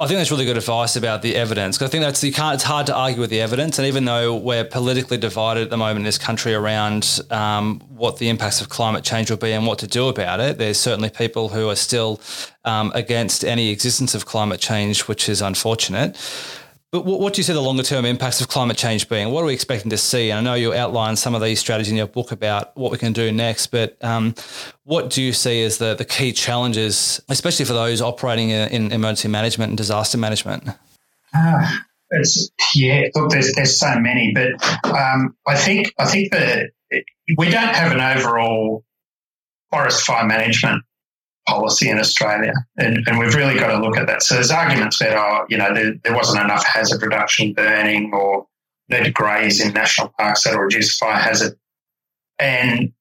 I 0.00 0.08
think 0.08 0.18
that's 0.18 0.32
really 0.32 0.44
good 0.44 0.56
advice 0.56 0.96
about 0.96 1.22
the 1.22 1.36
evidence. 1.36 1.76
Because 1.76 1.88
I 1.88 1.92
think 1.92 2.02
that's 2.02 2.24
you 2.24 2.32
can't. 2.32 2.54
It's 2.54 2.64
hard 2.64 2.86
to 2.86 2.94
argue 2.94 3.20
with 3.20 3.30
the 3.30 3.40
evidence, 3.40 3.78
and 3.78 3.86
even 3.86 4.04
though 4.04 4.34
we're 4.36 4.64
politically 4.64 5.18
divided 5.18 5.62
at 5.62 5.70
the 5.70 5.76
moment 5.76 5.98
in 5.98 6.04
this 6.04 6.18
country 6.18 6.52
around 6.52 7.20
um, 7.30 7.78
what 7.90 8.18
the 8.18 8.28
impacts 8.28 8.60
of 8.60 8.68
climate 8.68 9.04
change 9.04 9.30
will 9.30 9.36
be 9.36 9.52
and 9.52 9.68
what 9.68 9.78
to 9.78 9.86
do 9.86 10.08
about 10.08 10.40
it, 10.40 10.58
there's 10.58 10.80
certainly 10.80 11.10
people 11.10 11.50
who 11.50 11.68
are 11.68 11.76
still 11.76 12.20
um, 12.64 12.90
against 12.92 13.44
any 13.44 13.70
existence 13.70 14.16
of 14.16 14.26
climate 14.26 14.58
change, 14.58 15.02
which 15.02 15.28
is 15.28 15.40
unfortunate. 15.40 16.16
But 16.94 17.06
what 17.06 17.34
do 17.34 17.40
you 17.40 17.42
see 17.42 17.52
the 17.52 17.60
longer 17.60 17.82
term 17.82 18.04
impacts 18.04 18.40
of 18.40 18.46
climate 18.46 18.76
change 18.76 19.08
being? 19.08 19.32
What 19.32 19.42
are 19.42 19.46
we 19.46 19.52
expecting 19.52 19.90
to 19.90 19.96
see? 19.96 20.30
And 20.30 20.38
I 20.38 20.42
know 20.48 20.54
you 20.54 20.72
outlined 20.72 21.18
some 21.18 21.34
of 21.34 21.42
these 21.42 21.58
strategies 21.58 21.90
in 21.90 21.96
your 21.96 22.06
book 22.06 22.30
about 22.30 22.70
what 22.76 22.92
we 22.92 22.98
can 22.98 23.12
do 23.12 23.32
next, 23.32 23.66
but 23.66 23.96
um, 24.00 24.36
what 24.84 25.10
do 25.10 25.20
you 25.20 25.32
see 25.32 25.64
as 25.64 25.78
the, 25.78 25.96
the 25.96 26.04
key 26.04 26.30
challenges, 26.30 27.20
especially 27.28 27.64
for 27.64 27.72
those 27.72 28.00
operating 28.00 28.50
in, 28.50 28.92
emergency 28.92 29.26
management 29.26 29.70
and 29.70 29.76
disaster 29.76 30.16
management? 30.16 30.68
Uh, 31.34 31.78
yeah, 32.76 33.08
look, 33.16 33.28
there's, 33.30 33.52
there's 33.54 33.76
so 33.76 33.98
many, 33.98 34.32
but 34.32 34.52
um, 34.84 35.34
I 35.48 35.56
think 35.56 35.92
I 35.98 36.04
think 36.06 36.30
that 36.30 36.70
we 37.36 37.50
don't 37.50 37.74
have 37.74 37.90
an 37.90 38.00
overall 38.00 38.84
forest 39.72 40.06
fire 40.06 40.28
management 40.28 40.84
policy 41.46 41.90
in 41.90 41.98
Australia. 41.98 42.52
And, 42.76 43.06
and, 43.06 43.18
we've 43.18 43.34
really 43.34 43.58
got 43.58 43.68
to 43.68 43.78
look 43.78 43.96
at 43.96 44.06
that. 44.06 44.22
So 44.22 44.34
there's 44.34 44.50
arguments 44.50 44.98
that, 44.98 45.16
oh, 45.16 45.44
you 45.48 45.58
know, 45.58 45.74
there, 45.74 45.94
there 46.02 46.14
wasn't 46.14 46.42
enough 46.42 46.66
hazard 46.66 47.02
reduction 47.02 47.52
burning 47.52 48.12
or 48.14 48.46
need 48.88 49.12
graze 49.14 49.60
in 49.60 49.72
national 49.72 50.08
parks 50.18 50.44
that'll 50.44 50.60
reduce 50.60 50.96
fire 50.96 51.16
hazard. 51.16 51.58
And 52.38 52.92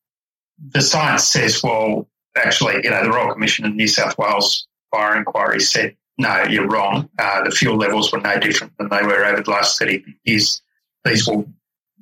the 0.60 0.82
science 0.82 1.24
says, 1.24 1.62
well, 1.64 2.08
actually, 2.36 2.82
you 2.84 2.90
know, 2.90 3.04
the 3.04 3.12
Royal 3.12 3.34
Commission 3.34 3.66
in 3.66 3.76
New 3.76 3.88
South 3.88 4.18
Wales 4.18 4.68
fire 4.92 5.18
inquiry 5.18 5.60
said, 5.60 5.96
no, 6.18 6.44
you're 6.44 6.68
wrong. 6.68 7.10
Uh, 7.18 7.44
the 7.44 7.52
fuel 7.52 7.76
levels 7.76 8.12
were 8.12 8.20
no 8.20 8.40
different 8.40 8.74
than 8.78 8.90
they 8.90 9.02
were 9.02 9.26
over 9.26 9.42
the 9.42 9.50
last 9.50 9.80
30 9.80 10.04
years. 10.26 10.62
These 11.04 11.28
were, 11.28 11.44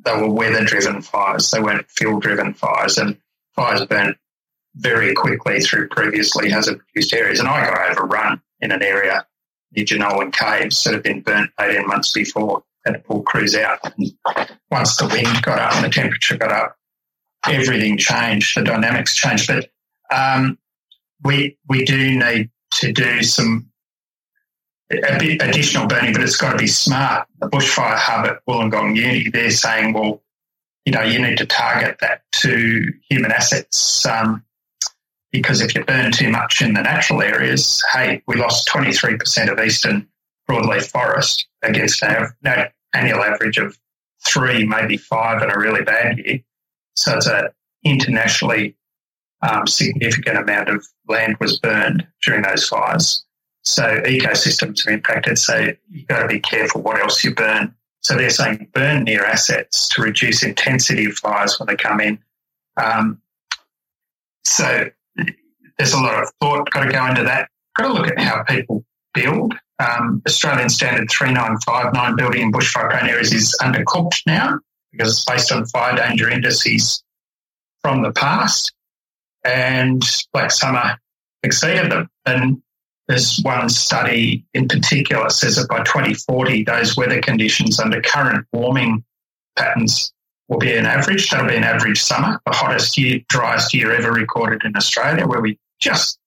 they 0.04 0.14
were 0.14 0.30
weather 0.30 0.66
driven 0.66 1.02
fires. 1.02 1.50
They 1.50 1.62
weren't 1.62 1.90
fuel 1.90 2.20
driven 2.20 2.54
fires 2.54 2.98
and 2.98 3.18
fires 3.56 3.86
burnt 3.86 4.18
very 4.76 5.14
quickly 5.14 5.60
through 5.60 5.90
previously 5.90 6.50
hazard 6.50 6.80
reduced 6.96 7.14
areas. 7.14 7.40
And 7.40 7.48
I 7.48 7.66
got 7.66 7.92
overrun 7.92 8.42
in 8.60 8.72
an 8.72 8.82
area 8.82 9.26
near 9.72 9.86
Jenolan 9.86 10.34
Caves 10.34 10.84
that 10.84 10.94
had 10.94 11.04
been 11.04 11.22
burnt 11.22 11.52
18 11.60 11.88
months 11.88 12.12
before, 12.12 12.64
had 12.86 12.94
to 12.94 13.00
pull 13.00 13.22
crews 13.24 13.56
out. 13.56 13.80
And 13.84 14.12
once 14.70 14.98
the 14.98 15.08
wind 15.08 15.42
got 15.42 15.60
up 15.60 15.74
and 15.76 15.86
the 15.86 15.90
temperature 15.90 16.38
got 16.38 16.52
up, 16.52 16.78
everything 17.48 17.98
changed, 17.98 18.58
the 18.58 18.64
dynamics 18.64 19.16
changed. 19.16 19.48
But 19.48 19.70
um, 20.14 20.58
we 21.24 21.58
we 21.68 21.86
do 21.86 22.18
need 22.18 22.50
to 22.76 22.92
do 22.92 23.24
some 23.24 23.72
a 24.92 25.18
bit 25.18 25.42
additional 25.42 25.88
burning, 25.88 26.14
but 26.14 26.22
it's 26.22 26.38
got 26.38 26.52
to 26.52 26.58
be 26.58 26.68
smart. 26.68 27.28
The 27.40 27.50
bushfire 27.50 27.96
hub 27.98 28.26
at 28.26 28.46
Wollongong 28.46 28.96
Uni, 28.96 29.30
they're 29.30 29.50
saying, 29.50 29.94
well, 29.94 30.22
you 30.86 30.92
know, 30.92 31.02
you 31.02 31.20
need 31.20 31.38
to 31.38 31.46
target 31.46 31.98
that 32.02 32.24
to 32.42 32.92
human 33.10 33.32
assets 33.32 34.06
um, 34.06 34.44
because 35.32 35.62
if 35.62 35.74
you 35.74 35.84
burn 35.86 36.12
too 36.12 36.30
much 36.30 36.62
in 36.62 36.74
the 36.74 36.82
natural 36.82 37.22
areas, 37.22 37.82
hey, 37.94 38.22
we 38.28 38.36
lost 38.36 38.67
23% 38.67 39.52
of 39.52 39.60
eastern 39.65 40.08
broadleaf 40.50 40.89
forest 40.91 41.48
against 41.62 42.04
an 42.04 42.28
annual 42.94 43.24
average 43.24 43.58
of 43.58 43.78
three, 44.28 44.65
maybe 44.65 44.98
five 44.98 45.41
in 45.41 45.50
a 45.50 45.58
really 45.58 45.84
bad 45.84 46.17
year. 46.17 46.39
So 46.96 47.15
it's 47.15 47.28
an 47.28 47.48
internationally 47.84 48.76
um, 49.41 49.65
significant 49.65 50.38
amount 50.38 50.70
of 50.70 50.86
land 51.08 51.38
was 51.39 51.60
burned 51.60 52.06
during 52.24 52.44
those 52.44 52.67
fires. 52.67 53.26
So 53.63 53.84
ecosystems 54.02 54.86
are 54.86 54.91
impacted. 54.91 55.38
So 55.38 55.70
you've 55.89 56.08
got 56.08 56.22
to 56.22 56.28
be 56.28 56.39
careful 56.39 56.82
what 56.82 57.00
else 57.00 57.24
you 57.24 57.34
burn. 57.34 57.74
So 58.02 58.17
they're 58.17 58.30
saying 58.30 58.70
burn 58.74 59.04
near 59.04 59.24
assets 59.24 59.88
to 59.89 60.02
reduce 60.02 60.44
intensity 60.44 61.06
of 61.06 61.13
fires 61.13 61.60
when 61.60 61.67
they 61.67 61.76
come 61.76 62.02
in. 62.02 62.20
Um, 62.78 63.22
so 64.44 64.89
there's 65.82 65.94
a 65.94 66.00
lot 66.00 66.22
of 66.22 66.32
thought 66.39 66.70
got 66.70 66.84
to 66.84 66.91
go 66.91 67.08
into 67.08 67.24
that. 67.24 67.50
Got 67.76 67.88
to 67.88 67.94
look 67.94 68.08
at 68.08 68.20
how 68.20 68.44
people 68.44 68.86
build. 69.15 69.56
Um, 69.80 70.22
Australian 70.28 70.70
Standard 70.70 71.10
3959 71.10 72.15
building 72.15 72.41
in 72.44 72.52
bushfire 72.52 72.88
prone 72.91 73.10
areas 73.10 73.34
is 73.34 73.58
undercooked 73.60 74.22
now 74.28 74.60
because 74.91 75.13
it's 75.13 75.26
based 75.26 75.52
on 75.52 75.65
fire 75.65 75.96
danger 75.96 76.30
indices 76.30 77.04
from 77.82 78.04
the 78.04 78.12
past. 78.12 78.72
And 79.44 80.04
Black 80.34 80.52
Summer 80.52 81.00
exceeded 81.41 81.91
them. 81.91 82.08
And 82.28 82.62
there's 83.08 83.39
one 83.41 83.67
study 83.67 84.46
in 84.54 84.67
particular 84.67 85.32
says 85.32 85.56
that 85.56 85.67
by 85.67 85.80
2040, 85.80 86.63
those 86.63 86.96
weather 86.96 87.20
conditions 87.22 87.80
under 87.80 88.04
current 88.04 88.46
warming 88.54 89.04
patterns 89.58 90.13
will 90.48 90.60
be 90.60 90.78
an 90.78 90.86
average. 90.86 91.32
That'll 91.32 91.48
be 91.48 91.56
an 91.56 91.63
average 91.63 92.04
summer, 92.04 92.39
the 92.46 92.52
hottest 92.52 93.00
year, 93.00 93.22
driest 93.30 93.74
year 93.74 93.91
ever 93.91 94.12
recorded 94.12 94.62
in 94.63 94.78
Australia, 94.78 95.26
where 95.26 95.41
we 95.41 95.58
just 95.82 96.17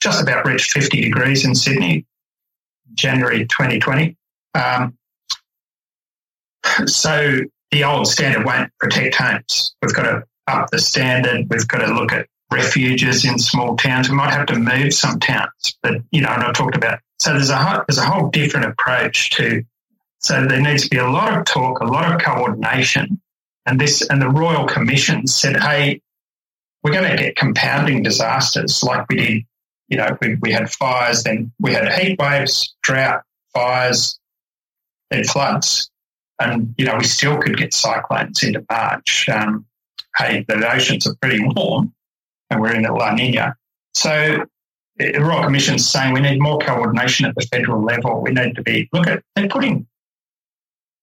just 0.00 0.22
about 0.22 0.46
reached 0.46 0.72
50 0.72 1.02
degrees 1.02 1.44
in 1.44 1.54
Sydney, 1.54 2.06
January 2.94 3.46
2020. 3.46 4.16
Um, 4.54 4.96
so 6.86 7.40
the 7.70 7.84
old 7.84 8.08
standard 8.08 8.44
won't 8.44 8.70
protect 8.78 9.14
homes. 9.14 9.74
We've 9.82 9.94
got 9.94 10.02
to 10.04 10.24
up 10.46 10.70
the 10.70 10.78
standard. 10.78 11.46
We've 11.50 11.68
got 11.68 11.78
to 11.78 11.92
look 11.92 12.12
at 12.12 12.26
refuges 12.50 13.24
in 13.24 13.38
small 13.38 13.76
towns. 13.76 14.08
We 14.08 14.16
might 14.16 14.32
have 14.32 14.46
to 14.46 14.58
move 14.58 14.92
some 14.92 15.20
towns, 15.20 15.78
but 15.82 15.94
you 16.10 16.20
know, 16.22 16.30
and 16.30 16.42
I 16.42 16.52
talked 16.52 16.76
about. 16.76 17.00
So 17.20 17.32
there's 17.32 17.50
a 17.50 17.84
there's 17.86 17.98
a 17.98 18.04
whole 18.04 18.30
different 18.30 18.66
approach 18.66 19.30
to. 19.30 19.62
So 20.18 20.46
there 20.46 20.60
needs 20.60 20.84
to 20.84 20.90
be 20.90 20.98
a 20.98 21.08
lot 21.08 21.38
of 21.38 21.46
talk, 21.46 21.80
a 21.80 21.86
lot 21.86 22.12
of 22.12 22.20
coordination, 22.20 23.20
and 23.64 23.80
this 23.80 24.02
and 24.08 24.20
the 24.20 24.28
Royal 24.28 24.66
Commission 24.66 25.26
said, 25.26 25.56
"Hey, 25.56 26.02
we're 26.82 26.92
going 26.92 27.10
to 27.10 27.16
get 27.16 27.36
compounding 27.36 28.02
disasters 28.02 28.82
like 28.82 29.06
we 29.08 29.16
did. 29.16 29.42
You 29.88 29.96
know, 29.96 30.16
we, 30.22 30.36
we 30.36 30.52
had 30.52 30.70
fires, 30.70 31.24
then 31.24 31.52
we 31.58 31.72
had 31.72 31.92
heat 31.92 32.18
waves, 32.20 32.74
drought, 32.82 33.22
fires, 33.52 34.20
then 35.10 35.24
floods, 35.24 35.90
and 36.40 36.74
you 36.78 36.84
know 36.84 36.96
we 36.96 37.04
still 37.04 37.38
could 37.38 37.56
get 37.56 37.74
cyclones 37.74 38.42
into 38.42 38.64
March. 38.70 39.28
Um, 39.28 39.66
hey, 40.16 40.44
the 40.46 40.72
oceans 40.72 41.06
are 41.06 41.16
pretty 41.20 41.44
warm, 41.44 41.92
and 42.50 42.60
we're 42.60 42.74
in 42.74 42.84
La 42.84 43.12
Nina. 43.12 43.56
So 43.94 44.44
the 44.96 45.18
Royal 45.18 45.44
Commission's 45.44 45.88
saying 45.88 46.14
we 46.14 46.20
need 46.20 46.40
more 46.40 46.58
coordination 46.58 47.26
at 47.26 47.34
the 47.34 47.46
federal 47.52 47.82
level. 47.82 48.22
We 48.22 48.30
need 48.30 48.54
to 48.54 48.62
be 48.62 48.88
look 48.92 49.06
at 49.06 49.22
they're 49.34 49.48
putting 49.48 49.86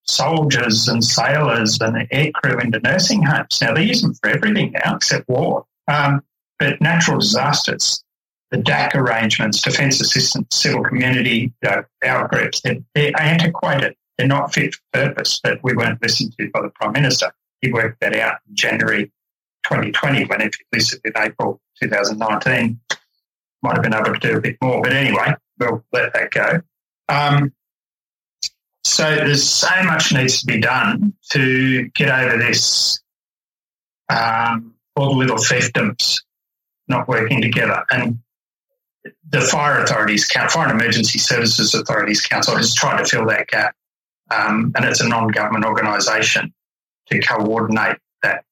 soldiers 0.08 0.88
and 0.88 1.04
sailors 1.04 1.80
and 1.82 1.96
aircrew 2.10 2.64
into 2.64 2.80
nursing 2.80 3.24
homes. 3.24 3.60
Now 3.62 3.74
they 3.74 3.84
use 3.84 4.02
them 4.02 4.14
for 4.16 4.30
everything 4.30 4.74
now 4.74 4.96
except 4.96 5.28
war. 5.28 5.66
Um, 5.88 6.22
but 6.60 6.82
natural 6.82 7.20
disasters, 7.20 8.04
the 8.52 8.58
DACC 8.58 8.96
arrangements, 8.96 9.62
defence 9.62 10.02
assistance, 10.02 10.48
civil 10.56 10.84
community, 10.84 11.54
you 11.62 11.70
know, 11.70 11.84
our 12.06 12.28
groups, 12.28 12.62
they're, 12.62 12.78
they're 12.96 13.20
antiquated. 13.20 13.96
They're 14.18 14.28
not 14.28 14.54
fit 14.54 14.74
for 14.74 14.82
purpose, 14.94 15.40
but 15.44 15.60
we 15.64 15.74
weren't 15.74 16.02
listened 16.02 16.34
to 16.40 16.50
by 16.52 16.62
the 16.62 16.70
Prime 16.70 16.94
Minister. 16.94 17.32
He 17.62 17.72
worked 17.72 18.00
that 18.02 18.16
out 18.16 18.38
in 18.48 18.56
January 18.56 19.12
2020 19.66 20.26
when 20.26 20.42
if 20.42 20.58
you 20.60 20.66
listened 20.72 21.02
in 21.06 21.14
April 21.16 21.62
2019, 21.82 22.80
might 23.62 23.74
have 23.74 23.84
been 23.84 23.94
able 23.94 24.14
to 24.14 24.20
do 24.20 24.38
a 24.38 24.42
bit 24.42 24.58
more. 24.62 24.82
But 24.82 24.94
anyway, 24.94 25.34
we'll 25.60 25.84
let 25.92 26.14
that 26.14 26.32
go. 26.32 26.62
Um, 27.10 27.54
so 28.88 29.04
there's 29.04 29.48
so 29.48 29.84
much 29.84 30.14
needs 30.14 30.42
to 30.42 30.46
be 30.46 30.60
done 30.60 31.14
to 31.32 31.90
get 31.90 32.10
over 32.10 32.38
this 32.38 33.00
um, 34.10 34.76
all 34.96 35.10
the 35.10 35.18
little 35.18 35.38
fiefdoms 35.38 36.22
not 36.88 37.08
working 37.08 37.42
together. 37.42 37.84
And 37.92 38.20
the 39.30 39.42
fire 39.42 39.82
authorities, 39.82 40.30
fire 40.32 40.70
and 40.70 40.80
emergency 40.80 41.20
services 41.20 41.74
authorities 41.74 42.26
council 42.26 42.56
has 42.56 42.74
tried 42.74 43.04
to 43.04 43.06
fill 43.06 43.28
that 43.28 43.48
gap, 43.48 43.76
um, 44.32 44.72
and 44.76 44.86
it's 44.86 45.02
a 45.02 45.08
non-government 45.08 45.66
organisation 45.66 46.54
to 47.12 47.20
coordinate 47.20 47.98
that 48.24 48.44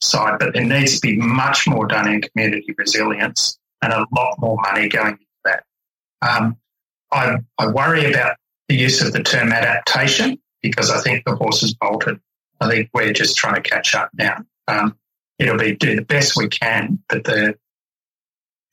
side. 0.00 0.38
But 0.38 0.54
there 0.54 0.64
needs 0.64 1.00
to 1.00 1.00
be 1.00 1.16
much 1.16 1.66
more 1.66 1.86
done 1.86 2.08
in 2.08 2.22
community 2.22 2.74
resilience 2.76 3.58
and 3.82 3.92
a 3.92 4.06
lot 4.14 4.38
more 4.38 4.56
money 4.62 4.88
going 4.88 5.12
into 5.12 5.24
that. 5.44 5.64
Um, 6.22 6.56
I, 7.12 7.36
I 7.58 7.68
worry 7.68 8.10
about 8.12 8.36
the 8.68 8.76
use 8.76 9.02
of 9.02 9.12
the 9.12 9.22
term 9.22 9.52
adaptation 9.52 10.38
because 10.62 10.90
I 10.90 11.00
think 11.00 11.24
the 11.24 11.36
horse 11.36 11.60
has 11.60 11.74
bolted. 11.74 12.18
I 12.60 12.68
think 12.68 12.90
we're 12.92 13.12
just 13.12 13.36
trying 13.36 13.54
to 13.54 13.68
catch 13.68 13.94
up 13.94 14.10
now. 14.14 14.38
Um, 14.66 14.96
it'll 15.38 15.58
be 15.58 15.76
do 15.76 15.94
the 15.94 16.02
best 16.02 16.36
we 16.36 16.48
can, 16.48 16.98
but 17.08 17.24
the 17.24 17.54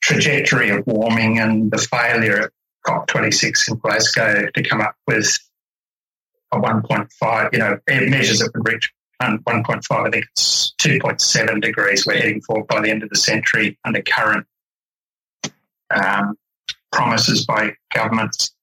trajectory 0.02 0.70
of 0.70 0.86
warming 0.86 1.38
and 1.38 1.70
the 1.70 1.78
failure 1.78 2.38
at 2.38 2.50
COP26 2.86 3.70
in 3.70 3.78
Glasgow 3.78 4.48
to 4.54 4.62
come 4.62 4.80
up 4.80 4.94
with 5.06 5.38
a 6.52 6.58
1.5, 6.58 7.52
you 7.52 7.58
know, 7.58 7.78
it 7.86 8.10
measures 8.10 8.40
it 8.40 8.50
would 8.54 8.68
reach 8.68 8.92
1.5, 9.22 10.06
I 10.06 10.10
think 10.10 10.26
it's 10.32 10.74
2.7 10.80 11.62
degrees 11.62 12.06
we're 12.06 12.16
heading 12.16 12.40
for 12.42 12.64
by 12.64 12.80
the 12.80 12.90
end 12.90 13.02
of 13.02 13.10
the 13.10 13.16
century 13.16 13.78
under 13.84 14.02
current 14.02 14.46
um, 15.90 16.36
promises 16.92 17.46
by 17.46 17.74
governments. 17.94 18.54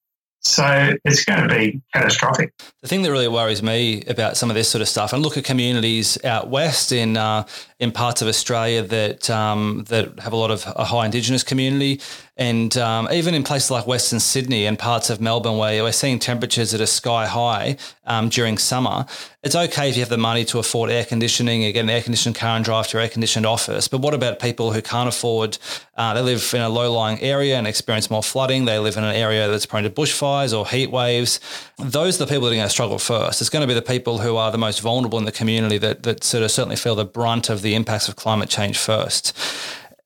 So 0.44 0.96
it's 1.06 1.24
going 1.24 1.48
to 1.48 1.56
be 1.56 1.82
catastrophic. 1.94 2.52
The 2.82 2.88
thing 2.88 3.04
that 3.04 3.12
really 3.12 3.28
worries 3.28 3.62
me 3.62 4.04
about 4.08 4.38
some 4.38 4.50
of 4.50 4.56
this 4.56 4.68
sort 4.68 4.82
of 4.82 4.88
stuff, 4.88 5.14
and 5.14 5.22
look 5.22 5.38
at 5.38 5.44
communities 5.44 6.18
out 6.24 6.50
west 6.50 6.92
in 6.92 7.16
uh, 7.16 7.46
in 7.80 7.92
parts 7.92 8.24
of 8.24 8.28
Australia 8.28 8.82
that 8.82 9.30
um, 9.30 9.86
that 9.90 10.20
have 10.20 10.34
a 10.34 10.36
lot 10.36 10.50
of 10.50 10.66
a 10.76 10.84
high 10.84 11.06
Indigenous 11.06 11.44
community, 11.44 12.02
and 12.38 12.78
um, 12.78 13.10
even 13.12 13.34
in 13.34 13.44
places 13.44 13.70
like 13.70 13.86
Western 13.86 14.20
Sydney 14.20 14.66
and 14.66 14.80
parts 14.80 15.10
of 15.10 15.20
Melbourne 15.20 15.58
where 15.58 15.84
we're 15.84 15.92
seeing 15.92 16.18
temperatures 16.18 16.72
that 16.72 16.80
are 16.80 16.86
sky 16.86 17.26
high 17.28 17.78
um, 18.06 18.30
during 18.30 18.58
summer. 18.58 19.06
It's 19.44 19.56
okay 19.56 19.90
if 19.90 19.96
you 19.96 20.02
have 20.02 20.10
the 20.10 20.18
money 20.18 20.46
to 20.46 20.60
afford 20.60 20.92
air 20.92 21.04
conditioning, 21.04 21.64
you 21.64 21.74
get 21.74 21.82
an 21.82 21.90
air 21.90 22.02
conditioned 22.02 22.36
car 22.36 22.56
and 22.56 22.64
drive 22.64 22.88
to 22.88 22.98
your 22.98 23.02
air 23.02 23.10
conditioned 23.10 23.46
office. 23.46 23.88
But 23.88 24.00
what 24.02 24.14
about 24.14 24.40
people 24.40 24.72
who 24.72 24.82
can't 24.82 25.10
afford? 25.10 25.58
Uh, 25.96 26.14
they 26.14 26.22
live 26.22 26.52
in 26.54 26.62
a 26.62 26.70
low 26.70 26.94
lying 26.94 27.20
area 27.20 27.58
and 27.58 27.68
experience 27.68 28.10
more 28.10 28.24
flooding. 28.24 28.66
They 28.66 28.80
live 28.80 28.98
in 28.98 29.04
an 29.04 29.16
area 29.16 29.50
that's 29.50 29.66
prone 29.66 29.84
to 29.84 29.90
bushfires 29.90 30.58
or 30.58 30.68
heat 30.68 30.90
waves. 30.90 31.40
Those 31.80 32.22
are 32.22 32.26
the 32.26 32.30
people 32.30 32.48
that 32.48 32.54
are 32.54 32.58
going 32.58 32.68
to 32.68 32.70
struggle 32.70 33.00
first. 33.00 33.42
It's 33.42 33.50
going 33.50 33.62
to 33.62 33.68
be 33.68 33.74
the 33.74 33.82
people 33.82 34.20
who 34.20 34.38
are 34.38 34.52
the 34.52 34.58
most 34.58 34.80
vulnerable 34.80 35.20
in 35.20 35.26
the 35.26 35.32
community 35.32 35.78
that 35.80 36.04
that 36.04 36.24
sort 36.24 36.44
of 36.44 36.52
certainly 36.52 36.76
feel 36.76 36.96
the 36.96 37.06
brunt 37.06 37.50
of 37.50 37.62
the 37.62 37.76
impacts 37.76 38.08
of 38.08 38.16
climate 38.16 38.50
change 38.50 38.78
first 38.78 39.38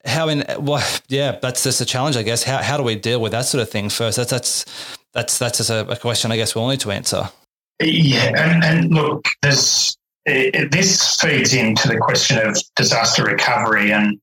how 0.06 0.28
in 0.28 0.44
well 0.58 0.86
yeah 1.08 1.38
that's 1.40 1.62
just 1.62 1.80
a 1.80 1.84
challenge 1.84 2.16
i 2.16 2.22
guess. 2.22 2.42
How, 2.42 2.58
how 2.58 2.76
do 2.76 2.82
we 2.82 2.94
deal 2.94 3.20
with 3.20 3.32
that 3.32 3.42
sort 3.42 3.62
of 3.62 3.70
thing 3.70 3.88
first? 3.88 4.16
That's 4.16 4.30
that's 4.30 4.64
that's 5.12 5.38
that's 5.38 5.58
just 5.58 5.70
a, 5.70 5.88
a 5.88 5.96
question 5.96 6.32
i 6.32 6.36
guess 6.36 6.54
we'll 6.54 6.68
need 6.68 6.80
to 6.80 6.90
answer. 6.90 7.30
Yeah 7.80 8.32
and, 8.36 8.64
and 8.64 8.94
look 8.94 9.26
there's 9.42 9.96
it, 10.24 10.72
this 10.72 11.20
feeds 11.20 11.54
into 11.54 11.88
the 11.88 11.98
question 11.98 12.38
of 12.38 12.56
disaster 12.74 13.24
recovery 13.24 13.92
and 13.92 14.18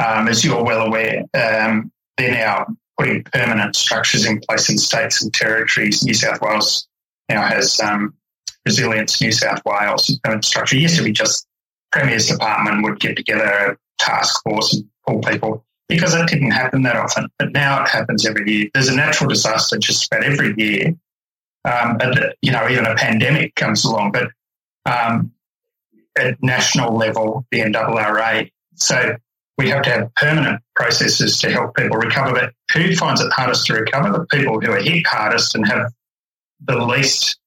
um, 0.00 0.28
as 0.28 0.44
you're 0.44 0.62
well 0.62 0.86
aware 0.86 1.24
um, 1.34 1.90
they're 2.16 2.32
now 2.32 2.66
putting 3.00 3.24
permanent 3.24 3.74
structures 3.74 4.26
in 4.26 4.40
place 4.40 4.68
in 4.68 4.76
states 4.76 5.22
and 5.22 5.32
territories. 5.32 6.04
New 6.04 6.12
south 6.12 6.40
wales 6.42 6.86
now 7.28 7.42
has 7.42 7.80
um, 7.80 8.14
resilience 8.66 9.20
new 9.20 9.32
south 9.32 9.62
wales 9.64 10.18
permanent 10.22 10.44
structure. 10.44 10.76
It 10.76 10.80
used 10.80 10.98
to 10.98 11.02
be 11.02 11.12
just 11.12 11.46
premier's 11.92 12.26
department 12.26 12.84
would 12.84 13.00
get 13.00 13.16
together 13.16 13.78
task 14.00 14.42
force 14.42 14.74
and 14.74 14.84
pull 15.06 15.20
people 15.20 15.64
because 15.88 16.14
it 16.14 16.28
didn't 16.28 16.52
happen 16.52 16.82
that 16.82 16.96
often. 16.96 17.28
But 17.38 17.52
now 17.52 17.82
it 17.82 17.88
happens 17.88 18.26
every 18.26 18.50
year. 18.50 18.70
There's 18.72 18.88
a 18.88 18.96
natural 18.96 19.28
disaster 19.28 19.78
just 19.78 20.06
about 20.06 20.24
every 20.24 20.54
year. 20.56 20.94
Um, 21.64 21.98
and, 22.00 22.34
you 22.40 22.52
know, 22.52 22.68
even 22.68 22.86
a 22.86 22.94
pandemic 22.94 23.54
comes 23.54 23.84
along. 23.84 24.12
But 24.12 24.30
um, 24.86 25.32
at 26.16 26.42
national 26.42 26.96
level, 26.96 27.46
the 27.50 27.60
NRRA. 27.60 28.50
So 28.76 29.16
we 29.58 29.68
have 29.68 29.82
to 29.82 29.90
have 29.90 30.14
permanent 30.14 30.62
processes 30.74 31.38
to 31.40 31.50
help 31.50 31.76
people 31.76 31.98
recover. 31.98 32.32
But 32.32 32.54
who 32.72 32.94
finds 32.96 33.20
it 33.20 33.30
hardest 33.32 33.66
to 33.66 33.74
recover? 33.74 34.10
The 34.10 34.26
people 34.26 34.60
who 34.60 34.70
are 34.70 34.80
hit 34.80 35.06
hardest 35.06 35.54
and 35.54 35.66
have 35.66 35.92
the 36.60 36.78
least 36.78 37.38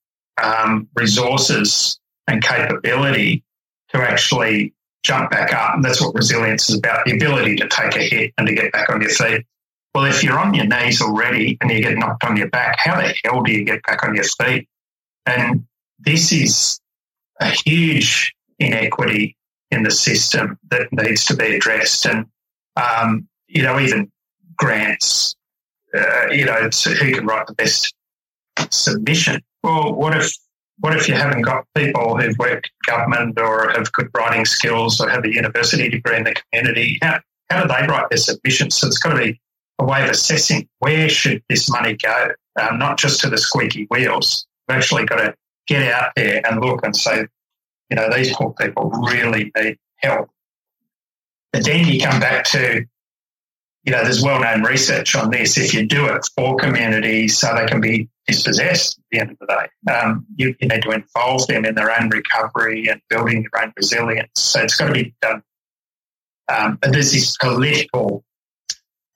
um, 0.42 0.88
resources 0.96 2.00
and 2.28 2.44
capability 2.44 3.44
to 3.90 3.98
actually 3.98 4.74
jump 5.04 5.32
back 5.32 5.54
up. 5.54 5.76
And 5.76 5.84
that's 5.84 6.02
what 6.02 6.16
resilience 6.16 6.70
is 6.70 6.78
about 6.78 7.06
the 7.06 7.12
ability 7.16 7.56
to 7.58 7.68
take 7.68 7.96
a 7.96 8.02
hit 8.02 8.34
and 8.38 8.48
to 8.48 8.54
get 8.54 8.72
back 8.72 8.90
on 8.90 9.02
your 9.02 9.12
feet. 9.12 9.46
Well, 9.94 10.06
if 10.06 10.24
you're 10.24 10.40
on 10.40 10.54
your 10.54 10.66
knees 10.66 11.02
already 11.02 11.58
and 11.62 11.70
you 11.70 11.82
get 11.82 11.98
knocked 11.98 12.24
on 12.24 12.36
your 12.36 12.50
back, 12.50 12.78
how 12.80 13.00
the 13.00 13.14
hell 13.24 13.44
do 13.44 13.52
you 13.52 13.64
get 13.64 13.84
back 13.84 14.04
on 14.04 14.16
your 14.16 14.24
feet? 14.24 14.68
And 15.26 15.66
this 16.00 16.32
is 16.32 16.80
a 17.40 17.50
huge 17.66 18.34
inequity 18.60 19.38
in 19.70 19.84
the 19.84 19.92
system 19.92 20.58
that 20.70 20.92
needs 20.92 21.26
to 21.26 21.36
be 21.36 21.56
addressed. 21.56 22.06
And, 22.06 22.26
um, 22.76 23.28
you 23.48 23.62
know, 23.62 23.80
even 23.80 24.12
grants, 24.58 25.36
uh, 25.94 26.28
you 26.28 26.46
know, 26.46 26.56
who 26.56 27.14
can 27.14 27.26
write 27.26 27.48
the 27.48 27.54
best 27.54 27.94
submission? 28.72 29.42
Well, 29.64 29.94
what 29.94 30.18
if 30.18 30.36
what 30.84 30.98
if 30.98 31.08
you 31.08 31.14
haven't 31.14 31.44
got 31.44 31.66
people 31.76 32.18
who've 32.18 32.38
worked 32.38 32.70
in 32.70 32.94
government 32.94 33.40
or 33.40 33.70
have 33.70 33.90
good 33.94 34.10
writing 34.14 34.44
skills 34.44 35.00
or 35.00 35.08
have 35.08 35.24
a 35.24 35.34
university 35.34 35.88
degree 35.88 36.18
in 36.18 36.26
the 36.26 36.36
community? 36.36 37.00
How, 37.02 37.22
how 37.50 37.62
do 37.62 37.70
they 37.70 37.88
write 37.88 38.10
their 38.10 38.18
submissions? 38.18 38.76
So 38.76 38.88
it's 38.88 38.98
got 38.98 39.14
to 39.14 39.18
be 39.18 39.40
a 39.80 39.86
way 39.86 40.04
of 40.04 40.10
assessing 40.10 40.68
where 40.80 41.08
should 41.08 41.42
this 41.48 41.70
money 41.70 41.96
go, 41.96 42.32
um, 42.60 42.80
not 42.80 42.98
just 42.98 43.22
to 43.22 43.30
the 43.30 43.38
squeaky 43.38 43.88
wheels. 43.90 44.46
We've 44.68 44.78
actually 44.78 45.06
got 45.06 45.20
to 45.20 45.34
get 45.68 45.90
out 45.90 46.12
there 46.18 46.46
and 46.46 46.60
look 46.60 46.84
and 46.84 46.94
say, 46.94 47.28
you 47.90 47.96
know, 47.96 48.10
these 48.14 48.36
poor 48.36 48.52
people 48.52 48.90
really 48.90 49.54
need 49.56 49.78
help. 50.00 50.32
But 51.54 51.64
then 51.64 51.88
you 51.88 52.02
come 52.02 52.20
back 52.20 52.44
to 52.48 52.84
you 53.84 53.92
know, 53.92 54.04
there's 54.04 54.24
well-known 54.24 54.64
research 54.64 55.16
on 55.16 55.30
this. 55.30 55.58
If 55.58 55.74
you 55.74 55.86
do 55.86 56.06
it 56.06 56.26
for 56.36 56.56
communities 56.56 57.38
so 57.38 57.54
they 57.54 57.66
can 57.66 57.82
be 57.82 58.10
dispossessed 58.28 58.98
at 58.98 59.04
the 59.12 59.20
end 59.20 59.32
of 59.32 59.38
the 59.40 59.46
day, 59.48 59.92
um, 59.94 60.26
you, 60.36 60.56
you, 60.62 60.70
need 60.70 60.84
to 60.84 60.92
involve 60.92 61.46
them 61.48 61.66
in 61.66 61.76
their 61.76 61.92
own 61.92 62.10
recovery 62.10 62.88
and 62.88 63.02
building 63.10 63.46
their 63.52 63.64
own 63.64 63.74
resilience. 63.76 64.30
So 64.36 64.62
it's 64.62 64.78
got 64.78 64.88
to 64.88 64.94
be 64.94 65.14
done. 65.22 65.44
Um, 66.48 66.78
but 66.82 66.94
there's 66.94 67.12
this 67.12 67.36
political 67.38 68.24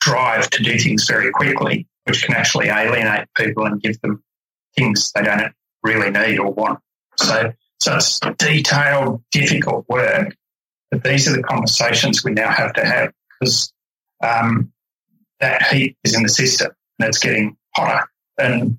drive 0.01 0.49
to 0.49 0.63
do 0.63 0.77
things 0.77 1.07
very 1.07 1.31
quickly, 1.31 1.87
which 2.03 2.23
can 2.23 2.35
actually 2.35 2.67
alienate 2.67 3.27
people 3.37 3.65
and 3.65 3.81
give 3.81 3.99
them 4.01 4.21
things 4.75 5.11
they 5.15 5.23
don't 5.23 5.53
really 5.81 6.11
need 6.11 6.39
or 6.39 6.51
want. 6.51 6.79
So, 7.15 7.53
so 7.79 7.95
it's 7.95 8.19
detailed, 8.37 9.23
difficult 9.31 9.85
work. 9.87 10.35
But 10.91 11.03
these 11.03 11.27
are 11.27 11.35
the 11.35 11.43
conversations 11.43 12.23
we 12.23 12.31
now 12.31 12.49
have 12.49 12.73
to 12.73 12.85
have 12.85 13.11
because 13.39 13.71
um, 14.21 14.71
that 15.39 15.63
heat 15.67 15.97
is 16.03 16.15
in 16.15 16.23
the 16.23 16.29
system 16.29 16.71
and 16.99 17.09
it's 17.09 17.19
getting 17.19 17.57
hotter. 17.75 18.09
And 18.37 18.77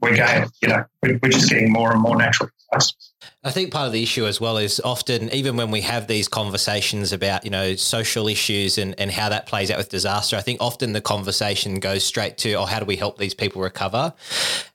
we're 0.00 0.16
going, 0.16 0.48
you 0.62 0.68
know, 0.68 0.84
we're, 1.02 1.18
just 1.30 1.50
getting 1.50 1.72
more 1.72 1.92
and 1.92 2.00
more 2.00 2.16
natural 2.16 2.50
disasters. 2.70 3.12
I 3.44 3.50
think 3.50 3.72
part 3.72 3.86
of 3.86 3.92
the 3.92 4.02
issue 4.02 4.26
as 4.26 4.40
well 4.40 4.58
is 4.58 4.80
often, 4.80 5.32
even 5.32 5.56
when 5.56 5.70
we 5.70 5.82
have 5.82 6.06
these 6.06 6.28
conversations 6.28 7.12
about, 7.12 7.44
you 7.44 7.50
know, 7.50 7.76
social 7.76 8.26
issues 8.28 8.76
and, 8.76 8.98
and 8.98 9.10
how 9.10 9.28
that 9.28 9.46
plays 9.46 9.70
out 9.70 9.78
with 9.78 9.88
disaster, 9.88 10.36
I 10.36 10.40
think 10.40 10.60
often 10.60 10.92
the 10.92 11.00
conversation 11.00 11.78
goes 11.78 12.04
straight 12.04 12.38
to, 12.38 12.54
oh, 12.54 12.64
how 12.64 12.80
do 12.80 12.84
we 12.84 12.96
help 12.96 13.18
these 13.18 13.34
people 13.34 13.62
recover? 13.62 14.12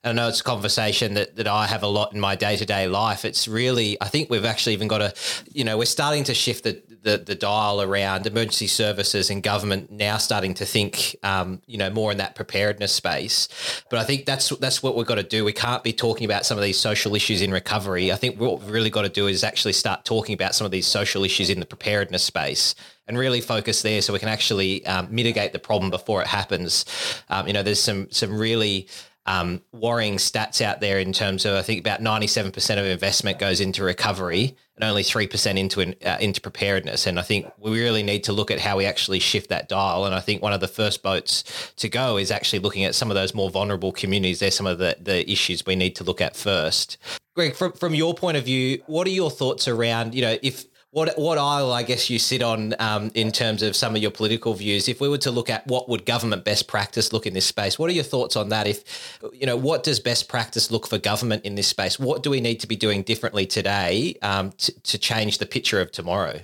And 0.04 0.20
I 0.20 0.24
know 0.24 0.30
it's 0.30 0.42
a 0.42 0.44
conversation 0.44 1.16
that, 1.16 1.36
that 1.36 1.48
I 1.48 1.68
have 1.68 1.84
a 1.84 1.88
lot 1.88 2.14
in 2.14 2.20
my 2.20 2.36
day 2.36 2.56
to 2.56 2.66
day 2.66 2.88
life. 2.88 3.26
It's 3.26 3.48
really, 3.48 3.98
I 4.02 4.08
think 4.08 4.30
we've 4.30 4.46
actually 4.46 4.74
even 4.74 4.88
got 4.88 5.00
to, 5.00 5.14
you 5.52 5.64
know, 5.64 5.78
we're 5.78 5.86
starting 5.86 6.24
to 6.26 6.34
shift 6.34 6.64
the, 6.64 6.82
the, 7.04 7.18
the 7.18 7.36
dial 7.36 7.82
around 7.82 8.28
emergency 8.28 8.68
services 8.68 9.30
and 9.30 9.42
government 9.42 9.92
now 9.92 10.18
starting 10.18 10.54
to 10.56 10.66
think, 10.66 11.16
um, 11.24 11.62
you 11.66 11.78
know, 11.78 11.90
more 11.90 12.12
in 12.12 12.20
that 12.20 12.36
preparedness 12.36 12.94
space. 12.94 13.48
But 13.90 14.00
I 14.00 14.04
think 14.04 14.26
that's 14.26 14.50
that's 14.58 14.84
what 14.84 14.96
we've 14.96 15.08
got 15.08 15.16
to 15.16 15.24
do. 15.24 15.44
We 15.44 15.54
can't 15.54 15.84
be 15.84 15.94
talking 15.94 16.26
about 16.26 16.46
some 16.46 16.58
of 16.58 16.64
these 16.64 16.80
social 16.80 17.16
issues 17.16 17.42
in 17.42 17.52
recovery. 17.52 18.12
I 18.12 18.16
think 18.16 18.40
what 18.50 18.60
we've 18.60 18.72
really 18.72 18.90
got 18.90 19.04
to 19.04 19.10
do 19.10 19.28
is 19.28 19.44
actually 19.44 19.74
start 19.74 20.06
talking 20.06 20.34
about 20.34 20.56
some 20.56 20.66
of 20.66 20.72
these 20.72 20.88
social 20.88 21.24
issues 21.24 21.50
in 21.50 21.60
the 21.60 21.66
preparedness 21.66 22.24
space 22.24 22.76
and 23.08 23.18
really 23.18 23.42
focus 23.42 23.82
there 23.82 24.02
so 24.02 24.14
we 24.14 24.20
can 24.20 24.30
actually 24.30 24.86
um, 24.86 25.08
mitigate 25.12 25.54
the 25.54 25.60
problem 25.60 25.90
before 25.90 26.22
it 26.22 26.28
happens. 26.28 26.86
Um, 27.30 27.48
you 27.48 27.54
know, 27.54 27.64
there's 27.64 27.82
some 27.82 28.08
some 28.12 28.38
really 28.38 28.88
um, 29.26 29.62
worrying 29.72 30.16
stats 30.16 30.62
out 30.62 30.82
there 30.82 31.00
in 31.00 31.14
terms 31.14 31.46
of 31.46 31.56
I 31.56 31.62
think 31.62 31.80
about 31.80 32.02
97% 32.02 32.80
of 32.80 32.86
investment 32.86 33.38
goes 33.38 33.60
into 33.60 33.84
recovery 33.84 34.56
and 34.76 34.84
only 34.84 35.04
3% 35.04 35.60
into 35.60 35.82
uh, 36.08 36.18
into 36.20 36.42
preparedness. 36.42 37.06
And 37.06 37.20
I 37.20 37.22
think 37.22 37.52
we 37.60 37.80
really 37.80 38.02
need 38.02 38.24
to 38.26 38.34
look 38.34 38.50
at 38.50 38.60
how 38.60 38.78
we 38.78 38.86
actually 38.86 39.20
shift 39.20 39.50
that 39.50 39.70
dial. 39.70 40.06
And 40.06 40.16
I 40.16 40.20
think 40.20 40.42
one 40.42 40.54
of 40.54 40.60
the 40.60 40.68
first 40.68 41.04
boats 41.04 41.72
to 41.78 41.88
go 41.88 42.18
is 42.18 42.32
actually 42.32 42.60
looking 42.60 42.84
at 42.84 42.96
some 42.96 43.12
of 43.12 43.16
those 43.16 43.36
more 43.36 43.52
vulnerable 43.52 43.92
communities. 43.92 44.40
There's 44.40 44.56
some 44.56 44.68
of 44.68 44.80
the, 44.80 44.98
the 45.00 45.30
issues 45.32 45.66
we 45.66 45.76
need 45.76 45.96
to 45.98 46.04
look 46.04 46.20
at 46.20 46.36
first. 46.36 46.98
Greg, 47.36 47.56
from, 47.56 47.74
from 47.74 47.94
your 47.94 48.14
point 48.14 48.38
of 48.38 48.44
view, 48.44 48.82
what 48.88 49.08
are 49.08 49.12
your 49.12 49.32
thoughts 49.32 49.68
around, 49.68 50.14
you 50.16 50.22
know, 50.22 50.38
if 50.42 50.66
what 50.92 51.18
what 51.18 51.38
aisle 51.38 51.72
I 51.72 51.84
guess 51.84 52.10
you 52.10 52.20
sit 52.20 52.44
on 52.44 52.76
um, 52.80 53.12
in 53.16 53.32
terms 53.32 53.64
of 53.64 53.76
some 53.76 53.96
of 53.96 54.02
your 54.02 54.12
political 54.12 54.54
views. 54.54 54.88
If 54.90 55.00
we 55.00 55.08
were 55.08 55.18
to 55.20 55.32
look 55.32 55.50
at 55.50 55.66
what 55.66 55.90
would 55.90 56.06
government 56.06 56.44
best 56.44 56.68
practice 56.68 57.14
look 57.14 57.26
in 57.26 57.34
this 57.34 57.46
space, 57.46 57.80
what 57.80 57.90
are 57.90 57.94
your 57.94 58.04
thoughts 58.04 58.36
on 58.36 58.50
that? 58.50 58.68
If 58.68 59.20
you 59.34 59.46
know, 59.46 59.56
what 59.56 59.84
does 59.84 60.00
best 60.00 60.28
practice 60.28 60.70
look 60.70 60.86
for 60.86 60.98
government 60.98 61.46
in 61.46 61.56
this 61.56 61.68
space? 61.68 61.98
What 61.98 62.24
do 62.24 62.30
we 62.30 62.42
need 62.42 62.60
to 62.60 62.68
be 62.68 62.76
doing 62.76 63.04
differently 63.04 63.46
today 63.46 64.16
um, 64.22 64.52
to, 64.52 64.82
to 64.82 64.98
change 64.98 65.38
the 65.38 65.46
picture 65.46 65.80
of 65.80 65.92
tomorrow? 65.92 66.40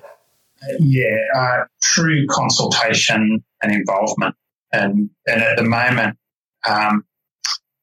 Yeah, 0.80 1.18
uh, 1.36 1.64
true 1.82 2.26
consultation 2.28 3.44
and 3.62 3.72
involvement, 3.72 4.36
and 4.72 5.10
and 5.28 5.42
at 5.42 5.58
the 5.58 5.64
moment, 5.64 6.18
um, 6.66 7.04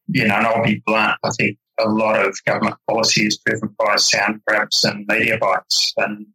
you 0.09 0.27
know, 0.27 0.35
and 0.35 0.47
I'll 0.47 0.65
be 0.65 0.83
blunt. 0.87 1.19
I 1.23 1.31
think 1.31 1.59
a 1.79 1.89
lot 1.89 2.25
of 2.25 2.37
government 2.47 2.77
policy 2.89 3.27
is 3.27 3.39
driven 3.45 3.75
by 3.79 3.97
sound 3.97 4.41
grabs 4.47 4.83
and 4.85 5.07
media 5.07 5.39
bites, 5.39 5.93
and 5.99 6.27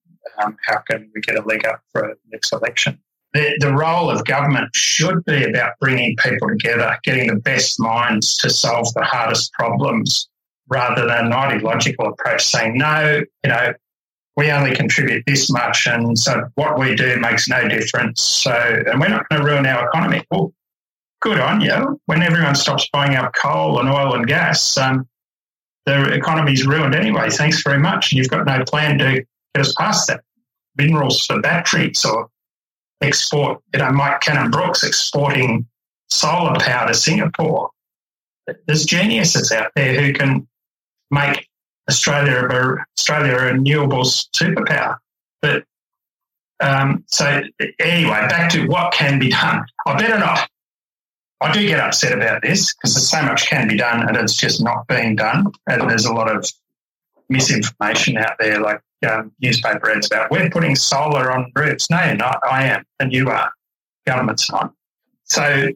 um, 0.44 0.58
how 0.66 0.80
can 0.90 1.10
we 1.14 1.22
get 1.22 1.38
a 1.38 1.42
leg 1.42 1.66
up 1.66 1.82
for 1.92 2.16
next 2.32 2.52
election? 2.54 3.00
The, 3.34 3.56
the 3.60 3.74
role 3.74 4.10
of 4.10 4.26
government 4.26 4.70
should 4.74 5.24
be 5.26 5.44
about 5.44 5.74
bringing 5.80 6.16
people 6.18 6.48
together, 6.50 6.98
getting 7.04 7.28
the 7.28 7.36
best 7.36 7.80
minds 7.80 8.38
to 8.40 8.50
solve 8.50 8.92
the 8.96 9.04
hardest 9.04 9.54
problems 9.54 10.28
rather 10.68 11.06
than 11.06 11.28
an 11.28 11.34
ideological 11.34 12.08
approach 12.08 12.44
saying, 12.44 12.78
no, 12.78 13.22
you 13.44 13.50
know, 13.50 13.74
we 14.36 14.52
only 14.52 14.74
contribute 14.74 15.24
this 15.28 15.50
much, 15.52 15.86
and 15.86 16.18
so 16.18 16.44
what 16.56 16.80
we 16.80 16.96
do 16.96 17.20
makes 17.20 17.50
no 17.50 17.68
difference. 17.68 18.22
So, 18.22 18.52
and 18.52 19.00
we're 19.00 19.10
not 19.10 19.28
going 19.28 19.42
to 19.42 19.46
ruin 19.46 19.66
our 19.66 19.86
economy. 19.88 20.24
Well, 20.32 20.54
good 21.22 21.40
on 21.42 21.60
you. 21.60 22.00
When 22.06 22.24
everyone 22.24 22.56
stops 22.56 22.88
buying 22.94 23.16
up 23.16 23.34
coal 23.34 23.80
and 23.80 23.90
oil 23.90 24.16
and 24.16 24.26
gas, 24.26 24.78
um, 24.78 25.10
the 25.86 26.14
economy's 26.14 26.66
ruined 26.66 26.96
anyway. 26.96 27.30
Thanks 27.30 27.62
very 27.64 27.80
much. 27.80 28.12
And 28.12 28.20
you've 28.20 28.30
got 28.30 28.46
no 28.46 28.64
plan 28.64 28.98
to 29.00 29.26
us 29.58 29.74
past 29.76 30.08
that 30.08 30.22
minerals 30.76 31.26
for 31.26 31.42
batteries 31.42 32.06
or 32.06 32.30
export, 33.02 33.62
you 33.74 33.80
know, 33.80 33.92
Mike 33.92 34.22
Cannon-Brookes 34.22 34.84
exporting 34.84 35.68
solar 36.10 36.60
power 36.60 36.88
to 36.88 36.94
Singapore. 36.94 37.70
There's 38.66 38.86
geniuses 38.86 39.52
out 39.52 39.72
there 39.76 40.02
who 40.02 40.14
can 40.14 40.48
make 41.12 41.48
Australia 41.88 42.48
a, 42.48 42.86
Australia 42.98 43.36
a 43.36 43.54
renewables 43.54 44.28
superpower. 44.36 44.98
But 45.42 45.64
um, 46.60 47.04
so 47.08 47.42
anyway, 47.80 48.28
back 48.30 48.52
to 48.52 48.68
what 48.68 48.94
can 48.94 49.20
be 49.20 49.30
done. 49.30 49.66
I 49.86 49.98
better 49.98 50.20
not. 50.20 50.50
I 51.42 51.54
do 51.54 51.66
get 51.66 51.80
upset 51.80 52.12
about 52.12 52.42
this 52.42 52.74
because 52.74 52.96
there's 52.96 53.10
so 53.10 53.22
much 53.22 53.48
can 53.48 53.68
be 53.68 53.78
done 53.78 54.08
and 54.08 54.18
it's 54.18 54.36
just 54.36 54.62
not 54.62 54.88
being 54.88 55.16
done. 55.16 55.52
And 55.68 55.90
there's 55.90 56.06
a 56.06 56.14
lot 56.14 56.30
of 56.30 56.46
misinformation 57.30 58.18
out 58.18 58.34
there. 58.40 58.60
Like 58.60 58.82
um, 59.08 59.32
newspaper 59.42 59.90
ads 59.90 60.08
about 60.08 60.32
we're 60.32 60.50
putting 60.50 60.76
solar 60.76 61.32
on 61.32 61.52
roofs. 61.56 61.90
No, 61.90 62.14
not 62.14 62.40
I 62.50 62.66
am, 62.66 62.86
and 63.00 63.14
you 63.14 63.30
are. 63.30 63.52
Government's 64.06 64.52
not. 64.52 64.74
So, 65.26 65.70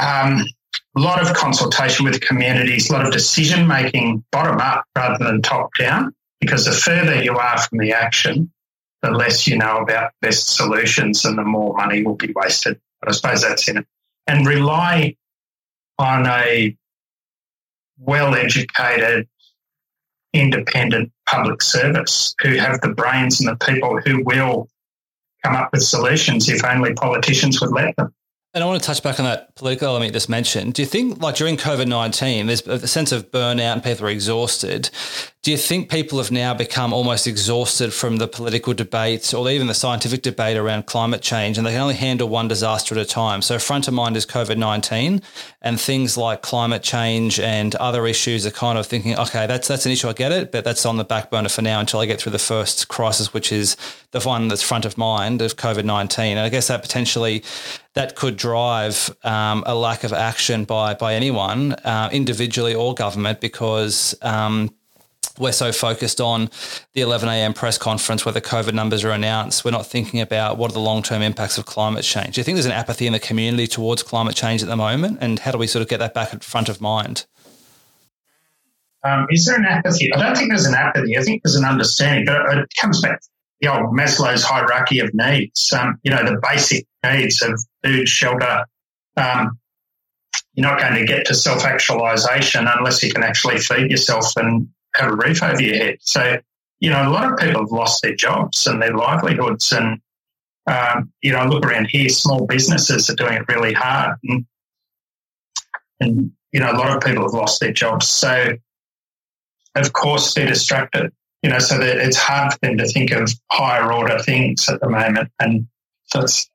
um, 0.00 0.44
a 0.96 1.00
lot 1.00 1.20
of 1.20 1.34
consultation 1.34 2.04
with 2.04 2.20
communities, 2.20 2.90
a 2.90 2.92
lot 2.92 3.06
of 3.06 3.12
decision 3.12 3.66
making 3.66 4.24
bottom 4.30 4.58
up 4.58 4.84
rather 4.96 5.22
than 5.24 5.42
top 5.42 5.70
down, 5.78 6.14
because 6.40 6.64
the 6.64 6.72
further 6.72 7.22
you 7.22 7.36
are 7.36 7.58
from 7.58 7.78
the 7.78 7.92
action, 7.92 8.50
the 9.02 9.10
less 9.10 9.46
you 9.46 9.56
know 9.56 9.78
about 9.78 10.12
best 10.20 10.54
solutions 10.54 11.24
and 11.24 11.36
the 11.36 11.44
more 11.44 11.74
money 11.76 12.02
will 12.02 12.14
be 12.14 12.32
wasted. 12.34 12.80
But 13.00 13.08
I 13.08 13.12
suppose 13.12 13.42
that's 13.42 13.68
in 13.68 13.78
it. 13.78 13.86
And 14.26 14.46
rely 14.46 15.16
on 15.98 16.26
a 16.26 16.76
well 17.98 18.34
educated, 18.34 19.28
independent 20.32 21.12
public 21.28 21.62
service 21.62 22.34
who 22.40 22.56
have 22.56 22.80
the 22.80 22.88
brains 22.88 23.40
and 23.40 23.48
the 23.48 23.64
people 23.64 24.00
who 24.04 24.22
will 24.24 24.68
come 25.44 25.54
up 25.54 25.70
with 25.72 25.82
solutions 25.82 26.48
if 26.48 26.64
only 26.64 26.94
politicians 26.94 27.60
would 27.60 27.72
let 27.72 27.94
them. 27.96 28.14
And 28.54 28.62
I 28.62 28.66
want 28.66 28.82
to 28.82 28.86
touch 28.86 29.02
back 29.02 29.18
on 29.18 29.24
that 29.24 29.54
political 29.54 29.88
element 29.88 30.10
you 30.10 30.12
just 30.12 30.28
mentioned. 30.28 30.74
Do 30.74 30.82
you 30.82 30.86
think, 30.86 31.22
like 31.22 31.36
during 31.36 31.56
COVID 31.56 31.88
19, 31.88 32.46
there's 32.46 32.66
a 32.66 32.86
sense 32.86 33.10
of 33.10 33.30
burnout 33.30 33.72
and 33.72 33.82
people 33.82 34.04
are 34.04 34.10
exhausted? 34.10 34.90
Do 35.40 35.50
you 35.50 35.56
think 35.56 35.90
people 35.90 36.18
have 36.18 36.30
now 36.30 36.52
become 36.54 36.92
almost 36.92 37.26
exhausted 37.26 37.92
from 37.92 38.18
the 38.18 38.28
political 38.28 38.74
debates 38.74 39.34
or 39.34 39.50
even 39.50 39.66
the 39.66 39.74
scientific 39.74 40.22
debate 40.22 40.56
around 40.56 40.86
climate 40.86 41.20
change 41.22 41.58
and 41.58 41.66
they 41.66 41.72
can 41.72 41.80
only 41.80 41.94
handle 41.94 42.28
one 42.28 42.46
disaster 42.46 42.94
at 42.94 43.00
a 43.00 43.06
time? 43.06 43.40
So, 43.40 43.58
front 43.58 43.88
of 43.88 43.94
mind 43.94 44.18
is 44.18 44.26
COVID 44.26 44.58
19 44.58 45.22
and 45.62 45.80
things 45.80 46.18
like 46.18 46.42
climate 46.42 46.82
change 46.82 47.40
and 47.40 47.74
other 47.76 48.06
issues 48.06 48.46
are 48.46 48.50
kind 48.50 48.78
of 48.78 48.86
thinking, 48.86 49.18
okay, 49.18 49.46
that's, 49.46 49.66
that's 49.66 49.86
an 49.86 49.92
issue, 49.92 50.08
I 50.08 50.12
get 50.12 50.30
it, 50.30 50.52
but 50.52 50.62
that's 50.62 50.84
on 50.84 50.98
the 50.98 51.04
back 51.04 51.30
burner 51.30 51.48
for 51.48 51.62
now 51.62 51.80
until 51.80 52.00
I 52.00 52.06
get 52.06 52.20
through 52.20 52.32
the 52.32 52.38
first 52.38 52.88
crisis, 52.88 53.32
which 53.32 53.50
is 53.50 53.78
the 54.10 54.20
one 54.20 54.48
that's 54.48 54.62
front 54.62 54.84
of 54.84 54.98
mind 54.98 55.40
of 55.40 55.56
COVID 55.56 55.84
19. 55.84 56.36
And 56.36 56.40
I 56.40 56.50
guess 56.50 56.68
that 56.68 56.82
potentially 56.82 57.42
that 57.94 58.16
could 58.16 58.36
drive 58.36 59.14
um, 59.22 59.62
a 59.66 59.74
lack 59.74 60.04
of 60.04 60.12
action 60.12 60.64
by 60.64 60.94
by 60.94 61.14
anyone, 61.14 61.72
uh, 61.84 62.08
individually 62.12 62.74
or 62.74 62.94
government, 62.94 63.40
because 63.40 64.14
um, 64.22 64.70
we're 65.38 65.52
so 65.52 65.72
focused 65.72 66.20
on 66.20 66.50
the 66.94 67.00
11 67.00 67.28
a.m. 67.28 67.54
press 67.54 67.78
conference 67.78 68.24
where 68.24 68.32
the 68.32 68.40
COVID 68.40 68.74
numbers 68.74 69.04
are 69.04 69.10
announced. 69.10 69.64
We're 69.64 69.70
not 69.70 69.86
thinking 69.86 70.20
about 70.20 70.58
what 70.58 70.70
are 70.70 70.74
the 70.74 70.80
long 70.80 71.02
term 71.02 71.22
impacts 71.22 71.58
of 71.58 71.66
climate 71.66 72.04
change. 72.04 72.34
Do 72.34 72.40
you 72.40 72.44
think 72.44 72.56
there's 72.56 72.66
an 72.66 72.72
apathy 72.72 73.06
in 73.06 73.12
the 73.12 73.20
community 73.20 73.66
towards 73.66 74.02
climate 74.02 74.34
change 74.34 74.62
at 74.62 74.68
the 74.68 74.76
moment? 74.76 75.18
And 75.20 75.38
how 75.38 75.52
do 75.52 75.58
we 75.58 75.66
sort 75.66 75.82
of 75.82 75.88
get 75.88 75.98
that 75.98 76.14
back 76.14 76.34
at 76.34 76.44
front 76.44 76.68
of 76.68 76.80
mind? 76.80 77.26
Um, 79.04 79.26
is 79.30 79.46
there 79.46 79.56
an 79.56 79.64
apathy? 79.64 80.12
I 80.14 80.22
don't 80.22 80.36
think 80.36 80.50
there's 80.50 80.66
an 80.66 80.74
apathy. 80.74 81.18
I 81.18 81.22
think 81.22 81.42
there's 81.42 81.56
an 81.56 81.64
understanding, 81.64 82.24
but 82.24 82.58
it 82.58 82.68
comes 82.80 83.00
back 83.00 83.20
the 83.62 83.72
old 83.72 83.96
Maslow's 83.96 84.42
hierarchy 84.42 84.98
of 84.98 85.14
needs. 85.14 85.72
Um, 85.72 85.98
you 86.02 86.10
know, 86.10 86.24
the 86.24 86.40
basic 86.42 86.84
needs 87.04 87.40
of 87.42 87.64
food, 87.82 88.08
shelter. 88.08 88.66
Um, 89.16 89.58
you're 90.54 90.68
not 90.68 90.80
going 90.80 90.94
to 90.94 91.06
get 91.06 91.26
to 91.26 91.34
self 91.34 91.64
actualization 91.64 92.66
unless 92.66 93.02
you 93.02 93.12
can 93.12 93.22
actually 93.22 93.58
feed 93.58 93.90
yourself 93.90 94.36
and 94.36 94.68
have 94.96 95.12
a 95.12 95.16
roof 95.16 95.42
over 95.42 95.62
your 95.62 95.76
head. 95.76 95.98
So, 96.00 96.38
you 96.80 96.90
know, 96.90 97.08
a 97.08 97.10
lot 97.10 97.32
of 97.32 97.38
people 97.38 97.62
have 97.62 97.70
lost 97.70 98.02
their 98.02 98.14
jobs 98.14 98.66
and 98.66 98.82
their 98.82 98.94
livelihoods. 98.94 99.72
And, 99.72 100.00
um, 100.66 101.12
you 101.22 101.32
know, 101.32 101.44
look 101.46 101.64
around 101.64 101.86
here, 101.86 102.08
small 102.08 102.46
businesses 102.46 103.08
are 103.08 103.14
doing 103.14 103.34
it 103.34 103.48
really 103.48 103.72
hard. 103.72 104.16
And, 104.24 104.44
and, 106.00 106.32
you 106.50 106.60
know, 106.60 106.72
a 106.72 106.76
lot 106.76 106.94
of 106.96 107.02
people 107.02 107.22
have 107.22 107.32
lost 107.32 107.60
their 107.60 107.72
jobs. 107.72 108.08
So, 108.08 108.54
of 109.76 109.92
course, 109.92 110.34
they're 110.34 110.46
distracted, 110.46 111.12
you 111.42 111.50
know, 111.50 111.58
so 111.58 111.78
that 111.78 111.96
it's 111.96 112.16
hard 112.16 112.52
for 112.52 112.58
them 112.62 112.78
to 112.78 112.86
think 112.86 113.10
of 113.10 113.30
higher 113.50 113.92
order 113.92 114.18
things 114.20 114.68
at 114.68 114.80
the 114.80 114.88
moment. 114.88 115.30
And 115.40 115.66
so 116.04 116.20
it's, 116.20 116.48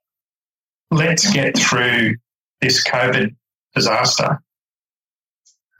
let's 0.90 1.30
get 1.32 1.58
through 1.58 2.16
this 2.60 2.86
COVID 2.86 3.34
disaster. 3.74 4.40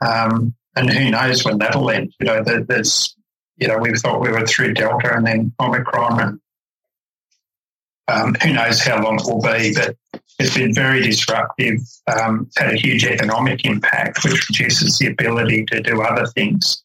Um, 0.05 0.53
and 0.75 0.89
who 0.89 1.09
knows 1.11 1.43
when 1.43 1.57
that'll 1.57 1.89
end? 1.89 2.13
You 2.19 2.27
know, 2.27 2.43
there's, 2.43 3.15
you 3.57 3.67
know, 3.67 3.79
we 3.79 3.91
thought 3.97 4.21
we 4.21 4.31
were 4.31 4.45
through 4.45 4.75
Delta 4.75 5.13
and 5.13 5.25
then 5.25 5.53
Omicron, 5.59 6.21
and 6.21 6.39
um, 8.07 8.35
who 8.41 8.53
knows 8.53 8.81
how 8.81 9.03
long 9.03 9.19
it 9.19 9.25
will 9.25 9.41
be. 9.41 9.73
But 9.73 9.97
it's 10.37 10.55
been 10.55 10.73
very 10.73 11.01
disruptive. 11.01 11.79
Um, 12.07 12.45
it's 12.47 12.57
had 12.57 12.73
a 12.73 12.77
huge 12.77 13.03
economic 13.03 13.65
impact, 13.65 14.23
which 14.23 14.47
reduces 14.49 14.97
the 14.99 15.07
ability 15.07 15.65
to 15.65 15.81
do 15.81 16.01
other 16.01 16.27
things. 16.27 16.83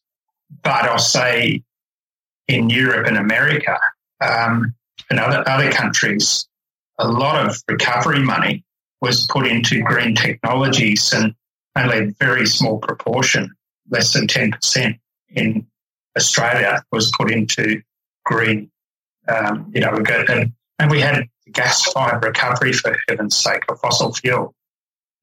But 0.63 0.83
I'll 0.85 0.99
say, 0.99 1.63
in 2.47 2.69
Europe 2.69 3.07
and 3.07 3.17
America 3.17 3.79
um, 4.21 4.73
and 5.09 5.19
other 5.19 5.47
other 5.47 5.71
countries, 5.71 6.47
a 6.99 7.07
lot 7.07 7.45
of 7.45 7.57
recovery 7.67 8.19
money 8.19 8.63
was 9.01 9.27
put 9.27 9.45
into 9.47 9.81
green 9.81 10.15
technologies 10.15 11.13
and 11.13 11.35
only 11.75 11.97
a 11.97 12.11
very 12.19 12.45
small 12.45 12.79
proportion 12.79 13.53
less 13.89 14.13
than 14.13 14.27
10% 14.27 14.97
in 15.29 15.67
Australia 16.17 16.83
was 16.91 17.11
put 17.17 17.31
into 17.31 17.81
green, 18.23 18.71
um, 19.27 19.71
you 19.73 19.81
know, 19.81 19.89
and, 20.29 20.53
and 20.79 20.91
we 20.91 20.99
had 21.01 21.27
gas 21.51 21.83
fired 21.91 22.23
recovery 22.23 22.73
for 22.73 22.97
heaven's 23.07 23.37
sake, 23.37 23.63
of 23.69 23.79
fossil 23.79 24.13
fuel. 24.13 24.53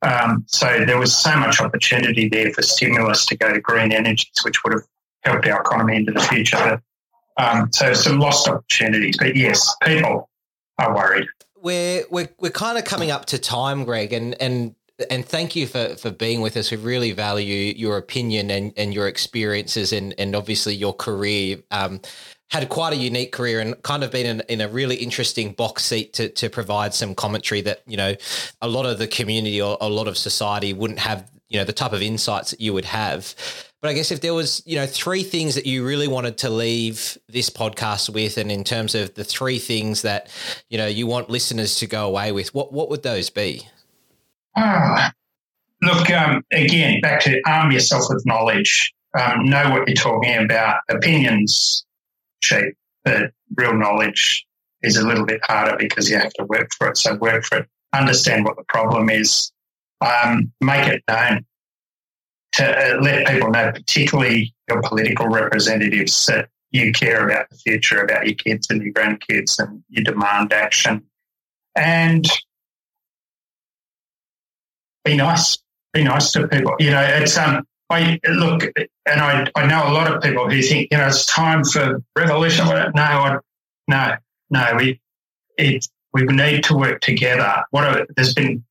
Um, 0.02 0.44
so 0.48 0.84
there 0.84 0.98
was 0.98 1.16
so 1.16 1.36
much 1.36 1.60
opportunity 1.60 2.28
there 2.28 2.52
for 2.52 2.62
stimulus 2.62 3.24
to 3.26 3.36
go 3.36 3.52
to 3.52 3.60
green 3.60 3.92
energies, 3.92 4.32
which 4.44 4.62
would 4.64 4.72
have 4.74 4.82
helped 5.22 5.46
our 5.46 5.60
economy 5.60 5.96
into 5.96 6.12
the 6.12 6.20
future. 6.20 6.56
But, 6.56 6.80
um, 7.36 7.72
so 7.72 7.94
some 7.94 8.18
lost 8.18 8.48
opportunities. 8.48 9.16
But 9.18 9.36
yes, 9.36 9.74
people 9.84 10.28
are 10.78 10.94
worried. 10.94 11.28
We're 11.60 12.04
we're 12.10 12.28
we're 12.38 12.50
kind 12.50 12.78
of 12.78 12.84
coming 12.84 13.10
up 13.10 13.26
to 13.26 13.38
time, 13.38 13.84
Greg, 13.84 14.12
and 14.12 14.40
and 14.40 14.74
and 15.10 15.24
thank 15.24 15.56
you 15.56 15.66
for 15.66 15.96
for 15.96 16.10
being 16.10 16.40
with 16.40 16.56
us. 16.56 16.70
We 16.70 16.76
really 16.76 17.12
value 17.12 17.72
your 17.76 17.98
opinion 17.98 18.50
and 18.50 18.72
and 18.76 18.92
your 18.92 19.08
experiences 19.08 19.92
and 19.92 20.14
and 20.18 20.34
obviously 20.34 20.74
your 20.74 20.94
career. 20.94 21.58
Um, 21.70 22.00
had 22.50 22.68
quite 22.68 22.92
a 22.92 22.96
unique 22.96 23.32
career 23.32 23.60
and 23.60 23.82
kind 23.82 24.04
of 24.04 24.10
been 24.10 24.26
in, 24.26 24.42
in, 24.46 24.60
a 24.60 24.68
really 24.68 24.96
interesting 24.96 25.52
box 25.52 25.86
seat 25.86 26.12
to, 26.12 26.28
to 26.28 26.50
provide 26.50 26.92
some 26.92 27.14
commentary 27.14 27.62
that 27.62 27.80
you 27.86 27.96
know 27.96 28.14
a 28.60 28.68
lot 28.68 28.84
of 28.84 28.98
the 28.98 29.08
community 29.08 29.58
or 29.62 29.78
a 29.80 29.88
lot 29.88 30.06
of 30.06 30.18
society 30.18 30.74
wouldn't 30.74 30.98
have 30.98 31.30
you 31.48 31.58
know 31.58 31.64
the 31.64 31.72
type 31.72 31.94
of 31.94 32.02
insights 32.02 32.50
that 32.50 32.60
you 32.60 32.74
would 32.74 32.84
have 32.84 33.34
but 33.82 33.90
i 33.90 33.92
guess 33.92 34.10
if 34.10 34.22
there 34.22 34.32
was 34.32 34.62
you 34.64 34.76
know 34.76 34.86
three 34.86 35.22
things 35.22 35.56
that 35.56 35.66
you 35.66 35.84
really 35.84 36.08
wanted 36.08 36.38
to 36.38 36.48
leave 36.48 37.18
this 37.28 37.50
podcast 37.50 38.08
with 38.08 38.38
and 38.38 38.50
in 38.50 38.64
terms 38.64 38.94
of 38.94 39.12
the 39.14 39.24
three 39.24 39.58
things 39.58 40.02
that 40.02 40.30
you 40.70 40.78
know 40.78 40.86
you 40.86 41.06
want 41.06 41.28
listeners 41.28 41.76
to 41.76 41.86
go 41.86 42.06
away 42.06 42.32
with 42.32 42.54
what 42.54 42.72
what 42.72 42.88
would 42.88 43.02
those 43.02 43.28
be? 43.28 43.68
Ah, 44.56 45.12
look 45.82 46.10
um, 46.10 46.42
again 46.52 47.00
back 47.00 47.20
to 47.20 47.40
arm 47.46 47.70
yourself 47.70 48.04
with 48.08 48.24
knowledge. 48.24 48.92
Um, 49.18 49.44
know 49.44 49.70
what 49.70 49.86
you're 49.86 49.94
talking 49.94 50.36
about. 50.36 50.80
Opinions 50.88 51.84
cheap, 52.42 52.74
but 53.04 53.32
real 53.56 53.74
knowledge 53.74 54.46
is 54.82 54.96
a 54.96 55.06
little 55.06 55.26
bit 55.26 55.40
harder 55.44 55.76
because 55.78 56.08
you 56.08 56.16
have 56.16 56.32
to 56.34 56.44
work 56.44 56.68
for 56.78 56.88
it. 56.88 56.96
So 56.96 57.14
work 57.16 57.44
for 57.44 57.58
it, 57.58 57.68
understand 57.92 58.44
what 58.44 58.56
the 58.56 58.64
problem 58.68 59.10
is, 59.10 59.52
um, 60.00 60.50
make 60.60 60.88
it 60.88 61.02
known 61.08 61.44
to 62.52 62.64
uh, 62.64 63.00
let 63.00 63.26
people 63.26 63.50
know, 63.50 63.72
particularly 63.72 64.54
your 64.68 64.82
political 64.82 65.28
representatives, 65.28 66.26
that 66.26 66.48
you 66.70 66.92
care 66.92 67.28
about 67.28 67.48
the 67.50 67.56
future, 67.56 68.02
about 68.02 68.26
your 68.26 68.34
kids 68.34 68.68
and 68.70 68.82
your 68.82 68.92
grandkids, 68.92 69.58
and 69.58 69.82
you 69.88 70.02
demand 70.02 70.52
action. 70.52 71.02
And 71.76 72.26
be 75.04 75.16
nice. 75.16 75.58
Be 75.92 76.04
nice 76.04 76.32
to 76.32 76.48
people. 76.48 76.74
You 76.78 76.90
know, 76.90 77.02
it's 77.02 77.36
um 77.36 77.66
I 77.90 78.18
look, 78.26 78.62
and 79.04 79.20
I, 79.20 79.46
I 79.54 79.66
know 79.66 79.86
a 79.86 79.92
lot 79.92 80.10
of 80.10 80.22
people 80.22 80.48
who 80.48 80.62
think, 80.62 80.88
you 80.90 80.96
know, 80.96 81.08
it's 81.08 81.26
time 81.26 81.62
for 81.62 82.02
revolution. 82.16 82.64
No, 82.66 83.02
I, 83.02 83.38
no, 83.86 84.14
no, 84.48 84.74
we, 84.78 84.98
it, 85.58 85.86
we 86.14 86.22
need 86.22 86.64
to 86.64 86.74
work 86.74 87.02
together. 87.02 87.64
What 87.70 87.84
a, 87.84 88.06
there's 88.16 88.32
been 88.32 88.64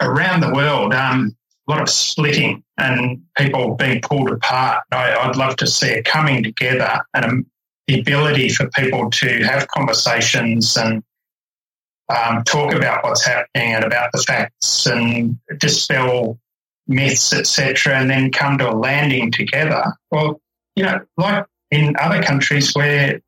around 0.00 0.42
the 0.42 0.52
world, 0.54 0.94
um, 0.94 1.36
a 1.68 1.70
lot 1.70 1.82
of 1.82 1.90
splitting 1.90 2.62
and 2.78 3.22
people 3.36 3.74
being 3.74 4.00
pulled 4.00 4.30
apart. 4.30 4.84
I, 4.90 5.26
would 5.26 5.36
love 5.36 5.56
to 5.56 5.66
see 5.66 5.88
it 5.88 6.04
coming 6.04 6.42
together 6.42 7.04
and 7.14 7.24
um, 7.24 7.46
the 7.86 8.00
ability 8.00 8.48
for 8.50 8.68
people 8.70 9.10
to 9.10 9.44
have 9.44 9.68
conversations 9.68 10.76
and 10.76 11.02
um, 12.08 12.42
talk 12.44 12.74
about 12.74 13.04
what's 13.04 13.24
happening 13.24 13.74
and 13.74 13.84
about 13.84 14.12
the 14.12 14.18
facts 14.18 14.86
and 14.86 15.38
dispel 15.58 16.38
myths, 16.86 17.34
etc., 17.34 17.98
and 17.98 18.08
then 18.08 18.32
come 18.32 18.56
to 18.58 18.70
a 18.70 18.72
landing 18.74 19.30
together. 19.30 19.84
Well, 20.10 20.40
you 20.74 20.84
know, 20.84 21.00
like 21.18 21.44
in 21.70 21.96
other 22.00 22.22
countries 22.22 22.72
where 22.74 23.20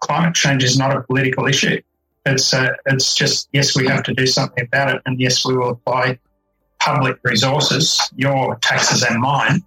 climate 0.00 0.34
change 0.34 0.64
is 0.64 0.78
not 0.78 0.96
a 0.96 1.02
political 1.02 1.46
issue, 1.46 1.82
it's 2.24 2.54
uh, 2.54 2.70
it's 2.86 3.14
just 3.14 3.48
yes, 3.52 3.76
we 3.76 3.86
have 3.88 4.04
to 4.04 4.14
do 4.14 4.26
something 4.26 4.64
about 4.64 4.94
it, 4.94 5.02
and 5.04 5.20
yes, 5.20 5.44
we 5.44 5.56
will 5.56 5.70
apply 5.70 6.18
public 6.84 7.18
resources, 7.22 8.00
your 8.16 8.56
taxes 8.56 9.02
and 9.02 9.20
mine, 9.20 9.62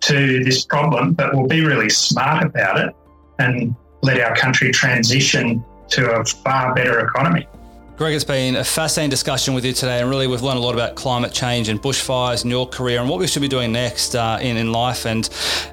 to 0.00 0.44
this 0.44 0.64
problem, 0.64 1.12
but 1.12 1.34
we'll 1.34 1.48
be 1.48 1.64
really 1.64 1.90
smart 1.90 2.44
about 2.44 2.78
it 2.78 2.94
and 3.38 3.74
let 4.02 4.20
our 4.20 4.34
country 4.36 4.70
transition 4.70 5.64
to 5.88 6.10
a 6.10 6.24
far 6.24 6.74
better 6.74 7.00
economy. 7.00 7.46
Greg, 7.98 8.14
it's 8.14 8.22
been 8.22 8.54
a 8.54 8.62
fascinating 8.62 9.10
discussion 9.10 9.54
with 9.54 9.64
you 9.64 9.72
today, 9.72 10.00
and 10.00 10.08
really 10.08 10.28
we've 10.28 10.42
learned 10.42 10.58
a 10.58 10.62
lot 10.62 10.72
about 10.72 10.94
climate 10.94 11.32
change 11.32 11.68
and 11.68 11.82
bushfires 11.82 12.42
and 12.42 12.50
your 12.52 12.64
career 12.64 13.00
and 13.00 13.10
what 13.10 13.18
we 13.18 13.26
should 13.26 13.42
be 13.42 13.48
doing 13.48 13.72
next 13.72 14.14
uh, 14.14 14.38
in, 14.40 14.56
in 14.56 14.70
life. 14.70 15.04
And 15.04 15.28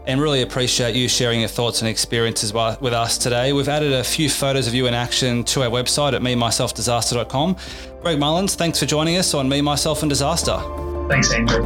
and 0.08 0.20
really 0.20 0.42
appreciate 0.42 0.96
you 0.96 1.08
sharing 1.08 1.42
your 1.42 1.50
thoughts 1.50 1.82
and 1.82 1.88
experiences 1.88 2.52
with 2.52 2.94
us 2.94 3.20
today. 3.20 3.54
We've 3.54 3.70
added 3.70 3.94
a 3.94 4.04
few 4.04 4.28
photos 4.28 4.66
of 4.68 4.74
you 4.74 4.88
in 4.88 4.96
action 4.96 5.44
to 5.44 5.62
our 5.62 5.70
website 5.70 6.14
at 6.14 6.24
me 6.24 6.34
myself 6.34 6.74
memyselfdisaster.com. 6.74 7.58
Greg 8.06 8.20
Mullins, 8.20 8.54
thanks 8.54 8.80
for 8.80 8.86
joining 8.86 9.18
us 9.18 9.34
on 9.34 9.50
Me, 9.50 9.62
Myself, 9.62 10.04
and 10.04 10.10
Disaster. 10.12 10.62
Thanks, 11.10 11.34
Andrew. 11.34 11.64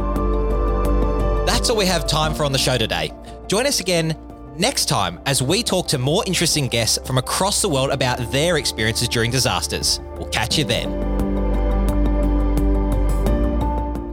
That's 1.44 1.68
all 1.68 1.76
we 1.76 1.84
have 1.84 2.06
time 2.06 2.32
for 2.32 2.46
on 2.46 2.52
the 2.52 2.56
show 2.56 2.78
today. 2.78 3.12
Join 3.46 3.66
us 3.66 3.80
again 3.80 4.16
next 4.56 4.86
time 4.86 5.20
as 5.26 5.42
we 5.42 5.62
talk 5.62 5.86
to 5.88 5.98
more 5.98 6.24
interesting 6.26 6.68
guests 6.68 6.98
from 7.06 7.18
across 7.18 7.60
the 7.60 7.68
world 7.68 7.90
about 7.90 8.32
their 8.32 8.56
experiences 8.56 9.06
during 9.06 9.30
disasters. 9.30 10.00
We'll 10.16 10.30
catch 10.30 10.56
you 10.56 10.64
then. 10.64 10.90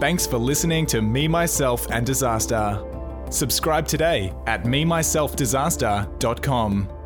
Thanks 0.02 0.28
for 0.28 0.38
listening 0.38 0.86
to 0.88 1.02
Me, 1.02 1.30
Myself, 1.30 1.90
and 1.92 2.06
Disaster. 2.06 2.84
Subscribe 3.30 3.88
today 3.88 4.34
at 4.48 4.64
memyselfdisaster.com. 4.64 6.97